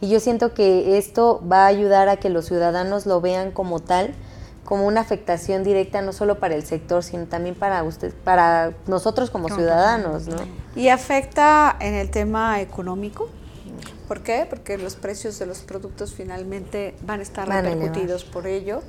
Y 0.00 0.08
yo 0.08 0.20
siento 0.20 0.54
que 0.54 0.96
esto 0.96 1.42
va 1.50 1.64
a 1.64 1.66
ayudar 1.66 2.08
a 2.08 2.18
que 2.18 2.30
los 2.30 2.46
ciudadanos 2.46 3.06
lo 3.06 3.20
vean 3.20 3.50
como 3.50 3.80
tal 3.80 4.14
como 4.64 4.86
una 4.86 5.00
afectación 5.00 5.62
directa 5.62 6.00
no 6.02 6.12
solo 6.12 6.38
para 6.38 6.54
el 6.54 6.64
sector, 6.64 7.02
sino 7.02 7.26
también 7.26 7.54
para 7.54 7.82
usted, 7.82 8.12
para 8.24 8.72
nosotros 8.86 9.30
como 9.30 9.48
ciudadanos, 9.48 10.26
¿no? 10.26 10.36
Y 10.74 10.88
afecta 10.88 11.76
en 11.80 11.94
el 11.94 12.10
tema 12.10 12.60
económico. 12.60 13.28
¿Por 14.08 14.22
qué? 14.22 14.46
Porque 14.48 14.76
los 14.76 14.96
precios 14.96 15.38
de 15.38 15.46
los 15.46 15.60
productos 15.60 16.14
finalmente 16.14 16.94
van 17.06 17.20
a 17.20 17.22
estar 17.22 17.48
repercutidos 17.48 18.24
por 18.24 18.46
ello 18.46 18.82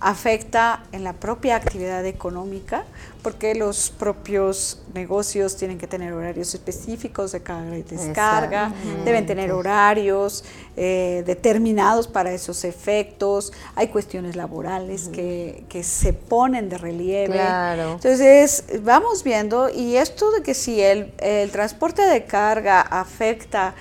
afecta 0.00 0.84
en 0.92 1.04
la 1.04 1.12
propia 1.12 1.56
actividad 1.56 2.04
económica, 2.06 2.84
porque 3.22 3.54
los 3.54 3.90
propios 3.90 4.80
negocios 4.94 5.56
tienen 5.56 5.78
que 5.78 5.86
tener 5.86 6.12
horarios 6.12 6.54
específicos 6.54 7.32
de 7.32 7.42
carga 7.42 7.76
y 7.76 7.82
descarga, 7.82 8.72
deben 9.04 9.26
tener 9.26 9.52
horarios 9.52 10.44
eh, 10.76 11.24
determinados 11.26 12.06
para 12.06 12.32
esos 12.32 12.64
efectos, 12.64 13.52
hay 13.74 13.88
cuestiones 13.88 14.36
laborales 14.36 15.08
que, 15.08 15.64
se 15.82 16.12
ponen 16.12 16.68
de 16.68 16.78
relieve. 16.78 17.40
Entonces, 17.40 18.64
vamos 18.82 19.24
viendo, 19.24 19.68
y 19.68 19.96
esto 19.96 20.30
de 20.30 20.42
que 20.42 20.54
si 20.54 20.80
el, 20.80 21.12
el 21.18 21.50
transporte 21.50 22.02
de 22.02 22.24
carga 22.24 22.80
afecta 22.80 23.74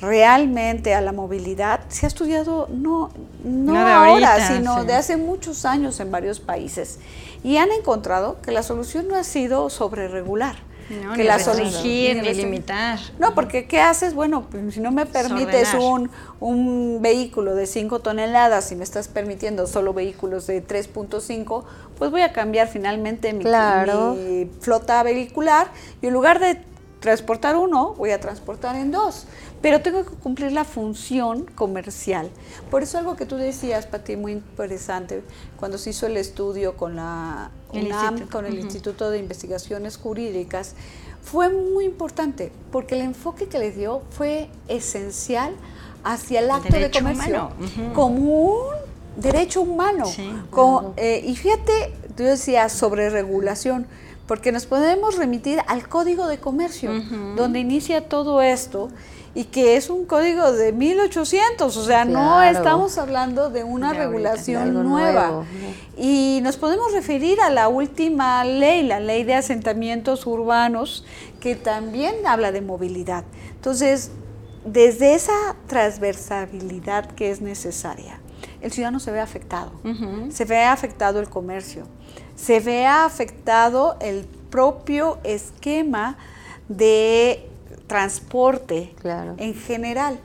realmente 0.00 0.94
a 0.94 1.00
la 1.00 1.12
movilidad 1.12 1.80
se 1.88 2.06
ha 2.06 2.08
estudiado 2.08 2.68
no, 2.70 3.10
no, 3.44 3.76
ahora, 3.76 4.46
sino 4.46 4.84
de 4.84 4.94
hace 4.94 5.16
muchos 5.16 5.64
años 5.64 5.98
en 6.00 6.10
varios 6.10 6.40
países. 6.40 6.98
Y 7.42 7.56
han 7.56 7.70
encontrado 7.70 8.40
que 8.42 8.52
la 8.52 8.62
solución 8.62 9.08
no 9.08 9.16
ha 9.16 9.24
sido 9.24 9.70
sobre 9.70 10.08
regular. 10.08 10.56
No, 10.88 11.12
que 11.12 11.18
ni 11.18 11.24
la 11.24 11.38
solución 11.38 12.22
ni, 12.22 12.32
limitar. 12.32 12.98
No, 13.18 13.34
porque 13.34 13.66
¿qué 13.66 13.78
haces? 13.78 14.14
Bueno, 14.14 14.46
pues, 14.50 14.72
si 14.72 14.80
no 14.80 14.90
me 14.90 15.04
permites 15.04 15.74
un, 15.74 16.10
un, 16.40 17.02
vehículo 17.02 17.54
de 17.54 17.66
5 17.66 17.98
toneladas 17.98 18.72
y 18.72 18.76
me 18.76 18.84
estás 18.84 19.06
permitiendo 19.06 19.66
solo 19.66 19.92
vehículos 19.92 20.46
de 20.46 20.66
3.5, 20.66 21.64
pues 21.98 22.10
voy 22.10 22.22
a 22.22 22.32
cambiar 22.32 22.68
finalmente 22.68 23.34
mi, 23.34 23.44
mi, 23.44 24.50
flota 24.60 25.02
vehicular 25.02 25.68
y 26.00 26.06
en 26.06 26.14
lugar 26.14 26.38
de 26.38 26.58
transportar 27.00 27.56
uno, 27.56 27.94
voy 27.94 28.10
a 28.10 28.20
transportar 28.20 28.76
en 28.76 28.90
dos 28.90 29.26
pero 29.60 29.80
tengo 29.80 30.04
que 30.04 30.14
cumplir 30.16 30.52
la 30.52 30.64
función 30.64 31.44
comercial. 31.44 32.30
Por 32.70 32.82
eso 32.82 32.98
algo 32.98 33.16
que 33.16 33.26
tú 33.26 33.36
decías, 33.36 33.86
Pati, 33.86 34.16
muy 34.16 34.32
interesante, 34.32 35.22
cuando 35.58 35.78
se 35.78 35.90
hizo 35.90 36.06
el 36.06 36.16
estudio 36.16 36.76
con 36.76 36.96
la 36.96 37.50
UNAM, 37.72 38.28
con 38.28 38.46
el 38.46 38.58
Instituto 38.58 39.10
de 39.10 39.18
Investigaciones 39.18 39.96
Jurídicas, 39.96 40.74
fue 41.22 41.48
muy 41.48 41.84
importante, 41.84 42.52
porque 42.70 42.94
el 42.94 43.02
enfoque 43.02 43.48
que 43.48 43.58
le 43.58 43.72
dio 43.72 44.02
fue 44.10 44.48
esencial 44.68 45.54
hacia 46.04 46.40
el 46.40 46.50
acto 46.50 46.76
de 46.76 46.90
comercio, 46.90 47.50
como 47.94 48.22
un 48.22 48.66
derecho 49.16 49.60
humano. 49.60 50.04
Eh, 50.96 51.24
y 51.26 51.34
fíjate, 51.36 51.92
tú 52.16 52.22
decías 52.22 52.72
sobre 52.72 53.10
regulación, 53.10 53.86
porque 54.26 54.52
nos 54.52 54.66
podemos 54.66 55.16
remitir 55.16 55.60
al 55.66 55.88
Código 55.88 56.28
de 56.28 56.38
Comercio, 56.38 56.92
donde 57.36 57.58
inicia 57.58 58.08
todo 58.08 58.40
esto 58.40 58.90
y 59.34 59.44
que 59.44 59.76
es 59.76 59.90
un 59.90 60.04
código 60.06 60.52
de 60.52 60.72
1800, 60.72 61.76
o 61.76 61.84
sea, 61.84 62.04
no 62.04 62.42
estamos 62.42 62.98
hablando 62.98 63.50
de 63.50 63.64
una 63.64 63.92
regulación 63.92 64.74
nueva. 64.82 65.44
Y 65.96 66.40
nos 66.42 66.56
podemos 66.56 66.92
referir 66.92 67.40
a 67.40 67.50
la 67.50 67.68
última 67.68 68.44
ley, 68.44 68.82
la 68.84 69.00
ley 69.00 69.24
de 69.24 69.34
asentamientos 69.34 70.26
urbanos, 70.26 71.04
que 71.40 71.56
también 71.56 72.26
habla 72.26 72.52
de 72.52 72.60
movilidad. 72.60 73.24
Entonces, 73.54 74.10
desde 74.64 75.14
esa 75.14 75.56
transversalidad 75.66 77.06
que 77.12 77.30
es 77.30 77.40
necesaria, 77.40 78.20
el 78.60 78.72
ciudadano 78.72 79.00
se 79.00 79.10
ve 79.10 79.20
afectado, 79.20 79.72
se 80.30 80.44
ve 80.44 80.64
afectado 80.64 81.20
el 81.20 81.28
comercio, 81.28 81.84
se 82.34 82.60
ve 82.60 82.86
afectado 82.86 83.96
el 84.00 84.24
propio 84.50 85.18
esquema 85.24 86.16
de 86.68 87.48
transporte 87.88 88.94
en 89.38 89.54
general. 89.54 90.20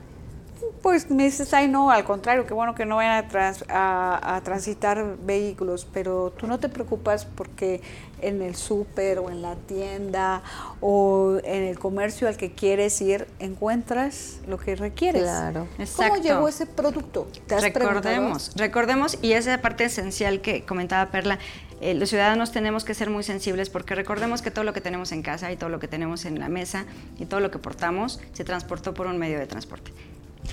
Pues 0.82 1.10
me 1.10 1.24
dices, 1.24 1.52
ay 1.54 1.66
no, 1.66 1.90
al 1.90 2.04
contrario, 2.04 2.46
qué 2.46 2.52
bueno 2.52 2.74
que 2.74 2.84
no 2.84 2.96
vayan 2.96 3.26
a, 3.70 4.40
transitar 4.44 5.16
vehículos, 5.24 5.86
pero 5.92 6.32
tú 6.36 6.46
no 6.46 6.60
te 6.60 6.68
preocupas 6.68 7.24
porque 7.24 7.80
en 8.20 8.42
el 8.42 8.54
súper 8.54 9.18
o 9.18 9.30
en 9.30 9.42
la 9.42 9.56
tienda 9.56 10.42
o 10.80 11.38
en 11.42 11.62
el 11.64 11.78
comercio 11.78 12.28
al 12.28 12.36
que 12.36 12.52
quieres 12.52 13.00
ir 13.00 13.26
encuentras 13.38 14.40
lo 14.46 14.58
que 14.58 14.76
requieres. 14.76 15.22
Claro, 15.22 15.66
¿Cómo 15.96 16.16
llegó 16.16 16.48
ese 16.48 16.66
producto? 16.66 17.28
recordemos, 17.48 18.52
recordemos, 18.54 19.18
y 19.22 19.32
esa 19.32 19.58
parte 19.58 19.84
esencial 19.84 20.40
que 20.40 20.64
comentaba 20.64 21.10
Perla, 21.10 21.38
eh, 21.80 21.94
los 21.94 22.08
ciudadanos 22.08 22.52
tenemos 22.52 22.84
que 22.84 22.94
ser 22.94 23.10
muy 23.10 23.22
sensibles 23.22 23.70
porque 23.70 23.94
recordemos 23.94 24.42
que 24.42 24.50
todo 24.50 24.64
lo 24.64 24.72
que 24.72 24.80
tenemos 24.80 25.12
en 25.12 25.22
casa 25.22 25.52
y 25.52 25.56
todo 25.56 25.70
lo 25.70 25.80
que 25.80 25.88
tenemos 25.88 26.24
en 26.24 26.38
la 26.38 26.48
mesa 26.48 26.84
y 27.18 27.26
todo 27.26 27.40
lo 27.40 27.50
que 27.50 27.58
portamos 27.58 28.20
se 28.32 28.44
transportó 28.44 28.94
por 28.94 29.06
un 29.06 29.18
medio 29.18 29.38
de 29.38 29.46
transporte, 29.46 29.92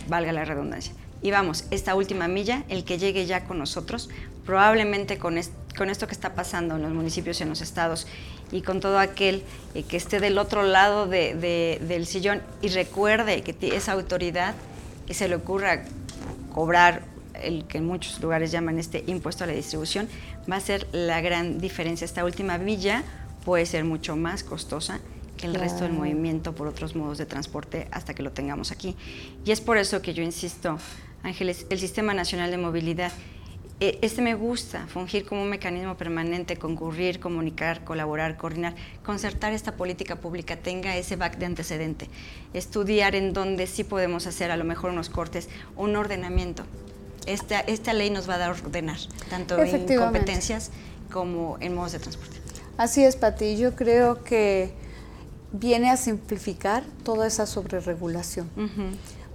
valga 0.07 0.31
la 0.31 0.45
redundancia. 0.45 0.93
Y 1.21 1.29
vamos, 1.29 1.65
esta 1.69 1.93
última 1.93 2.27
milla, 2.27 2.63
el 2.67 2.83
que 2.83 2.97
llegue 2.97 3.27
ya 3.27 3.45
con 3.45 3.59
nosotros, 3.59 4.09
probablemente 4.45 5.19
con, 5.19 5.39
con 5.77 5.89
esto 5.89 6.07
que 6.07 6.13
está 6.13 6.33
pasando 6.33 6.75
en 6.75 6.81
los 6.81 6.91
municipios 6.91 7.39
y 7.39 7.43
en 7.43 7.49
los 7.49 7.61
estados 7.61 8.07
y 8.51 8.61
con 8.63 8.79
todo 8.79 8.99
aquel 8.99 9.43
eh, 9.75 9.83
que 9.83 9.97
esté 9.97 10.19
del 10.19 10.37
otro 10.37 10.63
lado 10.63 11.07
del 11.07 12.05
sillón 12.07 12.41
y 12.61 12.69
recuerde 12.69 13.43
que 13.43 13.75
esa 13.75 13.93
autoridad 13.93 14.55
se 15.09 15.27
le 15.27 15.35
ocurra 15.35 15.83
cobrar 16.53 17.03
el 17.41 17.65
que 17.65 17.79
en 17.79 17.85
muchos 17.85 18.21
lugares 18.21 18.51
llaman 18.51 18.79
este 18.79 19.03
impuesto 19.07 19.43
a 19.43 19.47
la 19.47 19.53
distribución, 19.53 20.07
va 20.49 20.57
a 20.57 20.59
ser 20.59 20.87
la 20.91 21.21
gran 21.21 21.59
diferencia. 21.59 22.05
Esta 22.05 22.23
última 22.23 22.57
villa 22.57 23.03
puede 23.45 23.65
ser 23.65 23.83
mucho 23.83 24.15
más 24.15 24.43
costosa 24.43 24.99
que 25.37 25.47
el 25.47 25.55
resto 25.55 25.83
del 25.83 25.93
movimiento 25.93 26.53
por 26.53 26.67
otros 26.67 26.95
modos 26.95 27.17
de 27.17 27.25
transporte 27.25 27.87
hasta 27.91 28.13
que 28.13 28.23
lo 28.23 28.31
tengamos 28.31 28.71
aquí. 28.71 28.95
Y 29.43 29.51
es 29.51 29.59
por 29.59 29.77
eso 29.77 30.01
que 30.01 30.13
yo 30.13 30.23
insisto, 30.23 30.77
Ángeles, 31.23 31.65
el 31.69 31.79
Sistema 31.79 32.13
Nacional 32.13 32.51
de 32.51 32.57
Movilidad, 32.57 33.11
e, 33.79 33.97
este 34.03 34.21
me 34.21 34.35
gusta, 34.35 34.85
fungir 34.85 35.25
como 35.25 35.41
un 35.41 35.49
mecanismo 35.49 35.97
permanente, 35.97 36.55
concurrir, 36.55 37.19
comunicar, 37.19 37.83
colaborar, 37.83 38.37
coordinar, 38.37 38.75
concertar 39.03 39.53
esta 39.53 39.75
política 39.75 40.17
pública, 40.17 40.55
tenga 40.55 40.95
ese 40.95 41.15
back 41.15 41.37
de 41.37 41.47
antecedente, 41.47 42.07
estudiar 42.53 43.15
en 43.15 43.33
dónde 43.33 43.65
sí 43.65 43.83
podemos 43.83 44.27
hacer 44.27 44.51
a 44.51 44.57
lo 44.57 44.65
mejor 44.65 44.91
unos 44.91 45.09
cortes, 45.09 45.49
un 45.75 45.95
ordenamiento 45.95 46.63
esta, 47.25 47.59
esta 47.61 47.93
ley 47.93 48.09
nos 48.09 48.29
va 48.29 48.35
a 48.35 48.37
dar 48.37 48.51
ordenar, 48.51 48.97
tanto 49.29 49.61
en 49.61 49.97
competencias 49.97 50.71
como 51.11 51.57
en 51.59 51.75
modos 51.75 51.93
de 51.93 51.99
transporte. 51.99 52.37
Así 52.77 53.03
es, 53.03 53.15
Pati. 53.15 53.57
Yo 53.57 53.75
creo 53.75 54.23
que 54.23 54.73
viene 55.51 55.89
a 55.89 55.97
simplificar 55.97 56.83
toda 57.03 57.27
esa 57.27 57.45
sobreregulación, 57.45 58.49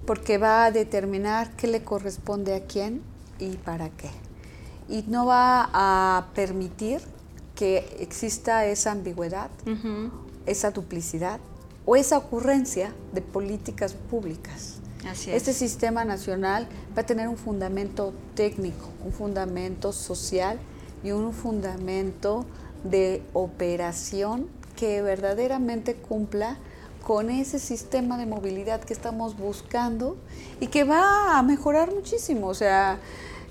porque 0.05 0.37
va 0.37 0.65
a 0.65 0.71
determinar 0.71 1.51
qué 1.55 1.67
le 1.67 1.83
corresponde 1.83 2.55
a 2.55 2.65
quién 2.65 3.01
y 3.39 3.57
para 3.57 3.89
qué. 3.89 4.09
Y 4.89 5.03
no 5.07 5.25
va 5.25 5.69
a 5.73 6.27
permitir 6.33 7.01
que 7.55 7.97
exista 7.99 8.65
esa 8.65 8.91
ambigüedad, 8.91 9.49
esa 10.45 10.71
duplicidad 10.71 11.39
o 11.85 11.95
esa 11.95 12.17
ocurrencia 12.17 12.93
de 13.13 13.21
políticas 13.21 13.93
públicas. 13.93 14.76
Este 15.27 15.53
sistema 15.53 16.05
nacional 16.05 16.67
va 16.97 17.01
a 17.01 17.05
tener 17.05 17.27
un 17.27 17.37
fundamento 17.37 18.13
técnico, 18.35 18.89
un 19.05 19.11
fundamento 19.11 19.93
social 19.93 20.59
y 21.03 21.11
un 21.11 21.33
fundamento 21.33 22.45
de 22.83 23.21
operación 23.33 24.47
que 24.75 25.01
verdaderamente 25.01 25.95
cumpla 25.95 26.57
con 27.03 27.29
ese 27.29 27.59
sistema 27.59 28.17
de 28.17 28.25
movilidad 28.25 28.81
que 28.81 28.93
estamos 28.93 29.37
buscando 29.37 30.17
y 30.59 30.67
que 30.67 30.83
va 30.83 31.37
a 31.37 31.43
mejorar 31.43 31.93
muchísimo. 31.93 32.47
O 32.47 32.53
sea, 32.53 32.99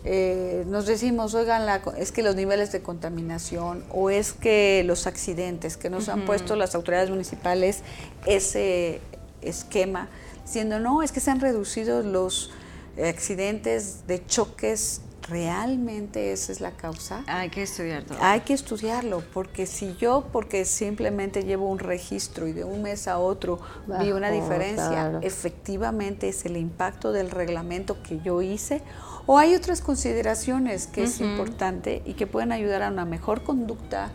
eh, 0.05 0.65
nos 0.69 0.87
decimos, 0.87 1.35
oigan, 1.35 1.67
es 1.97 2.13
que 2.13 2.23
los 2.23 2.37
niveles 2.37 2.71
de 2.71 2.83
contaminación 2.83 3.83
o 3.91 4.11
es 4.11 4.33
que 4.33 4.85
los 4.85 5.07
accidentes 5.07 5.77
que 5.77 5.91
nos 5.91 6.09
han 6.09 6.27
puesto 6.27 6.55
las 6.55 6.75
autoridades 6.75 7.11
municipales, 7.11 7.81
ese 8.27 9.01
esquema 9.41 10.09
diciendo, 10.47 10.81
no, 10.81 11.03
es 11.03 11.13
que 11.13 11.21
se 11.21 11.31
han 11.31 11.41
reducido 11.41 12.03
los 12.03 12.51
accidentes 12.97 14.07
de 14.07 14.25
choques 14.25 15.03
¿Realmente 15.29 16.33
esa 16.33 16.53
es 16.53 16.61
la 16.61 16.71
causa? 16.71 17.25
Hay 17.27 17.51
que 17.51 17.63
estudiarlo. 17.63 18.17
Hay 18.21 18.41
que 18.41 18.53
estudiarlo, 18.53 19.25
porque 19.35 19.67
si 19.67 19.97
yo, 19.97 20.29
porque 20.33 20.65
simplemente 20.65 21.43
llevo 21.43 21.69
un 21.69 21.81
registro 21.81 22.47
y 22.47 22.53
de 22.53 22.65
un 22.65 22.83
mes 22.83 23.09
a 23.09 23.19
otro 23.19 23.59
vi 24.01 24.13
una 24.13 24.31
diferencia, 24.31 25.19
efectivamente 25.23 26.29
es 26.29 26.45
el 26.45 26.57
impacto 26.57 27.11
del 27.11 27.31
reglamento 27.31 28.01
que 28.03 28.21
yo 28.21 28.41
hice, 28.41 28.83
o 29.27 29.39
hay 29.39 29.55
otras 29.55 29.81
consideraciones 29.81 30.87
que 30.87 31.05
es 31.05 31.21
importante 31.21 32.03
y 32.05 32.15
que 32.15 32.27
pueden 32.27 32.53
ayudar 32.53 32.83
a 32.83 32.91
una 32.91 33.05
mejor 33.05 33.43
conducta 33.43 34.11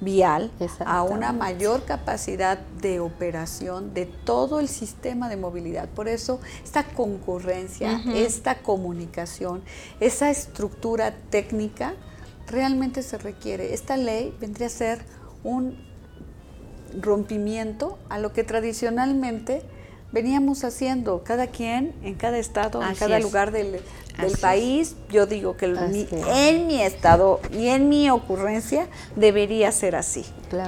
vial 0.00 0.50
a 0.84 1.02
una 1.02 1.32
mayor 1.32 1.84
capacidad 1.84 2.58
de 2.58 3.00
operación 3.00 3.94
de 3.94 4.06
todo 4.06 4.60
el 4.60 4.68
sistema 4.68 5.28
de 5.28 5.36
movilidad. 5.36 5.88
Por 5.88 6.08
eso 6.08 6.40
esta 6.62 6.84
concurrencia, 6.84 8.02
esta 8.14 8.58
comunicación, 8.58 9.62
esa 10.00 10.30
estructura 10.30 11.14
técnica 11.30 11.94
realmente 12.46 13.02
se 13.02 13.18
requiere. 13.18 13.72
Esta 13.72 13.96
ley 13.96 14.36
vendría 14.40 14.66
a 14.66 14.70
ser 14.70 15.04
un 15.42 15.76
rompimiento 17.00 17.98
a 18.08 18.18
lo 18.18 18.32
que 18.32 18.44
tradicionalmente 18.44 19.62
veníamos 20.14 20.62
haciendo, 20.62 21.24
cada 21.24 21.48
quien 21.48 21.92
en 22.04 22.14
cada 22.14 22.38
estado, 22.38 22.80
en 22.82 22.94
cada 22.94 23.18
lugar 23.18 23.50
del, 23.50 23.80
país. 24.40 24.94
Yo 25.10 25.26
digo 25.26 25.56
que 25.56 25.66
en 25.66 26.68
mi 26.68 26.80
estado 26.80 27.40
y 27.52 27.66
en 27.66 27.88
mi 27.88 28.08
ocurrencia 28.10 28.86
debería 29.16 29.72
ser 29.72 29.96
así. 29.96 30.24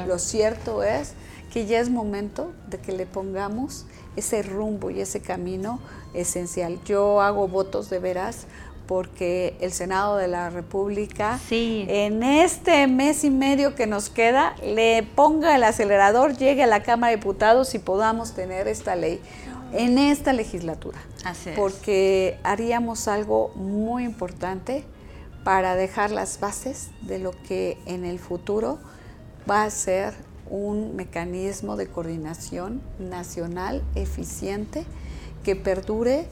Lo 0.09 0.19
cierto 0.19 0.83
es 0.83 1.13
que 1.53 1.65
ya 1.65 1.79
es 1.79 1.89
momento 1.89 2.53
de 2.69 2.79
que 2.79 2.91
le 2.91 3.07
pongamos 3.07 3.87
ese 4.17 4.43
rumbo 4.43 4.91
y 4.91 5.01
ese 5.01 5.21
camino 5.21 5.79
esencial. 6.13 6.81
Yo 6.85 7.21
hago 7.21 7.47
votos 7.47 7.89
de 7.89 8.01
veras 8.01 8.47
porque 8.87 9.57
el 9.61 9.72
Senado 9.72 10.16
de 10.16 10.28
la 10.28 10.51
República 10.51 11.39
en 11.51 12.22
este 12.22 12.87
mes 12.87 13.24
y 13.24 13.30
medio 13.30 13.74
que 13.74 13.87
nos 13.87 14.09
queda 14.09 14.55
le 14.62 15.03
ponga 15.03 15.55
el 15.57 15.64
acelerador, 15.64 16.37
llegue 16.37 16.62
a 16.62 16.66
la 16.66 16.82
Cámara 16.82 17.11
de 17.11 17.16
Diputados 17.16 17.74
y 17.74 17.78
podamos 17.78 18.32
tener 18.32 18.68
esta 18.68 18.97
ley. 18.97 19.20
en 19.72 19.99
esta 19.99 20.32
legislatura. 20.32 20.99
Así 21.24 21.51
es. 21.51 21.57
Porque 21.57 22.39
haríamos 22.45 23.09
algo 23.09 23.51
muy 23.57 24.05
importante 24.05 24.84
para 25.43 25.74
dejar 25.74 26.12
las 26.12 26.39
bases 26.39 26.91
de 27.03 27.18
lo 27.18 27.32
que 27.32 27.76
en 27.87 28.05
el 28.05 28.20
futuro 28.20 28.78
va 29.51 29.64
a 29.64 29.70
ser 29.70 30.14
un 30.51 30.97
mecanismo 30.97 31.76
de 31.76 31.89
coordinación 31.89 32.80
nacional 32.99 33.82
eficiente 33.95 34.84
que 35.45 35.57
perdure 35.57 36.26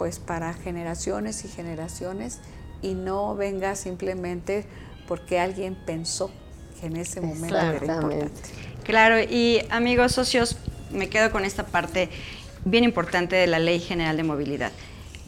pues 0.00 0.18
para 0.18 0.54
generaciones 0.54 1.44
y 1.44 1.48
generaciones 1.48 2.38
y 2.80 2.94
no 2.94 3.36
venga 3.36 3.76
simplemente 3.76 4.64
porque 5.06 5.38
alguien 5.38 5.74
pensó 5.74 6.30
que 6.80 6.86
en 6.86 6.96
ese 6.96 7.20
momento 7.20 7.58
era 7.58 7.74
importante. 7.74 8.32
Claro, 8.82 9.20
y 9.20 9.60
amigos 9.68 10.12
socios, 10.12 10.56
me 10.90 11.10
quedo 11.10 11.30
con 11.30 11.44
esta 11.44 11.66
parte 11.66 12.08
bien 12.64 12.82
importante 12.82 13.36
de 13.36 13.46
la 13.46 13.58
Ley 13.58 13.78
General 13.78 14.16
de 14.16 14.22
Movilidad. 14.22 14.72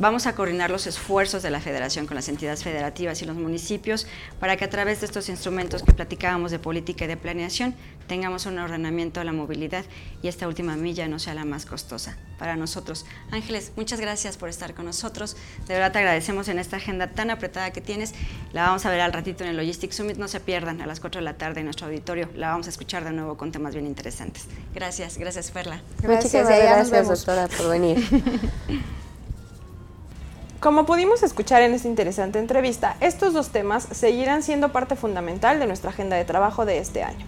Vamos 0.02 0.26
a 0.26 0.34
coordinar 0.34 0.68
los 0.68 0.88
esfuerzos 0.88 1.44
de 1.44 1.50
la 1.50 1.60
federación 1.60 2.08
con 2.08 2.16
las 2.16 2.28
entidades 2.28 2.64
federativas 2.64 3.22
y 3.22 3.24
los 3.24 3.36
municipios 3.36 4.08
para 4.40 4.56
que 4.56 4.64
a 4.64 4.68
través 4.68 4.98
de 4.98 5.06
estos 5.06 5.28
instrumentos 5.28 5.84
que 5.84 5.92
platicábamos 5.92 6.50
de 6.50 6.58
política 6.58 7.04
y 7.04 7.06
de 7.06 7.16
planeación 7.16 7.76
tengamos 8.08 8.46
un 8.46 8.58
ordenamiento 8.58 9.20
a 9.20 9.24
la 9.24 9.32
movilidad 9.32 9.84
y 10.20 10.26
esta 10.26 10.48
última 10.48 10.74
milla 10.74 11.06
no 11.06 11.20
sea 11.20 11.34
la 11.34 11.44
más 11.44 11.66
costosa 11.66 12.16
para 12.36 12.56
nosotros. 12.56 13.06
Ángeles, 13.30 13.70
muchas 13.76 14.00
gracias 14.00 14.36
por 14.36 14.48
estar 14.48 14.74
con 14.74 14.86
nosotros. 14.86 15.36
De 15.68 15.74
verdad 15.74 15.92
te 15.92 16.00
agradecemos 16.00 16.48
en 16.48 16.58
esta 16.58 16.78
agenda 16.78 17.06
tan 17.06 17.30
apretada 17.30 17.70
que 17.70 17.80
tienes. 17.80 18.12
La 18.52 18.64
vamos 18.64 18.84
a 18.84 18.90
ver 18.90 19.02
al 19.02 19.12
ratito 19.12 19.44
en 19.44 19.50
el 19.50 19.56
Logistics 19.56 19.94
Summit. 19.94 20.16
No 20.16 20.26
se 20.26 20.40
pierdan 20.40 20.80
a 20.80 20.86
las 20.88 20.98
4 20.98 21.20
de 21.20 21.24
la 21.24 21.34
tarde 21.34 21.60
en 21.60 21.66
nuestro 21.66 21.86
auditorio. 21.86 22.28
La 22.34 22.48
vamos 22.48 22.66
a 22.66 22.70
escuchar 22.70 23.04
de 23.04 23.12
nuevo 23.12 23.36
con 23.36 23.52
temas 23.52 23.72
bien 23.72 23.86
interesantes. 23.86 24.48
Gracias, 24.74 25.16
gracias 25.16 25.52
Perla. 25.52 25.80
Muchísimas 26.02 26.48
gracias, 26.48 27.06
doctora, 27.06 27.46
por 27.46 27.70
venir. 27.70 28.02
Como 30.62 30.86
pudimos 30.86 31.24
escuchar 31.24 31.62
en 31.62 31.74
esta 31.74 31.88
interesante 31.88 32.38
entrevista, 32.38 32.96
estos 33.00 33.32
dos 33.32 33.48
temas 33.48 33.82
seguirán 33.90 34.44
siendo 34.44 34.68
parte 34.68 34.94
fundamental 34.94 35.58
de 35.58 35.66
nuestra 35.66 35.90
agenda 35.90 36.14
de 36.14 36.24
trabajo 36.24 36.64
de 36.64 36.78
este 36.78 37.02
año. 37.02 37.26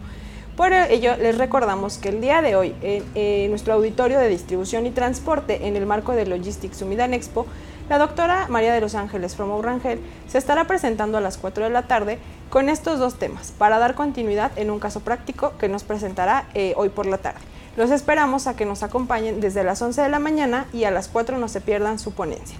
Por 0.56 0.72
ello, 0.72 1.16
les 1.16 1.36
recordamos 1.36 1.98
que 1.98 2.10
el 2.10 2.20
día 2.20 2.42
de 2.42 2.54
hoy, 2.54 2.76
en, 2.80 3.50
nuestro 3.50 3.74
auditorio 3.74 4.20
de 4.20 4.28
distribución 4.28 4.86
y 4.86 4.92
transporte, 4.92 5.66
en 5.66 5.74
el 5.74 5.84
marco 5.84 6.12
de 6.12 6.26
Logistics 6.26 6.76
Sumidan 6.76 7.12
Expo, 7.12 7.44
la 7.88 7.98
doctora 7.98 8.46
María 8.48 8.72
de 8.72 8.80
los 8.80 8.94
Ángeles 8.94 9.34
Fromo 9.34 9.60
Rangel 9.60 9.98
se 10.28 10.38
estará 10.38 10.68
presentando 10.68 11.18
a 11.18 11.20
las 11.20 11.36
4 11.36 11.64
de 11.64 11.70
la 11.70 11.88
tarde 11.88 12.20
con 12.50 12.68
estos 12.68 13.00
dos 13.00 13.18
temas 13.18 13.50
para 13.58 13.80
dar 13.80 13.96
continuidad 13.96 14.52
en 14.54 14.70
un 14.70 14.78
caso 14.78 15.00
práctico 15.00 15.54
que 15.58 15.68
nos 15.68 15.82
presentará 15.82 16.46
eh, 16.54 16.74
hoy 16.76 16.88
por 16.88 17.06
la 17.06 17.18
tarde. 17.18 17.40
Los 17.76 17.90
esperamos 17.90 18.46
a 18.46 18.54
que 18.54 18.64
nos 18.64 18.84
acompañen 18.84 19.40
desde 19.40 19.64
las 19.64 19.82
11 19.82 20.02
de 20.02 20.08
la 20.08 20.20
mañana 20.20 20.68
y 20.72 20.84
a 20.84 20.92
las 20.92 21.08
4 21.08 21.36
no 21.36 21.48
se 21.48 21.60
pierdan 21.60 21.98
su 21.98 22.12
ponencia. 22.12 22.56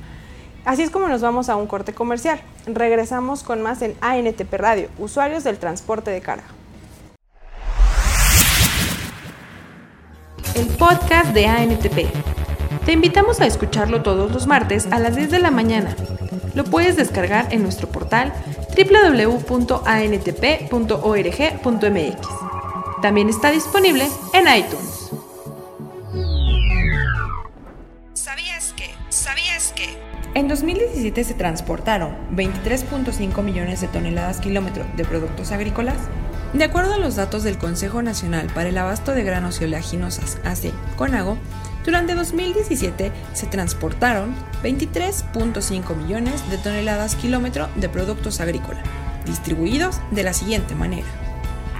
Así 0.65 0.83
es 0.83 0.91
como 0.91 1.09
nos 1.09 1.21
vamos 1.21 1.49
a 1.49 1.57
un 1.57 1.67
corte 1.67 1.93
comercial. 1.93 2.41
Regresamos 2.67 3.43
con 3.43 3.61
más 3.63 3.83
en 3.83 3.95
ANTP 4.01 4.55
Radio, 4.55 4.89
usuarios 4.99 5.45
del 5.45 5.59
transporte 5.59 6.11
de 6.11 6.21
carga. 6.21 6.45
El 10.55 10.67
podcast 10.69 11.35
de 11.35 11.47
ANTP. 11.47 12.07
Te 12.87 12.93
invitamos 12.93 13.41
a 13.41 13.47
escucharlo 13.47 14.03
todos 14.03 14.33
los 14.33 14.47
martes 14.47 14.87
a 14.91 14.99
las 14.99 15.17
10 15.17 15.31
de 15.31 15.39
la 15.39 15.51
mañana. 15.51 15.97
Lo 16.55 16.65
puedes 16.65 16.97
descargar 16.97 17.53
en 17.53 17.63
nuestro 17.63 17.89
portal 17.89 18.33
www.antp.org.mx. 18.77 19.81
También 23.03 23.29
está 23.29 23.51
disponible 23.51 24.09
en 24.33 24.57
iTunes. 24.57 25.04
En 30.35 30.49
2017 30.49 31.23
se 31.23 31.35
transportaron 31.35 32.17
23.5 32.33 33.41
millones 33.45 33.81
de 33.81 33.87
toneladas 33.87 34.41
kilómetro 34.41 34.85
de 34.97 35.05
productos 35.05 35.53
agrícolas. 35.53 35.97
De 36.53 36.65
acuerdo 36.65 36.95
a 36.95 36.99
los 36.99 37.15
datos 37.15 37.45
del 37.45 37.57
Consejo 37.57 38.03
Nacional 38.03 38.49
para 38.53 38.69
el 38.69 38.79
Abasto 38.79 39.13
de 39.13 39.23
Granos 39.23 39.61
y 39.61 39.65
Oleaginosas, 39.65 40.41
AC 40.45 40.73
CONAGO, 40.97 41.39
durante 41.85 42.17
2017 42.17 43.13
se 43.33 43.47
transportaron 43.47 44.35
23.5 44.65 45.95
millones 45.95 46.51
de 46.51 46.59
toneladas 46.59 47.15
kilómetro 47.15 47.69
de 47.77 47.89
productos 47.89 48.41
agrícolas, 48.41 48.83
distribuidos 49.27 50.01
de 50.11 50.25
la 50.25 50.33
siguiente 50.33 50.75
manera. 50.75 51.07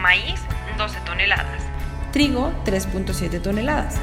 Maíz, 0.01 0.41
12 0.79 1.01
toneladas. 1.05 1.61
Trigo, 2.13 2.53
3.7 2.65 3.43
toneladas. 3.43 3.97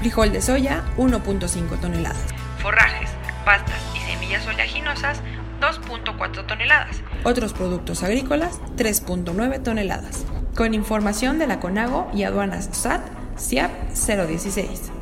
Frijol 0.00 0.32
de 0.32 0.42
soya, 0.42 0.82
1.5 0.96 1.78
toneladas. 1.80 2.18
Forrajes, 2.58 3.10
pastas 3.44 3.80
y 3.94 4.00
semillas 4.10 4.46
oleaginosas 4.46 5.20
2.4 5.60 6.46
toneladas. 6.46 6.96
Otros 7.24 7.52
productos 7.52 8.02
agrícolas 8.02 8.60
3.9 8.76 9.62
toneladas. 9.62 10.24
Con 10.54 10.74
información 10.74 11.38
de 11.38 11.46
la 11.46 11.60
CONAGO 11.60 12.10
y 12.14 12.24
aduanas 12.24 12.68
SAT 12.72 13.02
CIAP 13.38 13.70
016. 13.92 14.92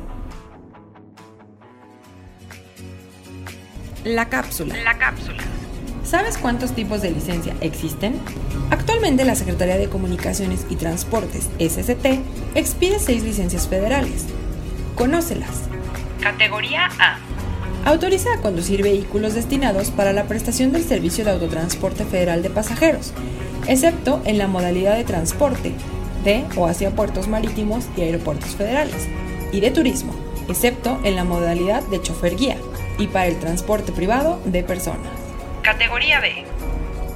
La 4.03 4.27
cápsula. 4.29 4.75
La 4.83 4.97
cápsula. 4.97 5.43
¿Sabes 6.03 6.37
cuántos 6.37 6.75
tipos 6.75 7.01
de 7.01 7.11
licencia 7.11 7.55
existen? 7.61 8.19
Actualmente 8.69 9.23
la 9.23 9.35
Secretaría 9.35 9.77
de 9.77 9.87
Comunicaciones 9.87 10.65
y 10.69 10.75
Transportes, 10.75 11.49
SCT, 11.59 12.55
expide 12.55 12.99
seis 12.99 13.23
licencias 13.23 13.67
federales. 13.67 14.25
Conócelas. 14.95 15.69
Categoría 16.21 16.89
A 16.99 17.17
autoriza 17.85 18.33
a 18.33 18.41
conducir 18.41 18.81
vehículos 18.81 19.33
destinados 19.33 19.91
para 19.91 20.13
la 20.13 20.23
prestación 20.23 20.71
del 20.71 20.83
servicio 20.83 21.25
de 21.25 21.31
autotransporte 21.31 22.05
federal 22.05 22.41
de 22.41 22.49
pasajeros, 22.49 23.13
excepto 23.67 24.21
en 24.25 24.37
la 24.37 24.47
modalidad 24.47 24.95
de 24.95 25.03
transporte 25.03 25.73
de 26.23 26.45
o 26.55 26.67
hacia 26.67 26.91
puertos 26.91 27.27
marítimos 27.27 27.85
y 27.97 28.01
aeropuertos 28.01 28.55
federales, 28.55 29.07
y 29.51 29.59
de 29.59 29.71
turismo, 29.71 30.13
excepto 30.47 30.97
en 31.03 31.15
la 31.15 31.25
modalidad 31.25 31.83
de 31.83 32.01
chofer 32.01 32.35
guía, 32.37 32.57
y 32.97 33.07
para 33.07 33.27
el 33.27 33.39
transporte 33.39 33.91
privado 33.91 34.39
de 34.45 34.63
personas. 34.63 35.07
Categoría 35.61 36.21
B. 36.21 36.45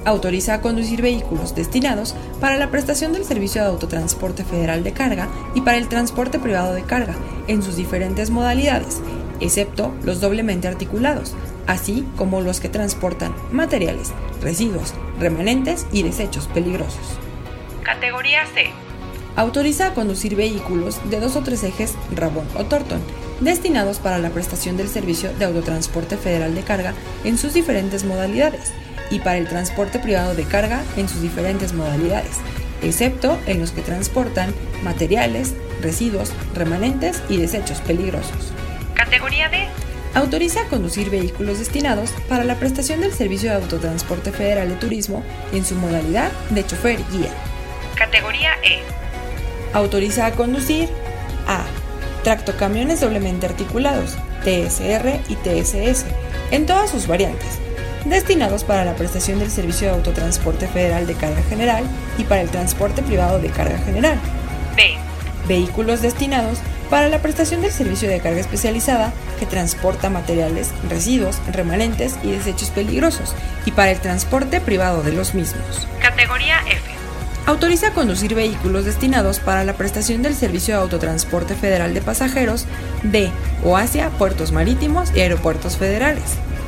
Autoriza 0.04 0.54
a 0.54 0.60
conducir 0.60 1.02
vehículos 1.02 1.54
destinados 1.54 2.14
para 2.40 2.56
la 2.56 2.70
prestación 2.70 3.12
del 3.12 3.24
servicio 3.24 3.62
de 3.62 3.68
autotransporte 3.68 4.44
federal 4.44 4.84
de 4.84 4.92
carga 4.92 5.28
y 5.54 5.62
para 5.62 5.78
el 5.78 5.88
transporte 5.88 6.38
privado 6.38 6.72
de 6.74 6.82
carga 6.82 7.14
en 7.46 7.62
sus 7.62 7.76
diferentes 7.76 8.30
modalidades, 8.30 9.00
excepto 9.40 9.94
los 10.04 10.20
doblemente 10.20 10.68
articulados, 10.68 11.34
así 11.66 12.06
como 12.16 12.40
los 12.40 12.60
que 12.60 12.68
transportan 12.68 13.34
materiales, 13.52 14.12
residuos, 14.42 14.94
remanentes 15.18 15.86
y 15.92 16.02
desechos 16.02 16.48
peligrosos. 16.48 17.18
Categoría 17.82 18.46
C. 18.54 18.66
Autoriza 19.36 19.88
a 19.88 19.94
conducir 19.94 20.34
vehículos 20.34 20.98
de 21.10 21.20
dos 21.20 21.36
o 21.36 21.42
tres 21.42 21.62
ejes 21.62 21.94
Rabón 22.14 22.46
o 22.56 22.64
Torton, 22.64 23.00
destinados 23.40 23.98
para 23.98 24.18
la 24.18 24.30
prestación 24.30 24.76
del 24.76 24.88
servicio 24.88 25.32
de 25.38 25.44
autotransporte 25.44 26.16
federal 26.16 26.54
de 26.54 26.62
carga 26.62 26.94
en 27.24 27.38
sus 27.38 27.54
diferentes 27.54 28.04
modalidades 28.04 28.72
y 29.10 29.20
para 29.20 29.38
el 29.38 29.48
transporte 29.48 29.98
privado 29.98 30.34
de 30.34 30.44
carga 30.44 30.82
en 30.96 31.08
sus 31.08 31.22
diferentes 31.22 31.72
modalidades, 31.72 32.38
excepto 32.82 33.38
en 33.46 33.60
los 33.60 33.70
que 33.70 33.82
transportan 33.82 34.52
materiales, 34.82 35.54
residuos, 35.80 36.32
remanentes 36.54 37.22
y 37.28 37.36
desechos 37.36 37.80
peligrosos. 37.80 38.52
Categoría 39.08 39.48
D. 39.48 39.66
Autoriza 40.12 40.60
a 40.60 40.64
conducir 40.66 41.08
vehículos 41.08 41.58
destinados 41.58 42.10
para 42.28 42.44
la 42.44 42.56
prestación 42.56 43.00
del 43.00 43.14
servicio 43.14 43.48
de 43.48 43.56
autotransporte 43.56 44.32
federal 44.32 44.68
de 44.68 44.74
turismo 44.74 45.24
en 45.50 45.64
su 45.64 45.76
modalidad 45.76 46.30
de 46.50 46.66
chofer 46.66 47.00
guía. 47.10 47.32
Categoría 47.94 48.50
E. 48.62 48.80
Autoriza 49.72 50.26
a 50.26 50.32
conducir 50.32 50.90
a 51.46 51.64
tractocamiones 52.22 53.00
doblemente 53.00 53.46
articulados, 53.46 54.18
TSR 54.44 55.20
y 55.30 55.36
TSS, 55.36 56.04
en 56.50 56.66
todas 56.66 56.90
sus 56.90 57.06
variantes, 57.06 57.58
destinados 58.04 58.62
para 58.62 58.84
la 58.84 58.94
prestación 58.94 59.38
del 59.38 59.50
servicio 59.50 59.88
de 59.88 59.94
autotransporte 59.94 60.68
federal 60.68 61.06
de 61.06 61.14
carga 61.14 61.42
general 61.44 61.84
y 62.18 62.24
para 62.24 62.42
el 62.42 62.50
transporte 62.50 63.00
privado 63.02 63.38
de 63.38 63.48
carga 63.48 63.78
general. 63.78 64.20
B. 64.76 64.98
Vehículos 65.46 66.02
destinados 66.02 66.58
para 66.90 67.08
la 67.08 67.20
prestación 67.20 67.60
del 67.60 67.72
servicio 67.72 68.08
de 68.08 68.20
carga 68.20 68.40
especializada 68.40 69.12
que 69.38 69.46
transporta 69.46 70.10
materiales, 70.10 70.70
residuos, 70.88 71.40
remanentes 71.52 72.16
y 72.22 72.30
desechos 72.30 72.70
peligrosos 72.70 73.34
y 73.66 73.72
para 73.72 73.90
el 73.90 74.00
transporte 74.00 74.60
privado 74.60 75.02
de 75.02 75.12
los 75.12 75.34
mismos. 75.34 75.86
Categoría 76.00 76.58
F. 76.66 76.98
Autoriza 77.46 77.92
conducir 77.92 78.34
vehículos 78.34 78.84
destinados 78.84 79.40
para 79.40 79.64
la 79.64 79.72
prestación 79.72 80.22
del 80.22 80.34
servicio 80.34 80.74
de 80.74 80.82
autotransporte 80.82 81.54
federal 81.54 81.94
de 81.94 82.02
pasajeros 82.02 82.66
de 83.02 83.30
o 83.64 83.78
hacia 83.78 84.10
puertos 84.10 84.52
marítimos 84.52 85.10
y 85.14 85.20
aeropuertos 85.20 85.78
federales. 85.78 86.24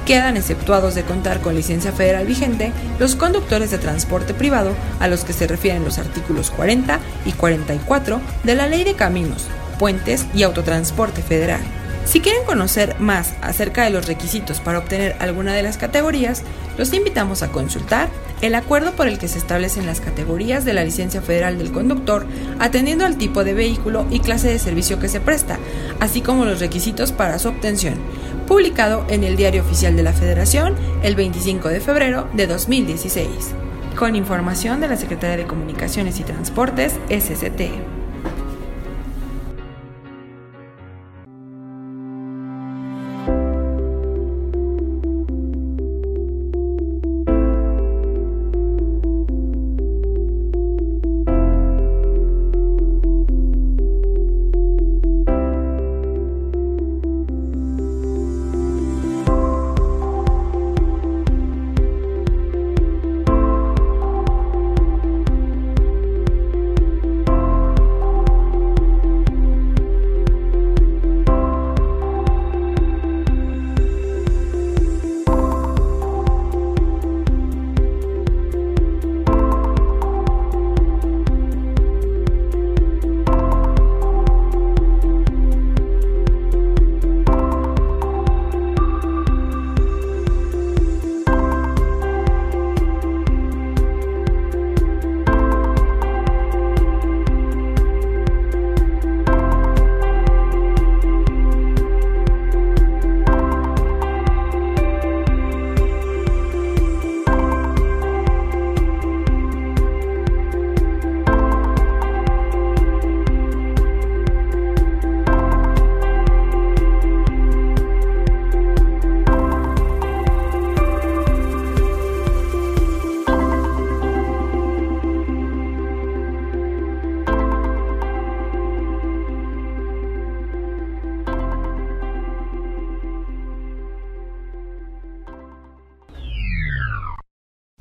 Quedan 0.06 0.38
exceptuados 0.38 0.94
de 0.94 1.02
contar 1.02 1.40
con 1.40 1.54
licencia 1.54 1.92
federal 1.92 2.26
vigente 2.26 2.72
los 2.98 3.14
conductores 3.14 3.70
de 3.70 3.76
transporte 3.76 4.32
privado 4.32 4.74
a 5.00 5.08
los 5.08 5.24
que 5.24 5.34
se 5.34 5.46
refieren 5.46 5.84
los 5.84 5.98
artículos 5.98 6.50
40 6.50 6.98
y 7.26 7.32
44 7.32 8.20
de 8.42 8.54
la 8.54 8.66
Ley 8.66 8.82
de 8.82 8.94
Caminos, 8.94 9.48
puentes 9.80 10.26
y 10.34 10.42
autotransporte 10.42 11.22
federal. 11.22 11.62
Si 12.04 12.20
quieren 12.20 12.44
conocer 12.44 12.96
más 12.98 13.34
acerca 13.40 13.84
de 13.84 13.90
los 13.90 14.06
requisitos 14.06 14.60
para 14.60 14.78
obtener 14.78 15.16
alguna 15.20 15.54
de 15.54 15.62
las 15.62 15.78
categorías, 15.78 16.42
los 16.76 16.92
invitamos 16.92 17.42
a 17.42 17.50
consultar 17.50 18.08
el 18.42 18.54
acuerdo 18.54 18.92
por 18.92 19.06
el 19.06 19.18
que 19.18 19.28
se 19.28 19.38
establecen 19.38 19.86
las 19.86 20.00
categorías 20.00 20.64
de 20.64 20.74
la 20.74 20.84
licencia 20.84 21.22
federal 21.22 21.56
del 21.56 21.72
conductor, 21.72 22.26
atendiendo 22.58 23.06
al 23.06 23.16
tipo 23.16 23.42
de 23.42 23.54
vehículo 23.54 24.06
y 24.10 24.20
clase 24.20 24.48
de 24.48 24.58
servicio 24.58 24.98
que 24.98 25.08
se 25.08 25.20
presta, 25.20 25.58
así 25.98 26.20
como 26.20 26.44
los 26.44 26.60
requisitos 26.60 27.12
para 27.12 27.38
su 27.38 27.48
obtención, 27.48 27.94
publicado 28.46 29.06
en 29.08 29.24
el 29.24 29.36
Diario 29.36 29.62
Oficial 29.62 29.96
de 29.96 30.02
la 30.02 30.12
Federación 30.12 30.74
el 31.02 31.16
25 31.16 31.68
de 31.68 31.80
febrero 31.80 32.28
de 32.34 32.46
2016. 32.46 33.28
Con 33.96 34.14
información 34.14 34.80
de 34.80 34.88
la 34.88 34.96
Secretaría 34.96 35.38
de 35.38 35.46
Comunicaciones 35.46 36.20
y 36.20 36.24
Transportes, 36.24 36.94
SCT. 37.08 37.99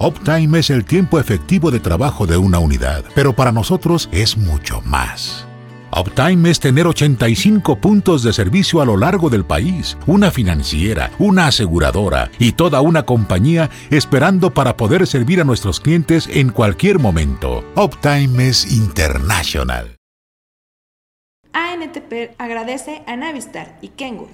Uptime 0.01 0.59
es 0.59 0.69
el 0.69 0.85
tiempo 0.85 1.19
efectivo 1.19 1.71
de 1.71 1.81
trabajo 1.81 2.25
de 2.25 2.37
una 2.37 2.57
unidad, 2.59 3.03
pero 3.15 3.33
para 3.33 3.51
nosotros 3.51 4.07
es 4.13 4.37
mucho 4.37 4.79
más. 4.85 5.45
Uptime 5.91 6.49
es 6.49 6.61
tener 6.61 6.87
85 6.87 7.81
puntos 7.81 8.23
de 8.23 8.31
servicio 8.31 8.79
a 8.79 8.85
lo 8.85 8.95
largo 8.95 9.29
del 9.29 9.43
país, 9.43 9.97
una 10.07 10.31
financiera, 10.31 11.11
una 11.19 11.47
aseguradora 11.47 12.31
y 12.39 12.53
toda 12.53 12.79
una 12.79 13.03
compañía 13.03 13.69
esperando 13.89 14.53
para 14.53 14.77
poder 14.77 15.05
servir 15.05 15.41
a 15.41 15.43
nuestros 15.43 15.81
clientes 15.81 16.29
en 16.31 16.51
cualquier 16.51 16.97
momento. 16.97 17.65
Uptime 17.75 18.47
es 18.47 18.71
internacional. 18.71 19.97
ANTP 21.51 22.35
agradece 22.37 23.03
a 23.05 23.17
Navistar 23.17 23.77
y 23.81 23.89
Kenwood, 23.89 24.29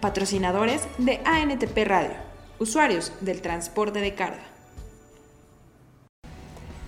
patrocinadores 0.00 0.88
de 0.96 1.20
ANTP 1.26 1.86
Radio, 1.86 2.14
usuarios 2.58 3.12
del 3.20 3.42
transporte 3.42 4.00
de 4.00 4.14
carga. 4.14 4.53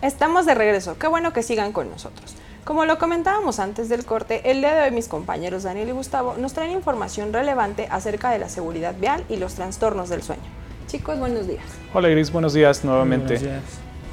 Estamos 0.02 0.44
de 0.44 0.54
regreso, 0.54 0.98
qué 0.98 1.06
bueno 1.06 1.32
que 1.32 1.42
sigan 1.42 1.72
con 1.72 1.88
nosotros. 1.88 2.34
Como 2.64 2.84
lo 2.84 2.98
comentábamos 2.98 3.58
antes 3.58 3.88
del 3.88 4.04
corte, 4.04 4.50
el 4.50 4.58
día 4.58 4.74
de 4.74 4.82
hoy 4.82 4.90
mis 4.90 5.08
compañeros 5.08 5.62
Daniel 5.62 5.88
y 5.88 5.92
Gustavo 5.92 6.34
nos 6.36 6.52
traen 6.52 6.72
información 6.72 7.32
relevante 7.32 7.88
acerca 7.90 8.28
de 8.30 8.38
la 8.38 8.50
seguridad 8.50 8.94
vial 9.00 9.24
y 9.30 9.38
los 9.38 9.54
trastornos 9.54 10.10
del 10.10 10.22
sueño. 10.22 10.42
Chicos, 10.86 11.18
buenos 11.18 11.48
días. 11.48 11.64
Hola 11.94 12.08
Gris, 12.10 12.30
buenos 12.30 12.52
días 12.52 12.84
nuevamente. 12.84 13.40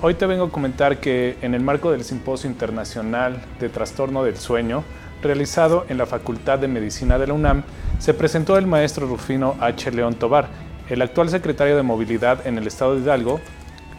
Hoy 0.01 0.13
te 0.13 0.25
vengo 0.25 0.45
a 0.45 0.49
comentar 0.51 1.01
que 1.01 1.37
en 1.41 1.53
el 1.53 1.61
marco 1.61 1.91
del 1.91 2.05
Simposio 2.05 2.49
Internacional 2.49 3.43
de 3.59 3.67
Trastorno 3.67 4.23
del 4.23 4.37
Sueño, 4.37 4.85
realizado 5.21 5.85
en 5.89 5.97
la 5.97 6.05
Facultad 6.05 6.59
de 6.59 6.69
Medicina 6.69 7.19
de 7.19 7.27
la 7.27 7.33
UNAM, 7.33 7.63
se 7.99 8.13
presentó 8.13 8.57
el 8.57 8.67
maestro 8.67 9.05
Rufino 9.05 9.57
H. 9.59 9.91
León 9.91 10.15
Tobar, 10.15 10.47
el 10.89 11.01
actual 11.01 11.29
secretario 11.29 11.75
de 11.75 11.83
Movilidad 11.83 12.47
en 12.47 12.57
el 12.57 12.67
Estado 12.67 12.95
de 12.95 13.01
Hidalgo, 13.01 13.41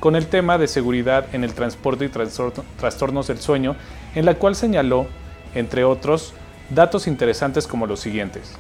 con 0.05 0.17
el 0.17 0.27
tema 0.27 0.59
de 0.59 0.69
seguridad 0.69 1.35
en 1.35 1.45
el 1.45 1.55
transporte 1.55 2.05
y 2.05 2.11
trastornos 2.11 3.27
del 3.27 3.39
sueño, 3.39 3.75
en 4.15 4.27
la 4.27 4.35
cual 4.35 4.55
señaló, 4.55 5.07
entre 5.55 5.85
otros, 5.85 6.35
datos 6.69 7.07
interesantes 7.07 7.67
como 7.67 7.87
los 7.87 8.01
siguientes. 8.01 8.53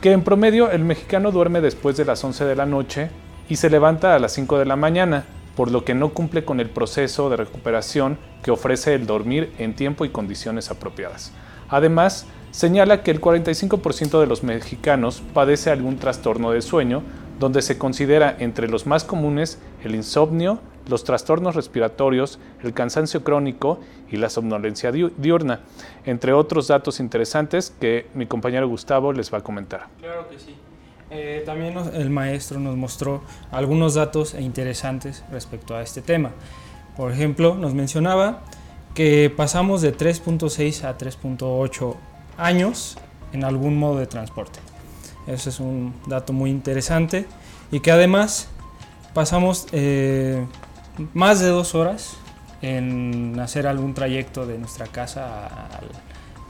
Que 0.00 0.12
en 0.12 0.22
promedio 0.22 0.70
el 0.70 0.84
mexicano 0.84 1.32
duerme 1.32 1.60
después 1.60 1.96
de 1.96 2.04
las 2.04 2.22
11 2.22 2.44
de 2.44 2.54
la 2.54 2.64
noche 2.64 3.10
y 3.48 3.56
se 3.56 3.70
levanta 3.70 4.14
a 4.14 4.20
las 4.20 4.34
5 4.34 4.56
de 4.56 4.66
la 4.66 4.76
mañana, 4.76 5.24
por 5.56 5.72
lo 5.72 5.84
que 5.84 5.94
no 5.94 6.10
cumple 6.10 6.44
con 6.44 6.60
el 6.60 6.70
proceso 6.70 7.28
de 7.28 7.38
recuperación 7.38 8.16
que 8.44 8.52
ofrece 8.52 8.94
el 8.94 9.04
dormir 9.04 9.52
en 9.58 9.74
tiempo 9.74 10.04
y 10.04 10.10
condiciones 10.10 10.70
apropiadas. 10.70 11.32
Además, 11.70 12.26
señala 12.52 13.02
que 13.02 13.10
el 13.10 13.20
45% 13.20 14.20
de 14.20 14.28
los 14.28 14.44
mexicanos 14.44 15.24
padece 15.34 15.72
algún 15.72 15.96
trastorno 15.96 16.52
de 16.52 16.62
sueño, 16.62 17.02
donde 17.38 17.62
se 17.62 17.78
considera 17.78 18.36
entre 18.38 18.68
los 18.68 18.86
más 18.86 19.04
comunes 19.04 19.58
el 19.84 19.94
insomnio, 19.94 20.60
los 20.88 21.04
trastornos 21.04 21.54
respiratorios, 21.54 22.38
el 22.62 22.72
cansancio 22.72 23.22
crónico 23.22 23.80
y 24.10 24.16
la 24.16 24.30
somnolencia 24.30 24.90
diurna, 24.90 25.60
entre 26.04 26.32
otros 26.32 26.68
datos 26.68 27.00
interesantes 27.00 27.74
que 27.78 28.06
mi 28.14 28.26
compañero 28.26 28.68
Gustavo 28.68 29.12
les 29.12 29.32
va 29.32 29.38
a 29.38 29.42
comentar. 29.42 29.86
Claro 30.00 30.28
que 30.28 30.38
sí. 30.38 30.54
Eh, 31.10 31.42
también 31.46 31.74
el 31.94 32.10
maestro 32.10 32.60
nos 32.60 32.76
mostró 32.76 33.22
algunos 33.50 33.94
datos 33.94 34.34
interesantes 34.34 35.24
respecto 35.30 35.74
a 35.74 35.82
este 35.82 36.02
tema. 36.02 36.32
Por 36.96 37.12
ejemplo, 37.12 37.54
nos 37.54 37.74
mencionaba 37.74 38.42
que 38.94 39.32
pasamos 39.34 39.80
de 39.80 39.96
3.6 39.96 40.84
a 40.84 40.98
3.8 40.98 41.94
años 42.36 42.98
en 43.32 43.44
algún 43.44 43.78
modo 43.78 43.98
de 43.98 44.06
transporte. 44.06 44.58
Ese 45.28 45.50
es 45.50 45.60
un 45.60 45.94
dato 46.06 46.32
muy 46.32 46.50
interesante 46.50 47.26
y 47.70 47.80
que 47.80 47.92
además 47.92 48.48
pasamos 49.12 49.66
eh, 49.72 50.42
más 51.12 51.40
de 51.40 51.48
dos 51.48 51.74
horas 51.74 52.16
en 52.62 53.38
hacer 53.38 53.66
algún 53.66 53.92
trayecto 53.92 54.46
de 54.46 54.56
nuestra 54.56 54.86
casa 54.86 55.68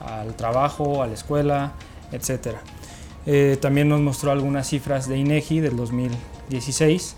al, 0.00 0.36
trabajo, 0.36 1.02
a 1.02 1.08
la 1.08 1.14
escuela, 1.14 1.72
etc. 2.12 2.58
Eh, 3.26 3.58
también 3.60 3.88
nos 3.88 4.00
mostró 4.00 4.30
algunas 4.30 4.68
cifras 4.68 5.08
de 5.08 5.18
INEGI 5.18 5.58
del 5.58 5.76
2016, 5.76 7.16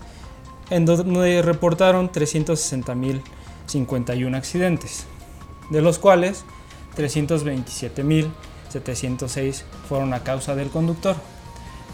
en 0.71 0.87
donde 0.87 1.43
reportaron 1.43 2.11
360.051 2.11 4.35
accidentes, 4.35 5.05
de 5.69 5.83
los 5.83 5.99
cuales 5.99 6.47
327.706 6.97 9.63
fueron 9.89 10.15
a 10.15 10.21
causa 10.21 10.55
del 10.55 10.71
conductor. 10.71 11.17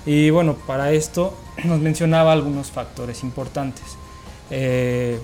Y 0.07 0.31
bueno, 0.31 0.55
para 0.55 0.93
esto 0.93 1.37
nos 1.65 1.81
mencionaba 1.81 2.33
algunos 2.33 2.71
factores 2.71 3.23
importantes. 3.25 3.85
Eh, 4.51 5.19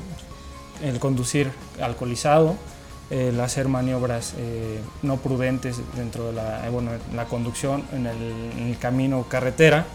el 0.82 0.98
conducir 0.98 1.50
alcoholizado, 1.80 2.56
el 3.08 3.40
hacer 3.40 3.68
maniobras 3.68 4.34
eh, 4.36 4.80
no 5.02 5.18
prudentes 5.18 5.80
dentro 5.94 6.26
de 6.26 6.32
la, 6.32 6.68
bueno, 6.70 6.90
la 7.14 7.26
conducción 7.26 7.84
en 7.92 8.06
el, 8.06 8.76
camino 8.78 9.20
o 9.20 9.28
carretera, 9.28 9.86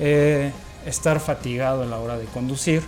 eh, 0.00 0.50
estar 0.84 1.20
fatigado 1.20 1.84
a 1.84 1.86
la 1.86 1.98
hora 1.98 2.18
de 2.18 2.24
conducir, 2.26 2.82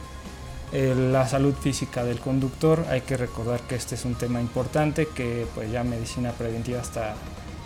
la 0.70 1.26
salud 1.26 1.54
física 1.54 2.04
del 2.04 2.20
conductor, 2.20 2.84
hay 2.90 3.00
que 3.00 3.16
recordar 3.16 3.60
que 3.60 3.74
este 3.74 3.94
es 3.94 4.04
un 4.04 4.16
tema 4.16 4.38
importante 4.38 5.08
que 5.08 5.46
pues 5.54 5.72
ya 5.72 5.82
medicina 5.82 6.32
preventiva 6.32 6.82
está 6.82 7.14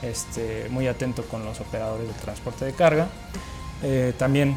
este, 0.03 0.69
muy 0.71 0.87
atento 0.87 1.25
con 1.25 1.45
los 1.45 1.61
operadores 1.61 2.07
de 2.07 2.15
transporte 2.15 2.65
de 2.65 2.73
carga. 2.75 3.09
Eh, 3.83 4.13
también 4.17 4.57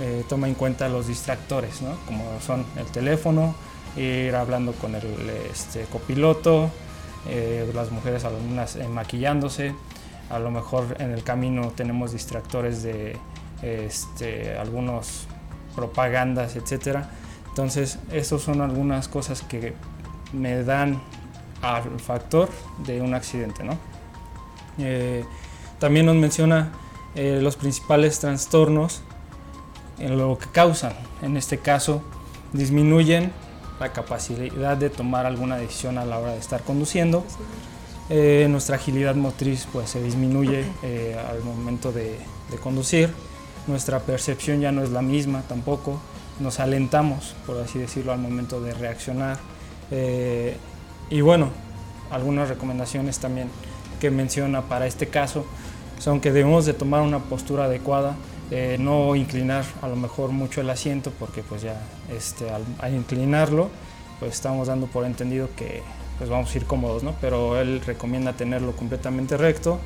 eh, 0.00 0.24
toma 0.28 0.48
en 0.48 0.54
cuenta 0.54 0.88
los 0.88 1.08
distractores, 1.08 1.82
¿no? 1.82 1.96
como 2.06 2.24
son 2.40 2.64
el 2.76 2.86
teléfono, 2.86 3.54
ir 3.96 4.34
hablando 4.34 4.72
con 4.72 4.94
el 4.94 5.04
este, 5.50 5.82
copiloto, 5.84 6.70
eh, 7.28 7.68
las 7.74 7.90
mujeres 7.90 8.24
algunas 8.24 8.76
maquillándose, 8.88 9.74
a 10.30 10.38
lo 10.38 10.50
mejor 10.50 10.96
en 11.00 11.10
el 11.10 11.24
camino 11.24 11.72
tenemos 11.74 12.12
distractores 12.12 12.82
de 12.84 13.16
este, 13.62 14.56
algunos 14.56 15.26
propagandas, 15.74 16.54
etcétera. 16.54 17.10
Entonces, 17.48 17.98
esas 18.12 18.40
son 18.40 18.60
algunas 18.60 19.08
cosas 19.08 19.42
que 19.42 19.74
me 20.32 20.62
dan 20.62 21.02
al 21.62 21.98
factor 21.98 22.48
de 22.86 23.02
un 23.02 23.12
accidente. 23.12 23.64
¿no? 23.64 23.76
También 25.80 26.06
nos 26.06 26.14
menciona 26.14 26.70
eh, 27.14 27.40
los 27.42 27.56
principales 27.56 28.18
trastornos 28.20 29.02
en 29.98 30.16
lo 30.16 30.38
que 30.38 30.46
causan. 30.46 30.92
En 31.22 31.36
este 31.36 31.58
caso, 31.58 32.02
disminuyen 32.52 33.32
la 33.78 33.92
capacidad 33.92 34.76
de 34.76 34.90
tomar 34.90 35.26
alguna 35.26 35.56
decisión 35.56 35.98
a 35.98 36.04
la 36.04 36.18
hora 36.18 36.32
de 36.32 36.38
estar 36.38 36.62
conduciendo. 36.62 37.24
Eh, 38.08 38.46
nuestra 38.50 38.76
agilidad 38.76 39.14
motriz 39.14 39.66
pues, 39.72 39.90
se 39.90 40.02
disminuye 40.02 40.64
al 41.28 41.42
momento 41.42 41.92
de, 41.92 42.16
de, 42.50 42.56
conducir. 42.58 43.10
Nuestra 43.66 44.00
percepción 44.00 44.60
ya 44.60 44.72
no 44.72 44.82
es 44.82 44.90
la 44.90 45.02
misma 45.02 45.42
tampoco. 45.42 46.00
Nos 46.40 46.60
alentamos, 46.60 47.34
por 47.46 47.58
así 47.58 47.78
decirlo, 47.78 48.12
al 48.12 48.18
momento 48.18 48.60
de 48.60 48.72
reaccionar. 48.74 49.38
y 51.10 51.20
bueno, 51.20 51.50
algunas 52.10 52.48
recomendaciones 52.48 53.18
también 53.18 53.48
que 54.00 54.10
menciona 54.10 54.62
para 54.62 54.86
este 54.86 55.08
caso 55.08 55.44
son 56.00 56.20
que 56.20 56.32
debemos 56.32 56.64
de 56.64 56.72
tomar 56.72 57.02
una 57.02 57.18
postura 57.18 57.64
adecuada, 57.64 58.16
eh, 58.50 58.76
no 58.80 59.14
inclinar 59.14 59.64
a 59.82 59.88
lo 59.88 59.96
mejor 59.96 60.30
mucho 60.30 60.62
el 60.62 60.70
asiento 60.70 61.12
porque 61.18 61.42
pues 61.42 61.62
ya 61.62 61.80
este, 62.12 62.46
al, 62.50 62.94
inclinarlo 62.94 63.68
pues 64.18 64.32
estamos 64.32 64.66
dando 64.66 64.86
por 64.86 65.04
entendido 65.04 65.48
que 65.56 65.82
pues 66.18 66.28
vamos 66.28 66.52
a 66.52 66.58
ir 66.58 66.64
cómodos, 66.64 67.02
¿no? 67.02 67.14
pero 67.20 67.60
él 67.60 67.80
recomienda 67.86 68.32
tenerlo 68.32 68.72
completamente 68.72 69.36
recto. 69.36 69.78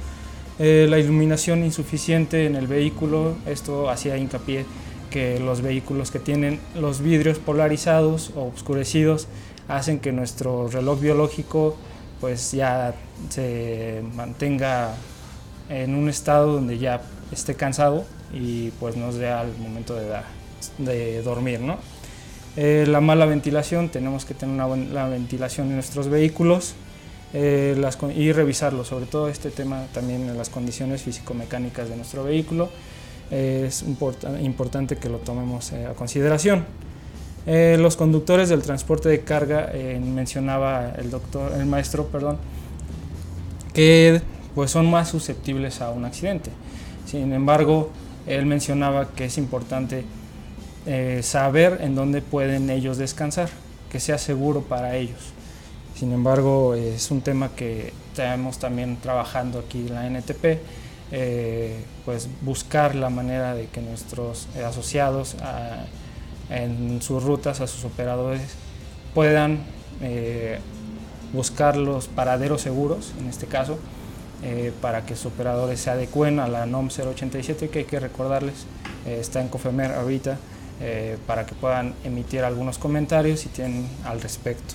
Eh, 0.58 0.86
la 0.88 0.98
iluminación 0.98 1.64
insuficiente 1.64 2.46
en 2.46 2.54
el 2.54 2.68
vehículo, 2.68 3.34
esto 3.46 3.90
hacía 3.90 4.16
hincapié 4.16 4.64
que 5.10 5.38
los 5.40 5.62
vehículos 5.62 6.10
que 6.10 6.20
tienen 6.20 6.60
los 6.74 7.00
vidrios 7.00 7.38
polarizados 7.38 8.32
o 8.36 8.52
oscurecidos 8.54 9.26
hacen 9.68 9.98
que 9.98 10.12
nuestro 10.12 10.68
reloj 10.68 11.00
biológico 11.00 11.76
pues 12.20 12.52
ya 12.52 12.94
se 13.30 14.02
mantenga 14.14 14.94
en 15.68 15.94
un 15.94 16.08
estado 16.08 16.52
donde 16.52 16.78
ya 16.78 17.02
esté 17.32 17.54
cansado 17.54 18.04
y 18.32 18.70
pues 18.80 18.96
nos 18.96 19.16
dé 19.16 19.28
al 19.28 19.56
momento 19.58 19.94
de, 19.94 20.08
de 20.78 21.22
dormir. 21.22 21.60
¿no? 21.60 21.78
Eh, 22.56 22.84
la 22.88 23.00
mala 23.00 23.26
ventilación, 23.26 23.88
tenemos 23.88 24.24
que 24.24 24.34
tener 24.34 24.54
una 24.54 24.66
buena 24.66 25.08
ventilación 25.08 25.68
en 25.68 25.74
nuestros 25.74 26.08
vehículos 26.08 26.74
eh, 27.32 27.74
las, 27.78 27.98
y 28.14 28.32
revisarlo, 28.32 28.84
sobre 28.84 29.06
todo 29.06 29.28
este 29.28 29.50
tema 29.50 29.86
también 29.92 30.28
en 30.28 30.38
las 30.38 30.48
condiciones 30.48 31.02
físico-mecánicas 31.02 31.88
de 31.88 31.96
nuestro 31.96 32.24
vehículo. 32.24 32.70
es 33.30 33.82
importante 33.82 34.96
que 34.96 35.08
lo 35.08 35.18
tomemos 35.18 35.72
eh, 35.72 35.86
a 35.86 35.94
consideración. 35.94 36.64
Eh, 37.46 37.76
los 37.78 37.96
conductores 37.96 38.48
del 38.48 38.62
transporte 38.62 39.10
de 39.10 39.20
carga, 39.20 39.68
eh, 39.72 40.00
mencionaba 40.02 40.92
el 40.96 41.10
doctor, 41.10 41.52
el 41.52 41.66
maestro, 41.66 42.06
perdón, 42.06 42.38
que 43.74 44.22
pues 44.54 44.70
son 44.70 44.90
más 44.90 45.08
susceptibles 45.08 45.80
a 45.80 45.90
un 45.90 46.04
accidente. 46.04 46.50
Sin 47.06 47.32
embargo, 47.32 47.90
él 48.26 48.46
mencionaba 48.46 49.08
que 49.10 49.26
es 49.26 49.38
importante 49.38 50.04
eh, 50.86 51.20
saber 51.22 51.78
en 51.80 51.94
dónde 51.94 52.22
pueden 52.22 52.70
ellos 52.70 52.96
descansar, 52.98 53.48
que 53.90 54.00
sea 54.00 54.18
seguro 54.18 54.62
para 54.62 54.96
ellos. 54.96 55.32
Sin 55.94 56.12
embargo, 56.12 56.74
es 56.74 57.10
un 57.10 57.20
tema 57.20 57.50
que 57.54 57.92
estamos 58.10 58.58
también 58.58 58.96
trabajando 58.96 59.60
aquí 59.60 59.86
en 59.86 59.94
la 59.94 60.06
NTP, 60.06 60.58
pues 62.04 62.28
buscar 62.40 62.96
la 62.96 63.08
manera 63.08 63.54
de 63.54 63.66
que 63.66 63.80
nuestros 63.80 64.48
asociados 64.66 65.36
ah, 65.40 65.84
en 66.50 67.00
sus 67.02 67.22
rutas 67.22 67.60
a 67.60 67.66
sus 67.66 67.84
operadores 67.84 68.42
puedan 69.14 69.60
eh, 70.02 70.58
buscar 71.32 71.76
los 71.76 72.08
paraderos 72.08 72.62
seguros, 72.62 73.12
en 73.18 73.28
este 73.28 73.46
caso, 73.46 73.78
eh, 74.42 74.72
para 74.80 75.06
que 75.06 75.16
sus 75.16 75.26
operadores 75.26 75.80
se 75.80 75.90
adecuen 75.90 76.40
a 76.40 76.48
la 76.48 76.66
NOM 76.66 76.88
087, 76.88 77.68
que 77.68 77.80
hay 77.80 77.84
que 77.84 78.00
recordarles, 78.00 78.66
eh, 79.06 79.18
está 79.20 79.40
en 79.40 79.48
COFEMER 79.48 79.92
ahorita, 79.92 80.38
para 81.26 81.46
que 81.46 81.54
puedan 81.54 81.94
emitir 82.02 82.42
algunos 82.42 82.78
comentarios 82.78 83.40
si 83.40 83.48
tienen 83.48 83.88
al 84.04 84.20
respecto. 84.20 84.74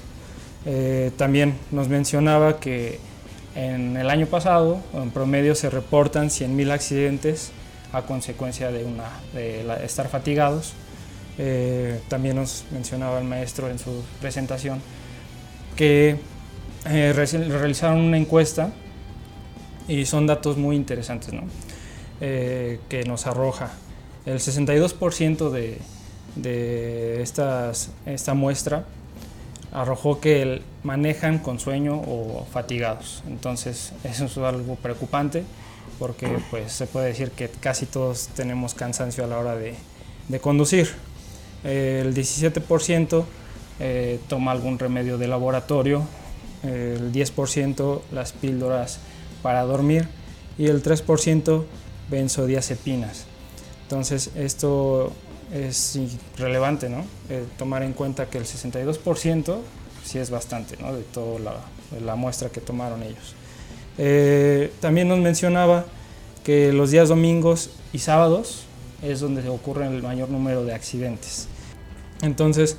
también 1.17 1.55
nos 1.71 1.89
mencionaba 1.89 2.59
que 2.59 2.99
en 3.53 3.97
el 3.97 4.09
año 4.09 4.25
pasado, 4.25 4.79
en 4.93 5.11
promedio, 5.11 5.55
se 5.55 5.69
reportan 5.69 6.29
100.000 6.29 6.71
accidentes 6.71 7.51
a 7.91 8.03
consecuencia 8.03 8.71
de, 8.71 8.85
una, 8.85 9.09
de 9.33 9.85
estar 9.85 10.07
fatigados 10.07 10.73
eh, 11.41 12.01
también 12.09 12.35
nos 12.35 12.65
mencionaba 12.69 13.17
el 13.17 13.23
maestro 13.23 13.69
en 13.69 13.79
su 13.79 14.03
presentación 14.19 14.81
que 15.77 16.17
eh, 16.85 17.13
realizaron 17.13 18.01
una 18.01 18.17
encuesta 18.17 18.73
y 19.89 20.05
son 20.05 20.25
datos 20.25 20.55
muy 20.55 20.77
interesantes 20.77 21.33
eh, 22.21 22.79
que 22.87 23.03
nos 23.03 23.27
arroja. 23.27 23.71
El 24.25 24.39
62% 24.39 25.49
de, 25.49 25.77
de 26.37 27.21
estas, 27.21 27.89
esta 28.05 28.33
muestra 28.33 28.85
arrojó 29.73 30.21
que 30.21 30.61
manejan 30.83 31.39
con 31.39 31.59
sueño 31.59 31.99
o 31.99 32.47
fatigados. 32.49 33.23
Entonces 33.27 33.91
eso 34.05 34.25
es 34.25 34.37
algo 34.37 34.75
preocupante 34.75 35.43
porque 35.97 36.39
pues, 36.49 36.71
se 36.71 36.87
puede 36.87 37.07
decir 37.07 37.31
que 37.31 37.49
casi 37.49 37.85
todos 37.85 38.29
tenemos 38.29 38.73
cansancio 38.73 39.25
a 39.25 39.27
la 39.27 39.37
hora 39.37 39.55
de, 39.57 39.73
de 40.29 40.39
conducir 40.39 40.89
el 41.63 42.13
17% 42.13 43.23
eh, 43.81 44.19
toma 44.27 44.51
algún 44.51 44.79
remedio 44.79 45.17
de 45.17 45.27
laboratorio, 45.27 46.03
el 46.63 47.11
10% 47.11 48.01
las 48.11 48.33
píldoras 48.33 48.99
para 49.41 49.63
dormir 49.63 50.07
y 50.57 50.67
el 50.67 50.83
3% 50.83 51.63
benzodiazepinas. 52.09 53.25
Entonces 53.83 54.31
esto 54.35 55.11
es 55.53 55.99
relevante, 56.37 56.89
¿no? 56.89 57.05
Eh, 57.29 57.43
tomar 57.57 57.83
en 57.83 57.93
cuenta 57.93 58.29
que 58.29 58.37
el 58.37 58.45
62% 58.45 59.57
sí 60.03 60.19
es 60.19 60.29
bastante, 60.29 60.77
¿no? 60.77 60.93
De 60.93 61.03
toda 61.03 61.39
la, 62.01 62.15
muestra 62.15 62.49
que 62.49 62.61
tomaron 62.61 63.03
ellos. 63.03 63.35
Eh, 63.97 64.71
también 64.79 65.07
nos 65.07 65.19
mencionaba 65.19 65.85
que 66.43 66.71
los 66.71 66.91
días 66.91 67.09
domingos 67.09 67.71
y 67.93 67.99
sábados 67.99 68.63
es 69.01 69.19
donde 69.19 69.47
ocurre 69.49 69.87
el 69.87 70.03
mayor 70.03 70.29
número 70.29 70.63
de 70.63 70.73
accidentes. 70.73 71.47
Entonces, 72.21 72.77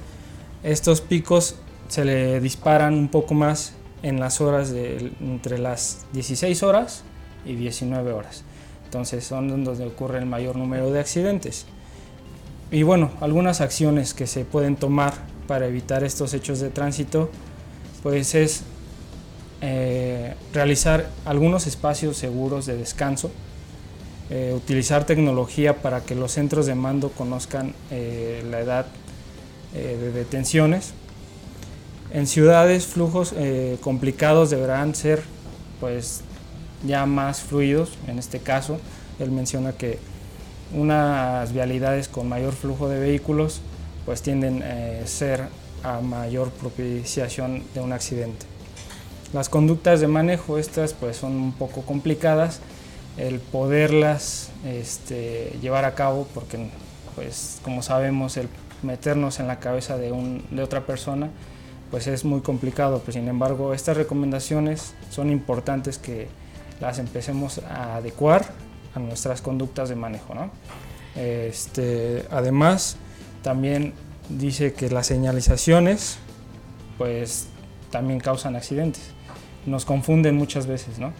estos 0.62 1.00
picos 1.00 1.56
se 1.88 2.04
le 2.04 2.40
disparan 2.40 2.94
un 2.94 3.08
poco 3.08 3.34
más 3.34 3.72
en 4.02 4.20
las 4.20 4.40
horas 4.40 4.70
de 4.70 5.12
entre 5.20 5.58
las 5.58 6.06
16 6.12 6.62
horas 6.62 7.02
y 7.44 7.54
19 7.54 8.12
horas. 8.12 8.44
Entonces 8.84 9.24
son 9.24 9.64
donde 9.64 9.86
ocurre 9.86 10.18
el 10.18 10.26
mayor 10.26 10.56
número 10.56 10.90
de 10.90 11.00
accidentes. 11.00 11.66
Y 12.72 12.82
bueno, 12.82 13.10
algunas 13.20 13.60
acciones 13.60 14.14
que 14.14 14.26
se 14.26 14.44
pueden 14.44 14.76
tomar 14.76 15.14
para 15.46 15.66
evitar 15.66 16.04
estos 16.04 16.34
hechos 16.34 16.60
de 16.60 16.70
tránsito, 16.70 17.30
pues 18.02 18.34
es 18.34 18.62
eh, 19.60 20.34
realizar 20.54 21.10
algunos 21.24 21.66
espacios 21.66 22.16
seguros 22.16 22.66
de 22.66 22.76
descanso, 22.76 23.30
eh, 24.30 24.52
utilizar 24.56 25.04
tecnología 25.04 25.82
para 25.82 26.02
que 26.02 26.14
los 26.14 26.32
centros 26.32 26.66
de 26.66 26.76
mando 26.76 27.10
conozcan 27.10 27.74
eh, 27.90 28.44
la 28.48 28.60
edad 28.60 28.86
de 29.72 30.10
detenciones. 30.10 30.94
En 32.12 32.26
ciudades 32.26 32.86
flujos 32.86 33.34
complicados 33.80 34.50
deberán 34.50 34.94
ser 34.94 35.22
pues 35.80 36.22
ya 36.84 37.06
más 37.06 37.40
fluidos, 37.40 37.92
en 38.06 38.18
este 38.18 38.40
caso 38.40 38.78
él 39.18 39.30
menciona 39.30 39.72
que 39.72 39.98
unas 40.72 41.52
vialidades 41.52 42.08
con 42.08 42.28
mayor 42.28 42.52
flujo 42.52 42.88
de 42.88 42.98
vehículos 42.98 43.60
pues 44.06 44.22
tienden 44.22 44.62
a 44.62 45.06
ser 45.06 45.48
a 45.82 46.00
mayor 46.00 46.50
propiciación 46.50 47.62
de 47.74 47.80
un 47.80 47.92
accidente. 47.92 48.46
Las 49.32 49.48
conductas 49.48 50.00
de 50.00 50.08
manejo, 50.08 50.58
estas 50.58 50.92
pues 50.92 51.16
son 51.16 51.32
un 51.32 51.52
poco 51.52 51.82
complicadas, 51.82 52.60
el 53.16 53.38
poderlas 53.38 54.50
este, 54.66 55.56
llevar 55.62 55.84
a 55.84 55.94
cabo, 55.94 56.26
porque 56.34 56.70
pues 57.14 57.60
como 57.62 57.82
sabemos 57.82 58.36
el 58.36 58.48
meternos 58.82 59.40
en 59.40 59.46
la 59.46 59.60
cabeza 59.60 59.98
de, 59.98 60.10
un, 60.10 60.44
de 60.50 60.62
otra 60.62 60.86
persona, 60.86 61.30
pues 61.90 62.06
es 62.06 62.24
muy 62.24 62.40
complicado. 62.40 63.00
Pues, 63.00 63.14
sin 63.14 63.28
embargo, 63.28 63.74
estas 63.74 63.96
recomendaciones 63.96 64.94
son 65.10 65.30
importantes 65.30 65.98
que 65.98 66.28
las 66.80 66.98
empecemos 66.98 67.58
a 67.58 67.96
adecuar 67.96 68.46
a 68.94 68.98
nuestras 68.98 69.42
conductas 69.42 69.88
de 69.88 69.96
manejo. 69.96 70.34
¿no? 70.34 70.50
Este, 71.16 72.24
además, 72.30 72.96
también 73.42 73.94
dice 74.28 74.72
que 74.72 74.90
las 74.90 75.06
señalizaciones 75.06 76.18
pues 76.98 77.48
también 77.90 78.20
causan 78.20 78.56
accidentes. 78.56 79.02
Nos 79.66 79.84
confunden 79.84 80.36
muchas 80.36 80.66
veces, 80.66 80.98
¿no? 80.98 81.12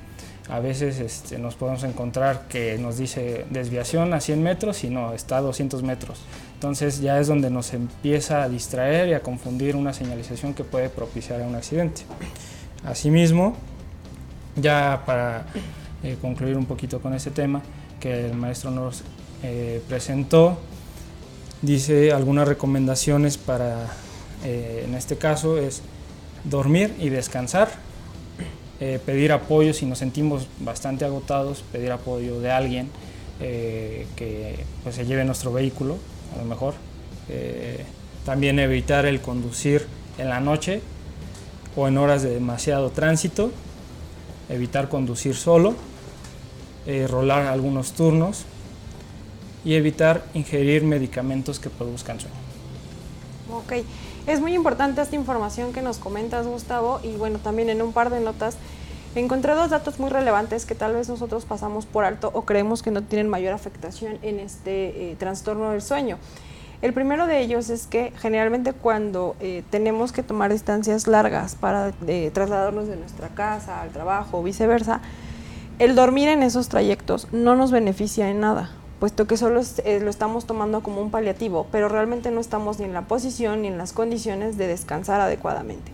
A 0.48 0.58
veces 0.58 0.98
este, 0.98 1.38
nos 1.38 1.54
podemos 1.54 1.84
encontrar 1.84 2.48
que 2.48 2.76
nos 2.78 2.96
dice 2.96 3.44
desviación 3.50 4.12
a 4.14 4.20
100 4.20 4.42
metros 4.42 4.82
y 4.84 4.90
no, 4.90 5.12
está 5.12 5.36
a 5.36 5.40
200 5.42 5.82
metros. 5.82 6.20
Entonces 6.54 7.00
ya 7.00 7.20
es 7.20 7.28
donde 7.28 7.50
nos 7.50 7.72
empieza 7.72 8.42
a 8.42 8.48
distraer 8.48 9.08
y 9.08 9.14
a 9.14 9.20
confundir 9.20 9.76
una 9.76 9.92
señalización 9.92 10.54
que 10.54 10.64
puede 10.64 10.88
propiciar 10.88 11.40
un 11.42 11.54
accidente. 11.54 12.02
Asimismo, 12.84 13.56
ya 14.56 15.02
para 15.06 15.46
eh, 16.02 16.16
concluir 16.20 16.56
un 16.56 16.66
poquito 16.66 17.00
con 17.00 17.14
este 17.14 17.30
tema 17.30 17.62
que 18.00 18.26
el 18.26 18.34
maestro 18.34 18.70
nos 18.70 19.02
eh, 19.42 19.82
presentó, 19.88 20.58
dice 21.62 22.12
algunas 22.12 22.48
recomendaciones 22.48 23.38
para, 23.38 23.86
eh, 24.44 24.84
en 24.86 24.94
este 24.94 25.16
caso, 25.16 25.58
es 25.58 25.82
dormir 26.44 26.94
y 26.98 27.10
descansar, 27.10 27.70
pedir 29.04 29.30
apoyo 29.32 29.74
si 29.74 29.84
nos 29.84 29.98
sentimos 29.98 30.46
bastante 30.58 31.04
agotados, 31.04 31.62
pedir 31.70 31.92
apoyo 31.92 32.40
de 32.40 32.50
alguien 32.50 32.88
que 33.38 34.64
pues, 34.82 34.96
se 34.96 35.04
lleve 35.04 35.24
nuestro 35.24 35.52
vehículo, 35.52 35.98
a 36.34 36.38
lo 36.38 36.44
mejor. 36.44 36.74
también 38.24 38.58
evitar 38.58 39.04
el 39.04 39.20
conducir 39.20 39.86
en 40.16 40.28
la 40.30 40.40
noche 40.40 40.80
o 41.76 41.88
en 41.88 41.98
horas 41.98 42.22
de 42.22 42.30
demasiado 42.30 42.90
tránsito, 42.90 43.50
evitar 44.48 44.88
conducir 44.88 45.34
solo, 45.34 45.74
eh, 46.86 47.06
rolar 47.08 47.46
algunos 47.46 47.92
turnos 47.92 48.44
y 49.64 49.74
evitar 49.74 50.24
ingerir 50.34 50.82
medicamentos 50.82 51.60
que 51.60 51.70
produzcan 51.70 52.18
sueño. 52.18 52.34
Ok, 53.52 53.84
es 54.26 54.40
muy 54.40 54.54
importante 54.54 55.00
esta 55.00 55.16
información 55.16 55.72
que 55.72 55.82
nos 55.82 55.98
comentas 55.98 56.46
Gustavo 56.46 57.00
y 57.02 57.12
bueno, 57.16 57.38
también 57.38 57.70
en 57.70 57.82
un 57.82 57.92
par 57.92 58.10
de 58.10 58.20
notas 58.20 58.56
encontré 59.14 59.54
dos 59.54 59.70
datos 59.70 59.98
muy 59.98 60.10
relevantes 60.10 60.66
que 60.66 60.74
tal 60.74 60.94
vez 60.94 61.08
nosotros 61.08 61.44
pasamos 61.44 61.86
por 61.86 62.04
alto 62.04 62.30
o 62.32 62.42
creemos 62.42 62.82
que 62.82 62.90
no 62.90 63.02
tienen 63.02 63.28
mayor 63.28 63.52
afectación 63.52 64.18
en 64.22 64.38
este 64.38 65.10
eh, 65.10 65.16
trastorno 65.18 65.70
del 65.70 65.82
sueño. 65.82 66.18
El 66.82 66.94
primero 66.94 67.26
de 67.26 67.40
ellos 67.40 67.68
es 67.68 67.86
que 67.86 68.12
generalmente 68.18 68.72
cuando 68.72 69.36
eh, 69.40 69.62
tenemos 69.68 70.12
que 70.12 70.22
tomar 70.22 70.50
distancias 70.50 71.06
largas 71.06 71.54
para 71.54 71.92
eh, 72.06 72.30
trasladarnos 72.32 72.88
de 72.88 72.96
nuestra 72.96 73.28
casa 73.28 73.82
al 73.82 73.90
trabajo 73.90 74.38
o 74.38 74.42
viceversa, 74.42 75.02
el 75.78 75.94
dormir 75.94 76.28
en 76.28 76.42
esos 76.42 76.68
trayectos 76.68 77.26
no 77.32 77.54
nos 77.54 77.70
beneficia 77.70 78.30
en 78.30 78.40
nada, 78.40 78.70
puesto 79.00 79.26
que 79.26 79.36
solo 79.36 79.60
eh, 79.84 79.98
lo 80.00 80.10
estamos 80.10 80.46
tomando 80.46 80.82
como 80.82 81.00
un 81.00 81.10
paliativo, 81.10 81.66
pero 81.72 81.88
realmente 81.88 82.30
no 82.30 82.40
estamos 82.40 82.78
ni 82.78 82.84
en 82.84 82.92
la 82.92 83.02
posición 83.02 83.62
ni 83.62 83.68
en 83.68 83.78
las 83.78 83.92
condiciones 83.92 84.56
de 84.56 84.68
descansar 84.68 85.20
adecuadamente. 85.20 85.90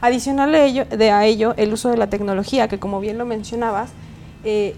Adicional 0.00 0.54
a 0.54 0.64
ello, 0.64 0.84
de 0.86 1.10
a 1.12 1.24
ello 1.24 1.54
el 1.56 1.72
uso 1.72 1.90
de 1.90 1.96
la 1.96 2.08
tecnología, 2.08 2.66
que 2.66 2.80
como 2.80 2.98
bien 2.98 3.18
lo 3.18 3.26
mencionabas, 3.26 3.90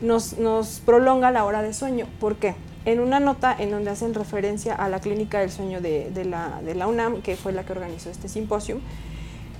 nos, 0.00 0.38
nos 0.38 0.80
prolonga 0.80 1.30
la 1.30 1.44
hora 1.44 1.62
de 1.62 1.74
sueño. 1.74 2.06
¿Por 2.20 2.36
qué? 2.36 2.54
en 2.84 3.00
una 3.00 3.20
nota 3.20 3.54
en 3.58 3.70
donde 3.70 3.90
hacen 3.90 4.14
referencia 4.14 4.74
a 4.74 4.88
la 4.88 5.00
clínica 5.00 5.40
del 5.40 5.50
sueño 5.50 5.80
de, 5.80 6.24
la, 6.24 6.86
UNAM, 6.86 7.20
que 7.20 7.36
fue 7.36 7.52
la 7.52 7.64
que 7.64 7.72
organizó 7.72 8.08
este 8.08 8.28
simposio, 8.28 8.80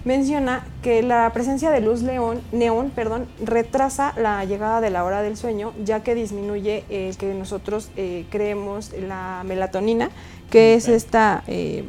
menciona 0.09 0.67
que 0.83 1.03
la 1.03 1.31
presencia 1.35 1.71
de 1.71 1.83
luz 1.83 2.03
león, 2.03 2.41
neón 2.51 2.91
perdón, 2.91 3.27
retrasa 3.45 4.15
la 4.17 4.43
llegada 4.47 4.81
de 4.81 4.89
la 4.89 5.05
hora 5.05 5.21
del 5.21 5.37
sueño, 5.37 5.75
ya 5.85 6.03
que 6.03 6.15
disminuye 6.15 6.85
el 6.89 7.15
que 7.19 7.35
nosotros 7.35 7.91
eh, 7.97 8.25
creemos 8.31 8.91
la 8.93 9.43
melatonina, 9.45 10.09
que 10.51 10.73
es 10.73 10.89
esta 10.89 11.45
eh, 11.47 11.85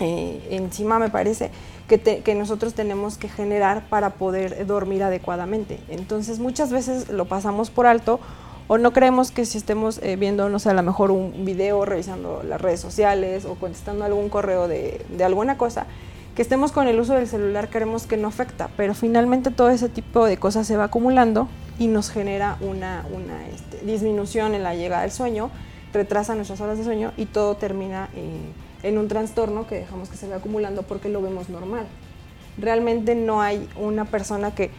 eh, 0.00 0.48
enzima, 0.52 0.98
me 0.98 1.10
parece, 1.10 1.50
que, 1.86 2.00
que, 2.00 2.34
nosotros 2.34 2.72
tenemos 2.72 3.18
que 3.18 3.28
generar 3.28 3.84
para 3.90 4.14
poder 4.14 4.66
dormir 4.66 5.02
adecuadamente. 5.02 5.78
Entonces 5.90 6.38
muchas 6.38 6.72
veces 6.72 7.10
lo 7.10 7.26
pasamos 7.26 7.68
por 7.68 7.86
alto 7.86 8.20
o 8.66 8.78
no 8.78 8.92
creemos 8.92 9.30
que 9.30 9.44
si 9.44 9.58
estemos 9.58 10.00
eh, 10.02 10.16
viendo, 10.16 10.48
no 10.48 10.58
sé, 10.58 10.70
a 10.70 10.74
lo 10.74 10.82
mejor 10.82 11.10
un 11.10 11.44
video, 11.44 11.84
revisando 11.84 12.42
las 12.42 12.60
redes 12.60 12.80
sociales 12.80 13.44
o 13.44 13.56
contestando 13.56 14.04
algún 14.04 14.30
correo 14.30 14.68
de, 14.68 15.04
alguna 15.22 15.58
cosa, 15.58 15.86
que 16.34 16.42
estemos 16.42 16.72
con 16.72 16.88
el 16.88 16.98
uso 16.98 17.14
del 17.14 17.28
celular, 17.28 17.68
creemos 17.70 18.06
que 18.06 18.16
no 18.16 18.28
afecta, 18.28 18.68
pero 18.76 18.94
finalmente 18.94 19.50
todo 19.50 19.70
ese 19.70 19.88
tipo 19.88 20.24
de 20.26 20.36
cosas 20.36 20.66
se 20.66 20.76
va 20.76 20.84
acumulando 20.84 21.48
y 21.78 21.86
nos 21.86 22.10
genera 22.10 22.56
una, 22.60 23.04
una 23.12 23.46
este, 23.48 23.84
disminución 23.84 24.54
en 24.54 24.62
la 24.62 24.74
llegada 24.74 25.02
del 25.02 25.12
sueño, 25.12 25.50
retrasa 25.92 26.34
nuestras 26.34 26.60
horas 26.60 26.78
de 26.78 26.84
sueño 26.84 27.12
y 27.16 27.26
todo 27.26 27.56
termina 27.56 28.08
eh, 28.14 28.40
en 28.82 28.98
un 28.98 29.06
trastorno 29.06 29.66
que 29.66 29.76
dejamos 29.76 30.08
que 30.08 30.16
se 30.16 30.28
va 30.28 30.36
acumulando 30.36 30.82
porque 30.82 31.08
lo 31.08 31.22
vemos 31.22 31.48
normal. 31.48 31.86
Realmente 32.58 33.14
no 33.14 33.40
hay 33.40 33.68
una 33.76 34.04
persona 34.04 34.54
que 34.54 34.70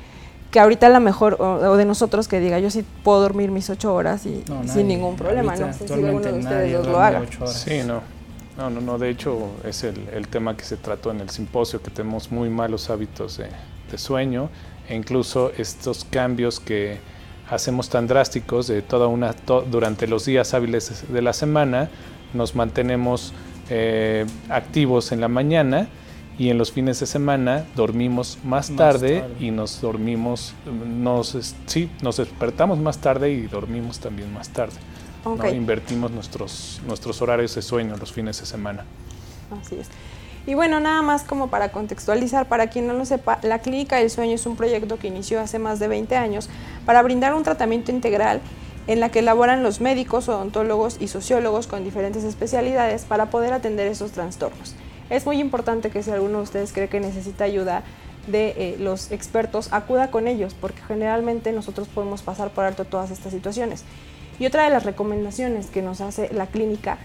que 0.56 0.62
ahorita 0.62 0.88
la 0.88 1.02
mejor, 1.02 1.36
o, 1.42 1.76
de 1.76 1.84
nosotros 1.84 2.30
que 2.30 2.40
diga, 2.40 2.60
yo 2.60 2.70
sí 2.70 2.86
puedo 3.04 3.20
dormir 3.20 3.52
mis 3.52 3.70
ocho 3.70 3.94
horas 3.94 4.26
y 4.26 4.42
sin 4.68 4.88
ningún 4.88 5.18
problema, 5.18 5.54
no 5.58 5.74
sé 5.74 5.86
si 5.86 5.92
alguno 5.92 6.22
de 6.22 6.32
ustedes 6.32 6.86
lo 6.86 6.98
haga. 6.98 7.24
Sí, 7.48 7.82
no. 7.86 8.15
No, 8.58 8.70
no, 8.70 8.80
no, 8.80 8.98
de 8.98 9.10
hecho 9.10 9.52
es 9.66 9.84
el, 9.84 10.08
el, 10.14 10.28
tema 10.28 10.56
que 10.56 10.64
se 10.64 10.78
trató 10.78 11.12
en 11.12 11.20
el 11.20 11.30
simposio, 11.30 11.82
que 11.82 11.92
tenemos 11.92 12.32
muy 12.32 12.50
malos 12.50 12.90
hábitos 12.90 13.38
de, 13.38 13.50
de 13.92 13.98
sueño 13.98 14.50
e 14.88 14.96
incluso 14.96 15.52
estos 15.58 16.06
cambios 16.06 16.60
que 16.60 17.00
hacemos 17.50 17.90
tan 17.90 18.08
drásticos 18.08 18.68
de 18.68 18.82
toda 18.82 19.08
una 19.08 19.36
durante 19.70 20.08
los 20.08 20.26
días 20.26 20.54
hábiles 20.54 21.06
de 21.12 21.22
la 21.22 21.34
semana 21.34 21.90
nos 22.34 22.56
mantenemos 22.56 23.34
eh, 23.70 24.26
activos 24.50 25.12
en 25.12 25.22
la 25.22 25.28
mañana 25.28 25.88
y 26.38 26.50
en 26.50 26.58
los 26.58 26.72
fines 26.72 27.00
de 27.00 27.06
semana 27.06 27.66
dormimos 27.76 28.38
más, 28.44 28.70
tarde, 28.76 29.24
y 29.40 29.52
nos 29.52 29.80
dormimos, 29.80 30.54
nos, 30.86 31.56
sí, 31.66 31.90
nos 32.02 32.18
despertamos 32.18 32.78
más 32.78 32.98
tarde 32.98 33.32
y 33.32 33.44
dormimos 33.44 34.00
también 34.00 34.34
más 34.34 34.50
tarde. 34.50 34.76
Invertimos 35.52 36.12
nuestros, 36.12 36.82
nuestros 36.86 37.22
horarios 37.22 37.56
de 37.56 37.62
sueño 37.62 37.96
los 37.98 38.12
fines 38.12 38.40
de 38.40 38.46
semana. 38.46 38.86
Así 39.60 39.76
es. 39.80 39.88
Y 40.48 40.54
bueno, 40.54 40.80
nada 40.80 41.02
más 41.02 41.24
como 41.24 41.50
para 41.50 41.72
contextualizar, 41.72 42.48
para 42.48 42.68
quien 42.68 42.86
no 42.86 42.94
lo 42.94 43.06
sepa, 43.06 43.40
la 43.42 43.60
Clínica 43.60 43.98
del 43.98 44.12
Sueño 44.12 44.36
es 44.36 44.46
un 44.46 44.56
proyecto 44.56 45.00
que 45.00 45.08
inició 45.08 45.42
hace 45.42 45.58
más 45.58 45.80
de 45.80 45.88
20 45.88 46.16
años 46.16 46.50
para 46.86 47.02
brindar 47.02 47.34
un 47.34 47.44
tratamiento 47.44 47.92
integral 47.92 48.42
en 48.88 49.00
la 49.00 49.10
que 49.10 49.20
elaboran 49.20 49.64
los 49.64 49.82
médicos, 49.82 50.30
odontólogos 50.30 50.98
y 51.00 51.08
sociólogos 51.08 51.66
con 51.66 51.84
diferentes 51.84 52.24
especialidades 52.24 53.06
para 53.06 53.32
poder 53.32 53.54
atender 53.54 53.88
esos 53.88 54.12
trastornos. 54.12 54.76
Es 55.10 55.26
muy 55.26 55.40
importante 55.40 55.90
que 55.90 56.04
si 56.04 56.12
alguno 56.12 56.38
de 56.38 56.44
ustedes 56.44 56.74
cree 56.74 56.90
que 56.90 57.00
necesita 57.00 57.46
ayuda 57.46 57.82
de 58.28 58.50
eh, 58.58 58.76
los 58.80 59.12
expertos, 59.12 59.70
acuda 59.72 60.12
con 60.12 60.28
ellos, 60.28 60.56
porque 60.60 60.82
generalmente 60.88 61.52
nosotros 61.52 61.88
podemos 61.88 62.22
pasar 62.22 62.50
por 62.50 62.66
alto 62.66 62.86
todas 62.86 63.10
estas 63.10 63.32
situaciones. 63.32 63.84
Y 64.40 64.46
otra 64.46 64.64
de 64.64 64.70
las 64.70 64.84
recomendaciones 64.84 65.68
que 65.68 65.82
nos 65.82 66.02
hace 66.02 66.30
la 66.34 66.48
clínica 66.48 66.98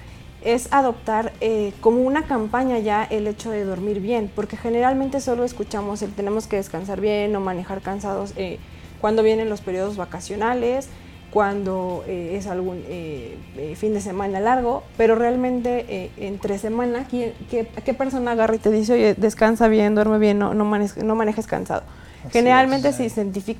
es 0.42 0.72
adoptar 0.72 1.32
eh, 1.40 1.72
como 1.80 2.00
una 2.00 2.24
campaña 2.24 2.78
ya 2.78 3.04
el 3.04 3.26
hecho 3.26 3.50
de 3.50 3.64
dormir 3.64 4.00
bien, 4.00 4.30
porque 4.34 4.56
generalmente 4.56 5.20
solo 5.20 5.44
escuchamos 5.44 6.02
el 6.02 6.12
tenemos 6.12 6.46
que 6.46 6.56
descansar 6.56 7.00
bien 7.00 7.34
o 7.36 7.40
manejar 7.40 7.82
cansados 7.82 8.32
eh, 8.36 8.58
cuando 9.00 9.22
vienen 9.22 9.48
los 9.48 9.60
periodos 9.60 9.96
vacacionales, 9.96 10.88
cuando 11.30 12.04
eh, 12.08 12.36
es 12.36 12.46
algún 12.46 12.82
eh, 12.88 13.36
fin 13.76 13.94
de 13.94 14.00
semana 14.00 14.40
largo, 14.40 14.82
pero 14.96 15.14
realmente 15.14 16.10
entre 16.16 16.58
semana, 16.58 17.06
¿qué, 17.08 17.34
¿qué, 17.50 17.94
persona 17.94 18.32
agarra 18.32 18.56
y 18.56 18.58
te 18.58 18.70
dice, 18.70 18.94
oye, 18.94 19.14
descansa 19.14 19.68
bien, 19.68 19.94
duerme 19.94 20.18
bien, 20.18 20.38
no, 20.38 20.54
no, 20.54 20.64
manejes, 20.64 21.46
cansado? 21.46 21.82
Generalmente 22.30 22.92
se 22.92 23.04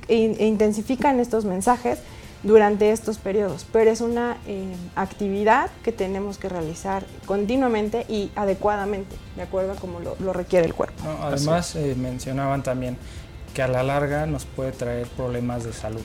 intensifican 0.09 1.19
estos 1.19 1.45
mensajes 1.45 1.99
durante 2.43 2.91
estos 2.91 3.17
periodos, 3.17 3.65
pero 3.71 3.91
es 3.91 4.01
una 4.01 4.37
actividad 4.95 5.69
que 5.83 5.91
tenemos 5.91 6.37
que 6.37 6.49
realizar 6.49 7.05
continuamente 7.25 8.05
y 8.09 8.31
adecuadamente, 8.35 9.15
de 9.35 9.43
acuerdo 9.43 9.73
a 9.73 9.75
como 9.75 9.99
lo, 9.99 10.33
requiere 10.33 10.65
el 10.65 10.73
cuerpo. 10.73 11.03
además, 11.21 11.75
mencionaban 11.97 12.63
también 12.63 12.97
que 13.53 13.61
a 13.61 13.67
la 13.67 13.83
larga 13.83 14.25
nos 14.25 14.45
puede 14.45 14.71
traer 14.71 15.07
problemas 15.07 15.63
de 15.63 15.73
salud. 15.73 16.01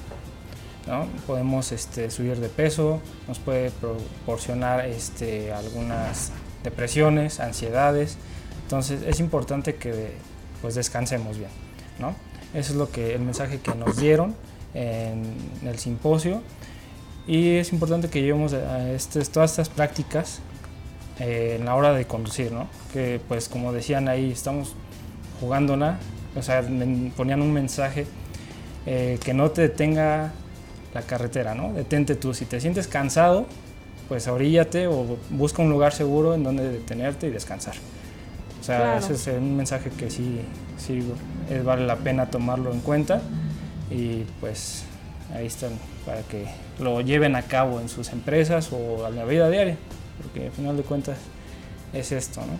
Podemos 1.27 1.73
este, 1.73 2.11
subir 2.11 2.39
de 2.39 2.49
peso, 2.49 3.01
nos 3.27 3.41
puede 3.41 3.73
proporcionar 3.73 4.87
este, 4.87 5.53
algunas 5.53 6.31
depresiones, 6.63 7.41
ansiedades. 7.41 8.19
Entonces 8.63 9.03
es 9.03 9.19
importante 9.19 9.77
que 9.77 10.13
pues, 10.63 10.77
descansemos 10.77 11.39
bien. 11.39 11.51
¿no? 11.99 12.15
Eso 12.55 12.73
es 12.73 12.79
lo 12.79 12.91
que, 12.91 13.15
el 13.15 13.23
mensaje 13.23 13.59
que 13.59 13.75
nos 13.75 13.97
dieron 13.97 14.37
en 14.77 15.23
el 15.67 15.79
simposio. 15.79 16.43
Y 17.27 17.57
es 17.57 17.73
importante 17.73 18.09
que 18.09 18.23
llevemos 18.23 18.53
este, 18.53 19.25
todas 19.25 19.51
estas 19.51 19.69
prácticas 19.69 20.41
eh, 21.19 21.57
en 21.59 21.65
la 21.65 21.75
hora 21.75 21.93
de 21.93 22.05
conducir, 22.05 22.53
¿no? 22.53 22.69
Que 22.93 23.21
pues 23.27 23.49
como 23.49 23.73
decían 23.73 24.09
ahí, 24.09 24.31
estamos 24.31 24.75
jugándola, 25.41 25.99
o 26.37 26.43
sea, 26.43 26.63
ponían 27.17 27.43
un 27.43 27.53
mensaje 27.53 28.07
eh, 28.85 29.19
que 29.25 29.35
no 29.35 29.51
te 29.51 29.63
detenga 29.63 30.33
la 30.95 31.03
carretera, 31.03 31.55
¿no? 31.55 31.73
Detente 31.73 32.15
tú, 32.15 32.33
si 32.33 32.45
te 32.45 32.61
sientes 32.61 32.87
cansado, 32.87 33.47
pues 34.09 34.29
oríllate 34.29 34.87
o 34.87 35.19
busca 35.31 35.63
un 35.63 35.71
lugar 35.71 35.93
seguro 35.93 36.35
en 36.35 36.45
donde 36.45 36.71
detenerte 36.71 37.27
y 37.27 37.31
descansar. 37.31 37.75
O 38.61 38.65
sea, 38.65 38.99
ese 38.99 39.15
es 39.15 39.27
un 39.27 39.57
mensaje 39.57 39.91
que 39.91 40.11
sí, 40.11 40.41
sí 40.77 41.03
vale 41.65 41.87
la 41.87 41.97
pena 41.97 42.31
tomarlo 42.31 42.73
en 42.73 42.81
cuenta 42.81 43.21
y 43.91 44.25
pues 44.41 44.85
ahí 45.35 45.47
están 45.47 45.73
para 46.05 46.23
que 46.23 46.47
lo 46.79 47.01
lleven 47.01 47.37
a 47.37 47.43
cabo 47.43 47.81
en 47.81 47.89
sus 47.89 48.11
empresas 48.11 48.71
o 48.73 49.05
a 49.05 49.11
la 49.11 49.25
vida 49.25 49.49
diaria, 49.51 49.77
porque 50.23 50.47
al 50.47 50.53
final 50.53 50.77
de 50.77 50.83
cuentas 50.83 51.19
es 51.93 52.13
esto, 52.13 52.41
¿no? 52.41 52.59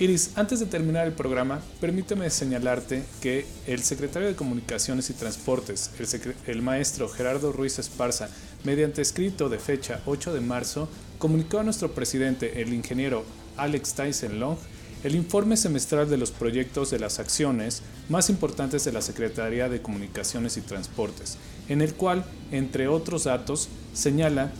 Iris, 0.00 0.32
antes 0.36 0.60
de 0.60 0.66
terminar 0.66 1.08
el 1.08 1.12
programa, 1.12 1.60
permíteme 1.80 2.30
señalarte 2.30 3.02
que 3.20 3.46
el 3.66 3.82
secretario 3.82 4.28
de 4.28 4.36
Comunicaciones 4.36 5.10
y 5.10 5.14
Transportes, 5.14 5.90
el, 5.98 6.34
el, 6.46 6.62
maestro 6.62 7.08
Gerardo 7.08 7.50
Ruiz 7.50 7.80
Esparza, 7.80 8.28
mediante 8.62 9.02
escrito 9.02 9.48
de 9.48 9.58
fecha 9.58 10.00
8 10.06 10.34
de 10.34 10.40
marzo, 10.40 10.88
comunicó 11.18 11.58
a 11.58 11.64
nuestro 11.64 11.90
presidente, 11.90 12.62
el 12.62 12.72
ingeniero 12.74 13.24
Alex 13.56 13.94
Tyson 13.94 14.38
Long, 14.38 14.56
el 15.04 15.14
informe 15.14 15.56
semestral 15.56 16.08
de 16.10 16.16
los 16.16 16.30
proyectos 16.30 16.90
de 16.90 16.98
las 16.98 17.18
acciones 17.18 17.82
más 18.08 18.30
importantes 18.30 18.84
de 18.84 18.92
la 18.92 19.02
Secretaría 19.02 19.68
de 19.68 19.80
Comunicaciones 19.80 20.56
y 20.56 20.60
Transportes, 20.60 21.38
en 21.68 21.82
el 21.82 21.94
cual, 21.94 22.24
entre 22.50 22.88
otros 22.88 23.24
datos, 23.24 23.68
señala 23.92 24.52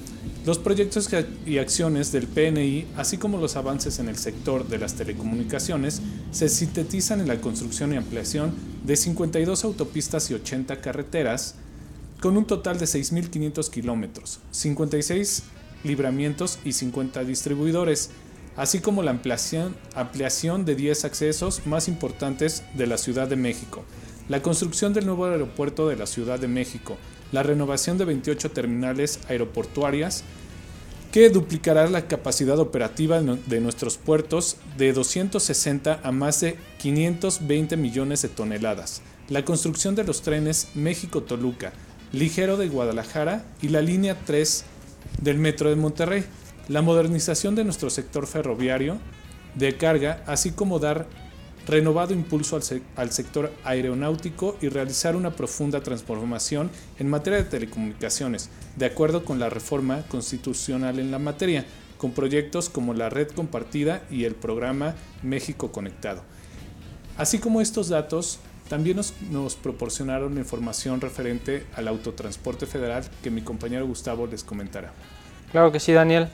los 0.46 0.58
proyectos 0.58 1.08
y 1.46 1.58
acciones 1.58 2.12
del 2.12 2.26
PNI, 2.26 2.86
así 2.96 3.18
como 3.18 3.38
los 3.38 3.56
avances 3.56 3.98
en 3.98 4.08
el 4.08 4.16
sector 4.16 4.66
de 4.68 4.78
las 4.78 4.94
telecomunicaciones, 4.94 6.00
se 6.30 6.48
sintetizan 6.48 7.20
en 7.20 7.28
la 7.28 7.40
construcción 7.40 7.92
y 7.92 7.96
ampliación 7.96 8.54
de 8.84 8.96
52 8.96 9.64
autopistas 9.64 10.30
y 10.30 10.34
80 10.34 10.80
carreteras, 10.80 11.56
con 12.20 12.36
un 12.36 12.46
total 12.46 12.78
de 12.78 12.86
6.500 12.86 13.70
kilómetros, 13.70 14.40
56 14.50 15.44
libramientos 15.84 16.58
y 16.64 16.72
50 16.72 17.24
distribuidores, 17.24 18.10
así 18.58 18.80
como 18.80 19.04
la 19.04 19.12
ampliación, 19.12 19.76
de 20.64 20.74
10 20.74 21.04
accesos 21.04 21.64
más 21.64 21.86
importantes 21.86 22.64
de 22.74 22.88
la 22.88 22.98
Ciudad 22.98 23.28
de 23.28 23.36
México, 23.36 23.84
la 24.28 24.42
construcción 24.42 24.92
del 24.92 25.06
nuevo 25.06 25.26
aeropuerto 25.26 25.88
de 25.88 25.94
la 25.94 26.06
Ciudad 26.06 26.40
de 26.40 26.48
México, 26.48 26.98
la 27.30 27.44
renovación 27.44 27.98
de 27.98 28.04
28 28.04 28.50
terminales 28.50 29.20
aeroportuarias, 29.28 30.24
que 31.12 31.30
duplicará 31.30 31.86
la 31.86 32.08
capacidad 32.08 32.58
operativa 32.58 33.20
de 33.22 33.60
nuestros 33.60 33.96
puertos 33.96 34.56
de 34.76 34.92
260 34.92 36.00
a 36.02 36.12
más 36.12 36.40
de 36.40 36.58
520 36.78 37.76
millones 37.76 38.22
de 38.22 38.28
toneladas, 38.28 39.02
la 39.28 39.44
construcción 39.44 39.94
de 39.94 40.02
los 40.02 40.20
trenes 40.22 40.68
México-Toluca, 40.74 41.72
Ligero 42.12 42.56
de 42.56 42.68
Guadalajara 42.68 43.44
y 43.62 43.68
la 43.68 43.82
línea 43.82 44.18
3 44.26 44.64
del 45.22 45.38
Metro 45.38 45.70
de 45.70 45.76
Monterrey, 45.76 46.24
la 46.68 46.82
modernización 46.82 47.54
de 47.54 47.64
nuestro 47.64 47.90
sector 47.90 48.26
ferroviario 48.26 48.98
de 49.54 49.76
carga, 49.76 50.22
así 50.26 50.52
como 50.52 50.78
dar 50.78 51.06
renovado 51.66 52.14
impulso 52.14 52.58
al, 52.96 53.12
sector 53.12 53.52
aeronáutico 53.64 54.56
y 54.60 54.68
realizar 54.68 55.16
una 55.16 55.32
profunda 55.32 55.82
transformación 55.82 56.70
en 56.98 57.10
materia 57.10 57.38
de 57.38 57.44
telecomunicaciones, 57.44 58.48
de 58.76 58.86
acuerdo 58.86 59.24
con 59.24 59.38
la 59.38 59.50
reforma 59.50 60.02
constitucional 60.08 60.98
en 60.98 61.10
la 61.10 61.18
materia, 61.18 61.66
con 61.98 62.12
proyectos 62.12 62.68
como 62.68 62.94
la 62.94 63.10
red 63.10 63.28
compartida 63.28 64.02
y 64.10 64.24
el 64.24 64.34
programa 64.34 64.94
México 65.22 65.72
Conectado. 65.72 66.22
Así 67.18 67.38
como 67.38 67.60
estos 67.60 67.88
datos, 67.88 68.38
también 68.68 68.96
nos, 68.96 69.14
nos, 69.30 69.56
proporcionaron 69.56 70.38
información 70.38 71.00
referente 71.00 71.66
al 71.74 71.88
autotransporte 71.88 72.66
federal 72.66 73.04
que 73.22 73.30
mi 73.30 73.42
compañero 73.42 73.86
Gustavo 73.86 74.26
les 74.26 74.44
comentará. 74.44 74.92
Claro 75.50 75.72
que 75.72 75.80
sí, 75.80 75.92
Daniel 75.92 76.28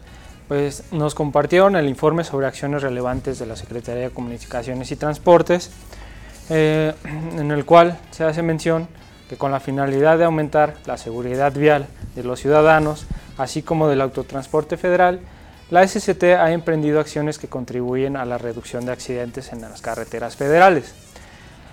pues 0.49 0.85
nos 0.93 1.15
compartieron 1.15 1.77
el 1.77 1.89
informe 1.89 2.25
sobre 2.25 2.47
acciones 2.47 2.83
relevantes 2.83 3.39
de 3.39 3.47
la 3.47 3.57
Secretaría 3.57 4.05
de 4.05 4.11
Comunicaciones 4.11 4.91
y 4.91 4.97
Transportes, 4.97 5.71
eh, 6.51 6.93
en 7.39 7.51
el 7.51 7.65
cual 7.65 7.99
se 8.11 8.25
hace 8.25 8.43
mención 8.43 8.89
que 9.29 9.37
con 9.37 9.51
la 9.51 9.61
finalidad 9.61 10.19
de 10.19 10.25
aumentar 10.25 10.75
la 10.87 10.97
seguridad 10.99 11.53
vial 11.53 11.87
de 12.15 12.25
los 12.25 12.41
ciudadanos, 12.41 13.07
así 13.39 13.63
como 13.63 13.89
del 13.89 14.03
autotransporte 14.03 14.77
federal, 14.77 15.21
la 15.71 15.87
SCT 15.87 16.25
ha 16.39 16.53
emprendido 16.53 17.01
acciones 17.01 17.39
que 17.39 17.49
contribuyen 17.49 18.17
a 18.17 18.27
la 18.27 18.37
reducción 18.37 18.85
de 18.85 18.93
accidentes 18.93 19.53
en 19.53 19.63
las 19.63 19.81
carreteras 19.81 20.37
federales. 20.37 20.95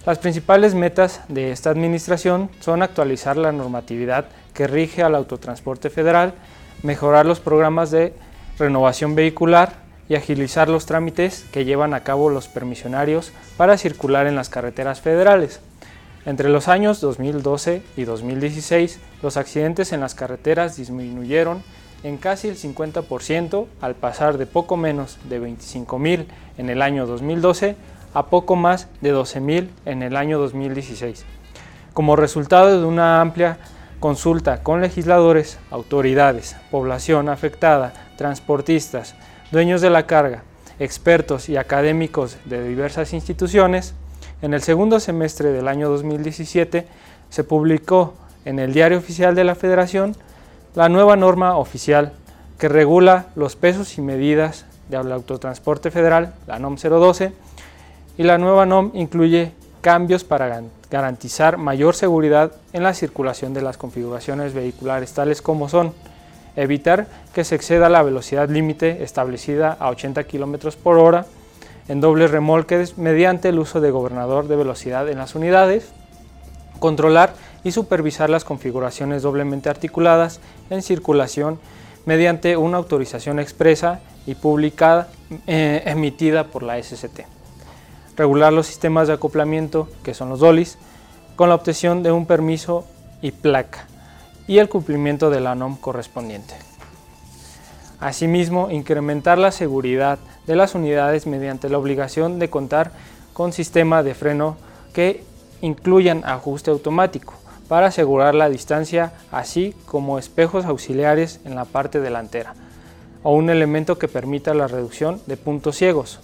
Las 0.06 0.18
principales 0.18 0.74
metas 0.74 1.22
de 1.28 1.52
esta 1.52 1.70
administración 1.70 2.50
son 2.62 2.82
actualizar 2.82 3.38
la 3.38 3.52
normatividad 3.52 4.26
que 4.54 4.66
rige 4.66 5.04
al 5.04 5.14
autotransporte 5.14 5.90
federal, 5.90 6.34
mejorar 6.82 7.26
los 7.26 7.40
programas 7.40 7.92
de 7.92 8.14
renovación 8.62 9.16
vehicular 9.16 9.74
y 10.08 10.16
agilizar 10.16 10.70
los 10.70 10.86
trámites 10.86 11.46
que 11.52 11.66
llevan 11.66 11.94
a 11.94 12.04
cabo 12.04 12.30
los 12.30 12.48
permisionarios 12.48 13.32
para 13.58 13.78
circular 13.78 14.28
en 14.28 14.36
las 14.36 14.50
carreteras 14.50 15.02
federales. 15.02 15.60
Entre 16.26 16.50
los 16.50 16.68
años 16.68 17.02
2012 17.02 17.82
y 17.98 18.04
2016, 18.04 19.00
los 19.24 19.38
accidentes 19.38 19.92
en 19.92 20.00
las 20.00 20.14
carreteras 20.14 20.78
disminuyeron 20.78 21.64
en 22.04 22.18
casi 22.18 22.48
el 22.48 22.58
50% 22.58 23.68
al 23.82 23.96
pasar 23.96 24.38
de 24.38 24.46
poco 24.46 24.78
menos 24.78 25.18
de 25.30 25.42
25.000 25.42 26.26
en 26.58 26.70
el 26.70 26.82
año 26.82 27.06
2012 27.06 27.76
a 28.14 28.26
poco 28.28 28.56
más 28.56 28.88
de 29.02 29.14
12.000 29.14 29.70
en 29.86 30.04
el 30.04 30.16
año 30.16 30.38
2016. 30.40 31.26
Como 31.94 32.16
resultado 32.16 32.80
de 32.80 32.86
una 32.86 33.22
amplia 33.22 33.58
consulta 34.02 34.64
con 34.64 34.82
legisladores, 34.82 35.60
autoridades, 35.70 36.58
población 36.72 37.30
afectada, 37.30 37.94
transportistas, 38.18 39.16
dueños 39.52 39.80
de 39.80 39.92
la 39.92 40.08
carga, 40.08 40.44
expertos 40.80 41.48
y 41.48 41.56
académicos 41.56 42.38
de 42.46 42.68
diversas 42.68 43.14
instituciones, 43.14 43.94
en 44.42 44.56
el 44.56 44.64
segundo 44.64 45.00
semestre 45.00 45.52
del 45.52 45.68
año 45.68 45.88
2017 45.88 46.88
se 47.30 47.44
publicó 47.44 48.16
en 48.44 48.58
el 48.58 48.74
Diario 48.74 48.98
Oficial 48.98 49.36
de 49.36 49.44
la 49.44 49.54
Federación 49.54 50.16
la 50.74 50.90
nueva 50.90 51.16
norma 51.16 51.56
oficial 51.56 52.14
que 52.58 52.70
regula 52.70 53.28
los 53.36 53.56
pesos 53.56 54.00
y 54.00 54.02
medidas 54.02 54.66
del 54.90 55.12
autotransporte 55.12 55.92
federal, 55.92 56.34
la 56.48 56.58
NOM 56.58 56.76
012, 56.76 57.34
y 58.18 58.24
la 58.24 58.40
nueva 58.40 58.66
NOM 58.66 58.92
incluye 58.96 59.52
cambios 59.82 60.24
para 60.24 60.64
garantizar 60.90 61.58
mayor 61.58 61.96
seguridad 61.96 62.52
en 62.74 62.84
la 62.84 62.94
circulación 62.94 63.54
de 63.54 63.62
las 63.62 63.78
configuraciones 63.78 64.54
vehiculares, 64.54 65.14
tales 65.14 65.42
como 65.42 65.70
son 65.70 65.94
evitar 66.56 67.08
que 67.34 67.44
se 67.44 67.56
exceda 67.56 67.90
la 67.90 68.04
velocidad 68.04 68.50
límite 68.50 69.04
establecida 69.04 69.76
a 69.80 69.90
80 69.90 70.24
km 70.26 70.76
por 70.76 70.98
hora 70.98 71.26
en 71.88 72.02
dobles 72.02 72.32
remolques 72.32 72.98
mediante 72.98 73.50
el 73.50 73.60
uso 73.60 73.82
de 73.82 73.92
gobernador 73.92 74.48
de 74.48 74.56
velocidad 74.56 75.10
en 75.10 75.18
las 75.18 75.36
unidades, 75.36 75.90
controlar 76.80 77.34
y 77.64 77.72
supervisar 77.72 78.30
las 78.30 78.44
configuraciones 78.44 79.24
doblemente 79.24 79.70
articuladas 79.70 80.40
en 80.70 80.82
circulación 80.82 81.60
mediante 82.06 82.58
una 82.58 82.78
autorización 82.78 83.40
expresa 83.40 84.00
y 84.26 84.36
publicada 84.36 85.10
eh, 85.48 85.84
emitida 85.86 86.46
por 86.46 86.64
la 86.64 86.82
SCT. 86.82 87.41
Regular 88.16 88.52
los 88.54 88.68
sistemas 88.68 89.08
de 89.08 89.14
acoplamiento, 89.14 89.88
que 90.04 90.14
son 90.14 90.30
los 90.30 90.40
DOLIS, 90.40 90.78
con 91.36 91.50
la 91.50 91.56
obtención 91.56 92.04
de 92.04 92.12
un 92.12 92.26
permiso 92.26 92.86
y 93.22 93.32
placa 93.32 93.88
y 94.48 94.58
el 94.58 94.70
cumplimiento 94.70 95.30
de 95.30 95.40
la 95.40 95.56
NOM 95.56 95.78
correspondiente. 95.78 96.54
Asimismo, 98.00 98.70
incrementar 98.70 99.38
la 99.38 99.52
seguridad 99.52 100.20
de 100.48 100.56
las 100.56 100.76
unidades 100.76 101.28
mediante 101.28 101.70
la 101.70 101.78
obligación 101.78 102.40
de 102.40 102.50
contar 102.50 102.92
con 103.34 103.54
sistema 103.54 104.04
de 104.04 104.16
freno 104.16 104.58
que 104.94 105.24
incluyan 105.62 106.24
ajuste 106.26 106.72
automático 106.72 107.34
para 107.68 107.88
asegurar 107.88 108.36
la 108.36 108.50
distancia, 108.50 109.14
así 109.32 109.74
como 109.86 110.20
espejos 110.20 110.66
auxiliares 110.66 111.40
en 111.46 111.56
la 111.56 111.64
parte 111.64 112.02
delantera, 112.02 112.54
o 113.24 113.34
un 113.34 113.50
elemento 113.50 113.98
que 113.98 114.08
permita 114.08 114.54
la 114.54 114.68
reducción 114.68 115.22
de 115.28 115.38
puntos 115.38 115.78
ciegos. 115.78 116.20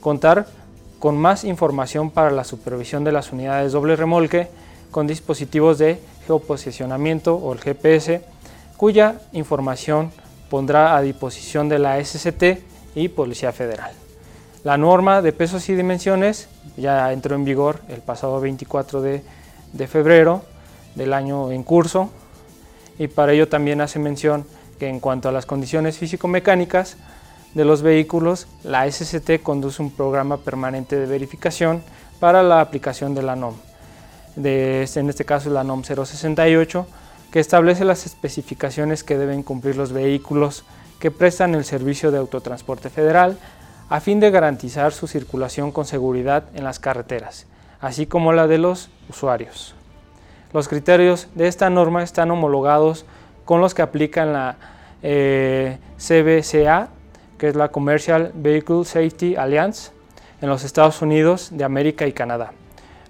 Contar 0.00 0.46
con 1.02 1.18
más 1.18 1.42
información 1.42 2.12
para 2.12 2.30
la 2.30 2.44
supervisión 2.44 3.02
de 3.02 3.10
las 3.10 3.32
unidades 3.32 3.72
doble 3.72 3.96
remolque 3.96 4.46
con 4.92 5.08
dispositivos 5.08 5.76
de 5.78 5.98
geoposicionamiento 6.28 7.34
o 7.34 7.52
el 7.52 7.58
GPS, 7.58 8.22
cuya 8.76 9.16
información 9.32 10.12
pondrá 10.48 10.96
a 10.96 11.02
disposición 11.02 11.68
de 11.68 11.80
la 11.80 11.98
SCT 11.98 12.60
y 12.94 13.08
Policía 13.08 13.50
Federal. 13.50 13.90
La 14.62 14.76
norma 14.76 15.22
de 15.22 15.32
pesos 15.32 15.68
y 15.70 15.74
dimensiones 15.74 16.46
ya 16.76 17.12
entró 17.12 17.34
en 17.34 17.44
vigor 17.44 17.80
el 17.88 18.00
pasado 18.00 18.40
24 18.40 19.02
de, 19.02 19.24
de 19.72 19.86
febrero 19.88 20.44
del 20.94 21.14
año 21.14 21.50
en 21.50 21.64
curso 21.64 22.10
y 22.96 23.08
para 23.08 23.32
ello 23.32 23.48
también 23.48 23.80
hace 23.80 23.98
mención 23.98 24.46
que 24.78 24.86
en 24.86 25.00
cuanto 25.00 25.28
a 25.28 25.32
las 25.32 25.46
condiciones 25.46 25.98
físico-mecánicas 25.98 26.96
de 27.54 27.64
los 27.64 27.82
vehículos, 27.82 28.46
la 28.64 28.90
SCT 28.90 29.42
conduce 29.42 29.82
un 29.82 29.90
programa 29.90 30.38
permanente 30.38 30.96
de 30.96 31.06
verificación 31.06 31.82
para 32.20 32.42
la 32.42 32.60
aplicación 32.60 33.14
de 33.14 33.22
la 33.22 33.36
NOM 33.36 33.54
en 34.36 35.08
este 35.08 35.24
caso 35.24 35.50
la 35.50 35.64
NOM 35.64 35.82
068, 35.82 36.86
que 37.30 37.40
establece 37.40 37.84
las 37.84 38.06
especificaciones 38.06 39.04
que 39.04 39.18
deben 39.18 39.42
cumplir 39.42 39.76
los 39.76 39.92
vehículos 39.92 40.64
que 40.98 41.10
prestan 41.10 41.54
el 41.54 41.64
servicio 41.64 42.10
de 42.10 42.18
autotransporte 42.18 42.88
federal 42.90 43.38
a 43.88 44.00
fin 44.00 44.20
de 44.20 44.30
garantizar 44.30 44.92
su 44.92 45.06
circulación 45.06 45.72
con 45.72 45.84
seguridad 45.84 46.44
en 46.54 46.64
las 46.64 46.78
carreteras, 46.78 47.46
así 47.80 48.06
como 48.06 48.32
la 48.32 48.46
de 48.46 48.58
los 48.58 48.90
usuarios. 49.08 49.74
Los 50.52 50.68
criterios 50.68 51.28
de 51.34 51.48
esta 51.48 51.70
norma 51.70 52.02
están 52.02 52.30
homologados 52.30 53.04
con 53.44 53.60
los 53.60 53.74
que 53.74 53.82
aplican 53.82 54.32
la 54.32 54.56
eh, 55.02 55.78
CBCA, 55.96 56.88
que 57.42 57.48
es 57.48 57.56
la 57.56 57.72
Commercial 57.72 58.30
Vehicle 58.36 58.84
Safety 58.84 59.34
Alliance, 59.34 59.90
en 60.40 60.48
los 60.48 60.62
Estados 60.62 61.02
Unidos 61.02 61.48
de 61.50 61.64
América 61.64 62.06
y 62.06 62.12
Canadá, 62.12 62.52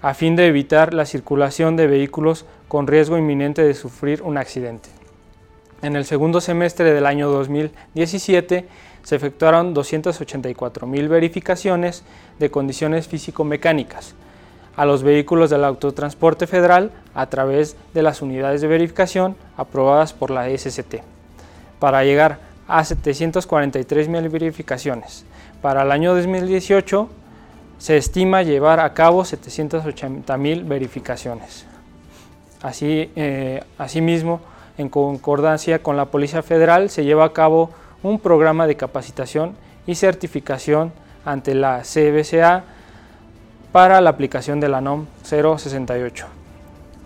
a 0.01 0.15
fin 0.15 0.37
de 0.37 0.47
evitar 0.47 0.95
la 0.95 1.05
circulación 1.05 1.77
de 1.77 1.87
vehículos 1.87 2.47
con 2.67 2.87
riesgo 2.87 3.19
inminente 3.19 3.63
de 3.63 3.75
sufrir 3.75 4.23
un 4.23 4.39
accidente. 4.39 4.89
En 5.83 5.97
el 5.97 6.07
segundo 6.07 6.41
semestre 6.41 6.95
del 6.95 7.05
año 7.05 7.29
2017 7.29 8.67
se 9.03 9.17
efectuaron 9.17 9.75
284.000 9.75 11.09
verificaciones 11.09 12.03
de 12.39 12.51
condiciones 12.51 13.09
físico-mecánicas 13.09 14.15
a 14.77 14.87
los 14.87 15.03
vehículos 15.03 15.51
del 15.51 15.63
autotransporte 15.63 16.47
federal 16.47 16.91
a 17.15 17.27
través 17.27 17.77
de 17.93 18.03
las 18.03 18.23
unidades 18.23 18.63
de 18.63 18.69
verificación 18.69 19.37
aprobadas 19.59 20.15
por 20.15 20.31
la 20.31 20.49
SCT, 20.49 21.03
para 21.79 22.03
llegar 22.05 22.52
a 22.69 22.83
743.000 22.83 24.31
verificaciones. 24.31 25.25
Para 25.61 25.83
el 25.83 25.93
año 25.93 26.15
2018 26.15 27.09
se 27.79 27.97
estima 27.97 28.43
llevar 28.43 28.81
a 28.81 28.95
cabo 28.95 29.25
780.000 29.25 30.67
verificaciones. 30.67 31.67
Así, 32.63 33.11
eh, 33.17 33.63
asimismo, 33.79 34.41
en 34.79 34.89
concordancia 34.89 35.83
con 35.83 35.97
la 35.97 36.07
Policía 36.07 36.43
Federal, 36.43 36.91
se 36.91 37.05
lleva 37.05 37.25
a 37.25 37.33
cabo 37.33 37.71
un 38.03 38.19
programa 38.19 38.67
de 38.67 38.77
capacitación 38.77 39.55
y 39.87 39.97
certificación 39.97 40.93
ante 41.25 41.55
la 41.55 41.83
CBCA 41.83 42.65
para 43.73 44.01
la 44.01 44.11
aplicación 44.11 44.61
de 44.61 44.69
la 44.69 44.81
NOM 44.81 45.07
068. 45.25 46.27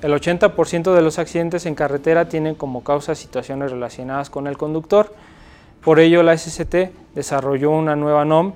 El 0.03 0.13
80% 0.13 0.95
de 0.95 1.03
los 1.03 1.19
accidentes 1.19 1.65
en 1.65 1.75
carretera 1.75 2.29
tienen 2.29 2.55
como 2.55 2.85
causa 2.85 3.15
situaciones 3.15 3.71
relacionadas 3.71 4.29
con 4.29 4.47
el 4.47 4.59
conductor. 4.59 5.15
Por 5.87 6.01
ello, 6.01 6.25
la 6.25 6.37
SCT 6.37 7.15
desarrolló 7.15 7.71
una 7.71 7.95
nueva 7.95 8.25
NOM 8.25 8.55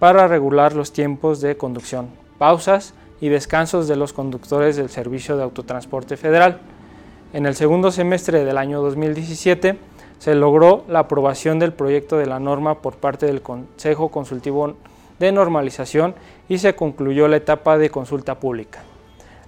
para 0.00 0.26
regular 0.26 0.74
los 0.74 0.92
tiempos 0.92 1.40
de 1.40 1.56
conducción, 1.56 2.08
pausas 2.38 2.92
y 3.20 3.28
descansos 3.28 3.86
de 3.86 3.94
los 3.94 4.12
conductores 4.12 4.74
del 4.74 4.88
Servicio 4.88 5.36
de 5.36 5.44
Autotransporte 5.44 6.16
Federal. 6.16 6.58
En 7.32 7.46
el 7.46 7.54
segundo 7.54 7.92
semestre 7.92 8.44
del 8.44 8.58
año 8.58 8.82
2017 8.82 9.78
se 10.18 10.34
logró 10.34 10.82
la 10.88 10.98
aprobación 10.98 11.60
del 11.60 11.72
proyecto 11.72 12.18
de 12.18 12.26
la 12.26 12.40
norma 12.40 12.82
por 12.82 12.96
parte 12.96 13.26
del 13.26 13.42
Consejo 13.42 14.08
Consultivo 14.08 14.74
de 15.20 15.30
Normalización 15.30 16.16
y 16.48 16.58
se 16.58 16.74
concluyó 16.74 17.28
la 17.28 17.36
etapa 17.36 17.78
de 17.78 17.90
consulta 17.90 18.40
pública. 18.40 18.80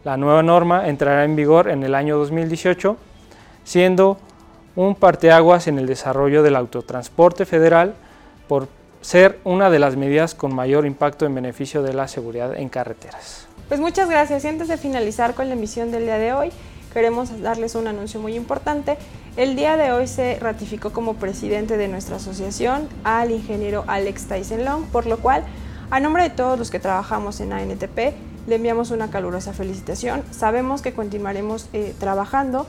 La 0.04 0.16
nueva 0.16 0.44
norma 0.44 0.86
entrará 0.86 1.24
en 1.24 1.34
vigor 1.34 1.68
en 1.68 1.82
el 1.82 1.96
año 1.96 2.16
2018, 2.16 2.96
siendo 3.64 4.18
un 4.78 4.94
parteaguas 4.94 5.66
en 5.66 5.76
el 5.76 5.88
desarrollo 5.88 6.44
del 6.44 6.54
autotransporte 6.54 7.44
federal 7.46 7.96
por 8.46 8.68
ser 9.00 9.40
una 9.42 9.70
de 9.70 9.80
las 9.80 9.96
medidas 9.96 10.36
con 10.36 10.54
mayor 10.54 10.86
impacto 10.86 11.26
en 11.26 11.34
beneficio 11.34 11.82
de 11.82 11.94
la 11.94 12.06
seguridad 12.06 12.56
en 12.56 12.68
carreteras. 12.68 13.48
Pues 13.66 13.80
muchas 13.80 14.08
gracias. 14.08 14.44
Y 14.44 14.46
antes 14.46 14.68
de 14.68 14.76
finalizar 14.76 15.34
con 15.34 15.48
la 15.48 15.54
emisión 15.54 15.90
del 15.90 16.04
día 16.04 16.18
de 16.18 16.32
hoy, 16.32 16.52
queremos 16.92 17.42
darles 17.42 17.74
un 17.74 17.88
anuncio 17.88 18.20
muy 18.20 18.36
importante. 18.36 18.96
El 19.36 19.56
día 19.56 19.76
de 19.76 19.90
hoy 19.90 20.06
se 20.06 20.38
ratificó 20.38 20.92
como 20.92 21.14
presidente 21.14 21.76
de 21.76 21.88
nuestra 21.88 22.16
asociación 22.16 22.88
al 23.02 23.32
ingeniero 23.32 23.82
Alex 23.88 24.28
Tyson 24.28 24.64
Long, 24.64 24.84
por 24.84 25.06
lo 25.06 25.18
cual, 25.18 25.42
a 25.90 25.98
nombre 25.98 26.22
de 26.22 26.30
todos 26.30 26.56
los 26.56 26.70
que 26.70 26.78
trabajamos 26.78 27.40
en 27.40 27.52
ANTP, 27.52 28.14
le 28.46 28.54
enviamos 28.54 28.92
una 28.92 29.10
calurosa 29.10 29.52
felicitación. 29.52 30.22
Sabemos 30.30 30.82
que 30.82 30.92
continuaremos 30.92 31.68
eh, 31.72 31.96
trabajando 31.98 32.68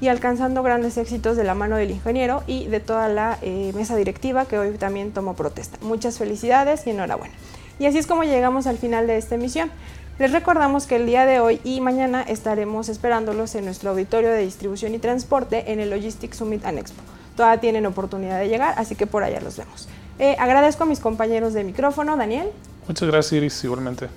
y 0.00 0.08
alcanzando 0.08 0.62
grandes 0.62 0.96
éxitos 0.96 1.36
de 1.36 1.44
la 1.44 1.54
mano 1.54 1.76
del 1.76 1.90
ingeniero 1.90 2.42
y 2.46 2.66
de 2.66 2.80
toda 2.80 3.08
la 3.08 3.38
eh, 3.42 3.72
mesa 3.74 3.96
directiva 3.96 4.46
que 4.46 4.58
hoy 4.58 4.70
también 4.78 5.12
tomó 5.12 5.34
protesta. 5.34 5.78
Muchas 5.82 6.18
felicidades 6.18 6.86
y 6.86 6.90
enhorabuena. 6.90 7.34
Y 7.78 7.86
así 7.86 7.98
es 7.98 8.06
como 8.06 8.24
llegamos 8.24 8.66
al 8.66 8.78
final 8.78 9.06
de 9.06 9.16
esta 9.16 9.34
emisión. 9.34 9.70
Les 10.18 10.32
recordamos 10.32 10.86
que 10.86 10.96
el 10.96 11.06
día 11.06 11.24
de 11.24 11.40
hoy 11.40 11.60
y 11.64 11.80
mañana 11.80 12.22
estaremos 12.22 12.88
esperándolos 12.90 13.54
en 13.54 13.64
nuestro 13.64 13.90
auditorio 13.90 14.30
de 14.30 14.40
distribución 14.40 14.94
y 14.94 14.98
transporte 14.98 15.72
en 15.72 15.80
el 15.80 15.88
Logistics 15.88 16.36
Summit 16.36 16.64
and 16.66 16.78
Expo. 16.78 17.02
Todavía 17.36 17.60
tienen 17.60 17.86
oportunidad 17.86 18.38
de 18.38 18.48
llegar, 18.48 18.74
así 18.76 18.96
que 18.96 19.06
por 19.06 19.22
allá 19.22 19.40
los 19.40 19.56
vemos. 19.56 19.88
Eh, 20.18 20.36
agradezco 20.38 20.82
a 20.82 20.86
mis 20.86 21.00
compañeros 21.00 21.54
de 21.54 21.64
micrófono, 21.64 22.18
Daniel. 22.18 22.50
Muchas 22.86 23.08
gracias, 23.08 23.32
Iris, 23.32 23.64
igualmente. 23.64 24.08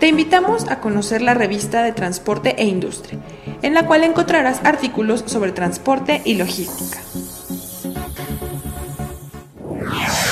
Te 0.00 0.08
invitamos 0.08 0.70
a 0.70 0.80
conocer 0.80 1.20
la 1.20 1.34
revista 1.34 1.82
de 1.82 1.92
Transporte 1.92 2.54
e 2.58 2.64
Industria, 2.64 3.18
en 3.60 3.74
la 3.74 3.86
cual 3.86 4.04
encontrarás 4.04 4.64
artículos 4.64 5.22
sobre 5.26 5.52
transporte 5.52 6.22
y 6.24 6.32
logística. 6.34 7.00
Yeah. 9.84 10.23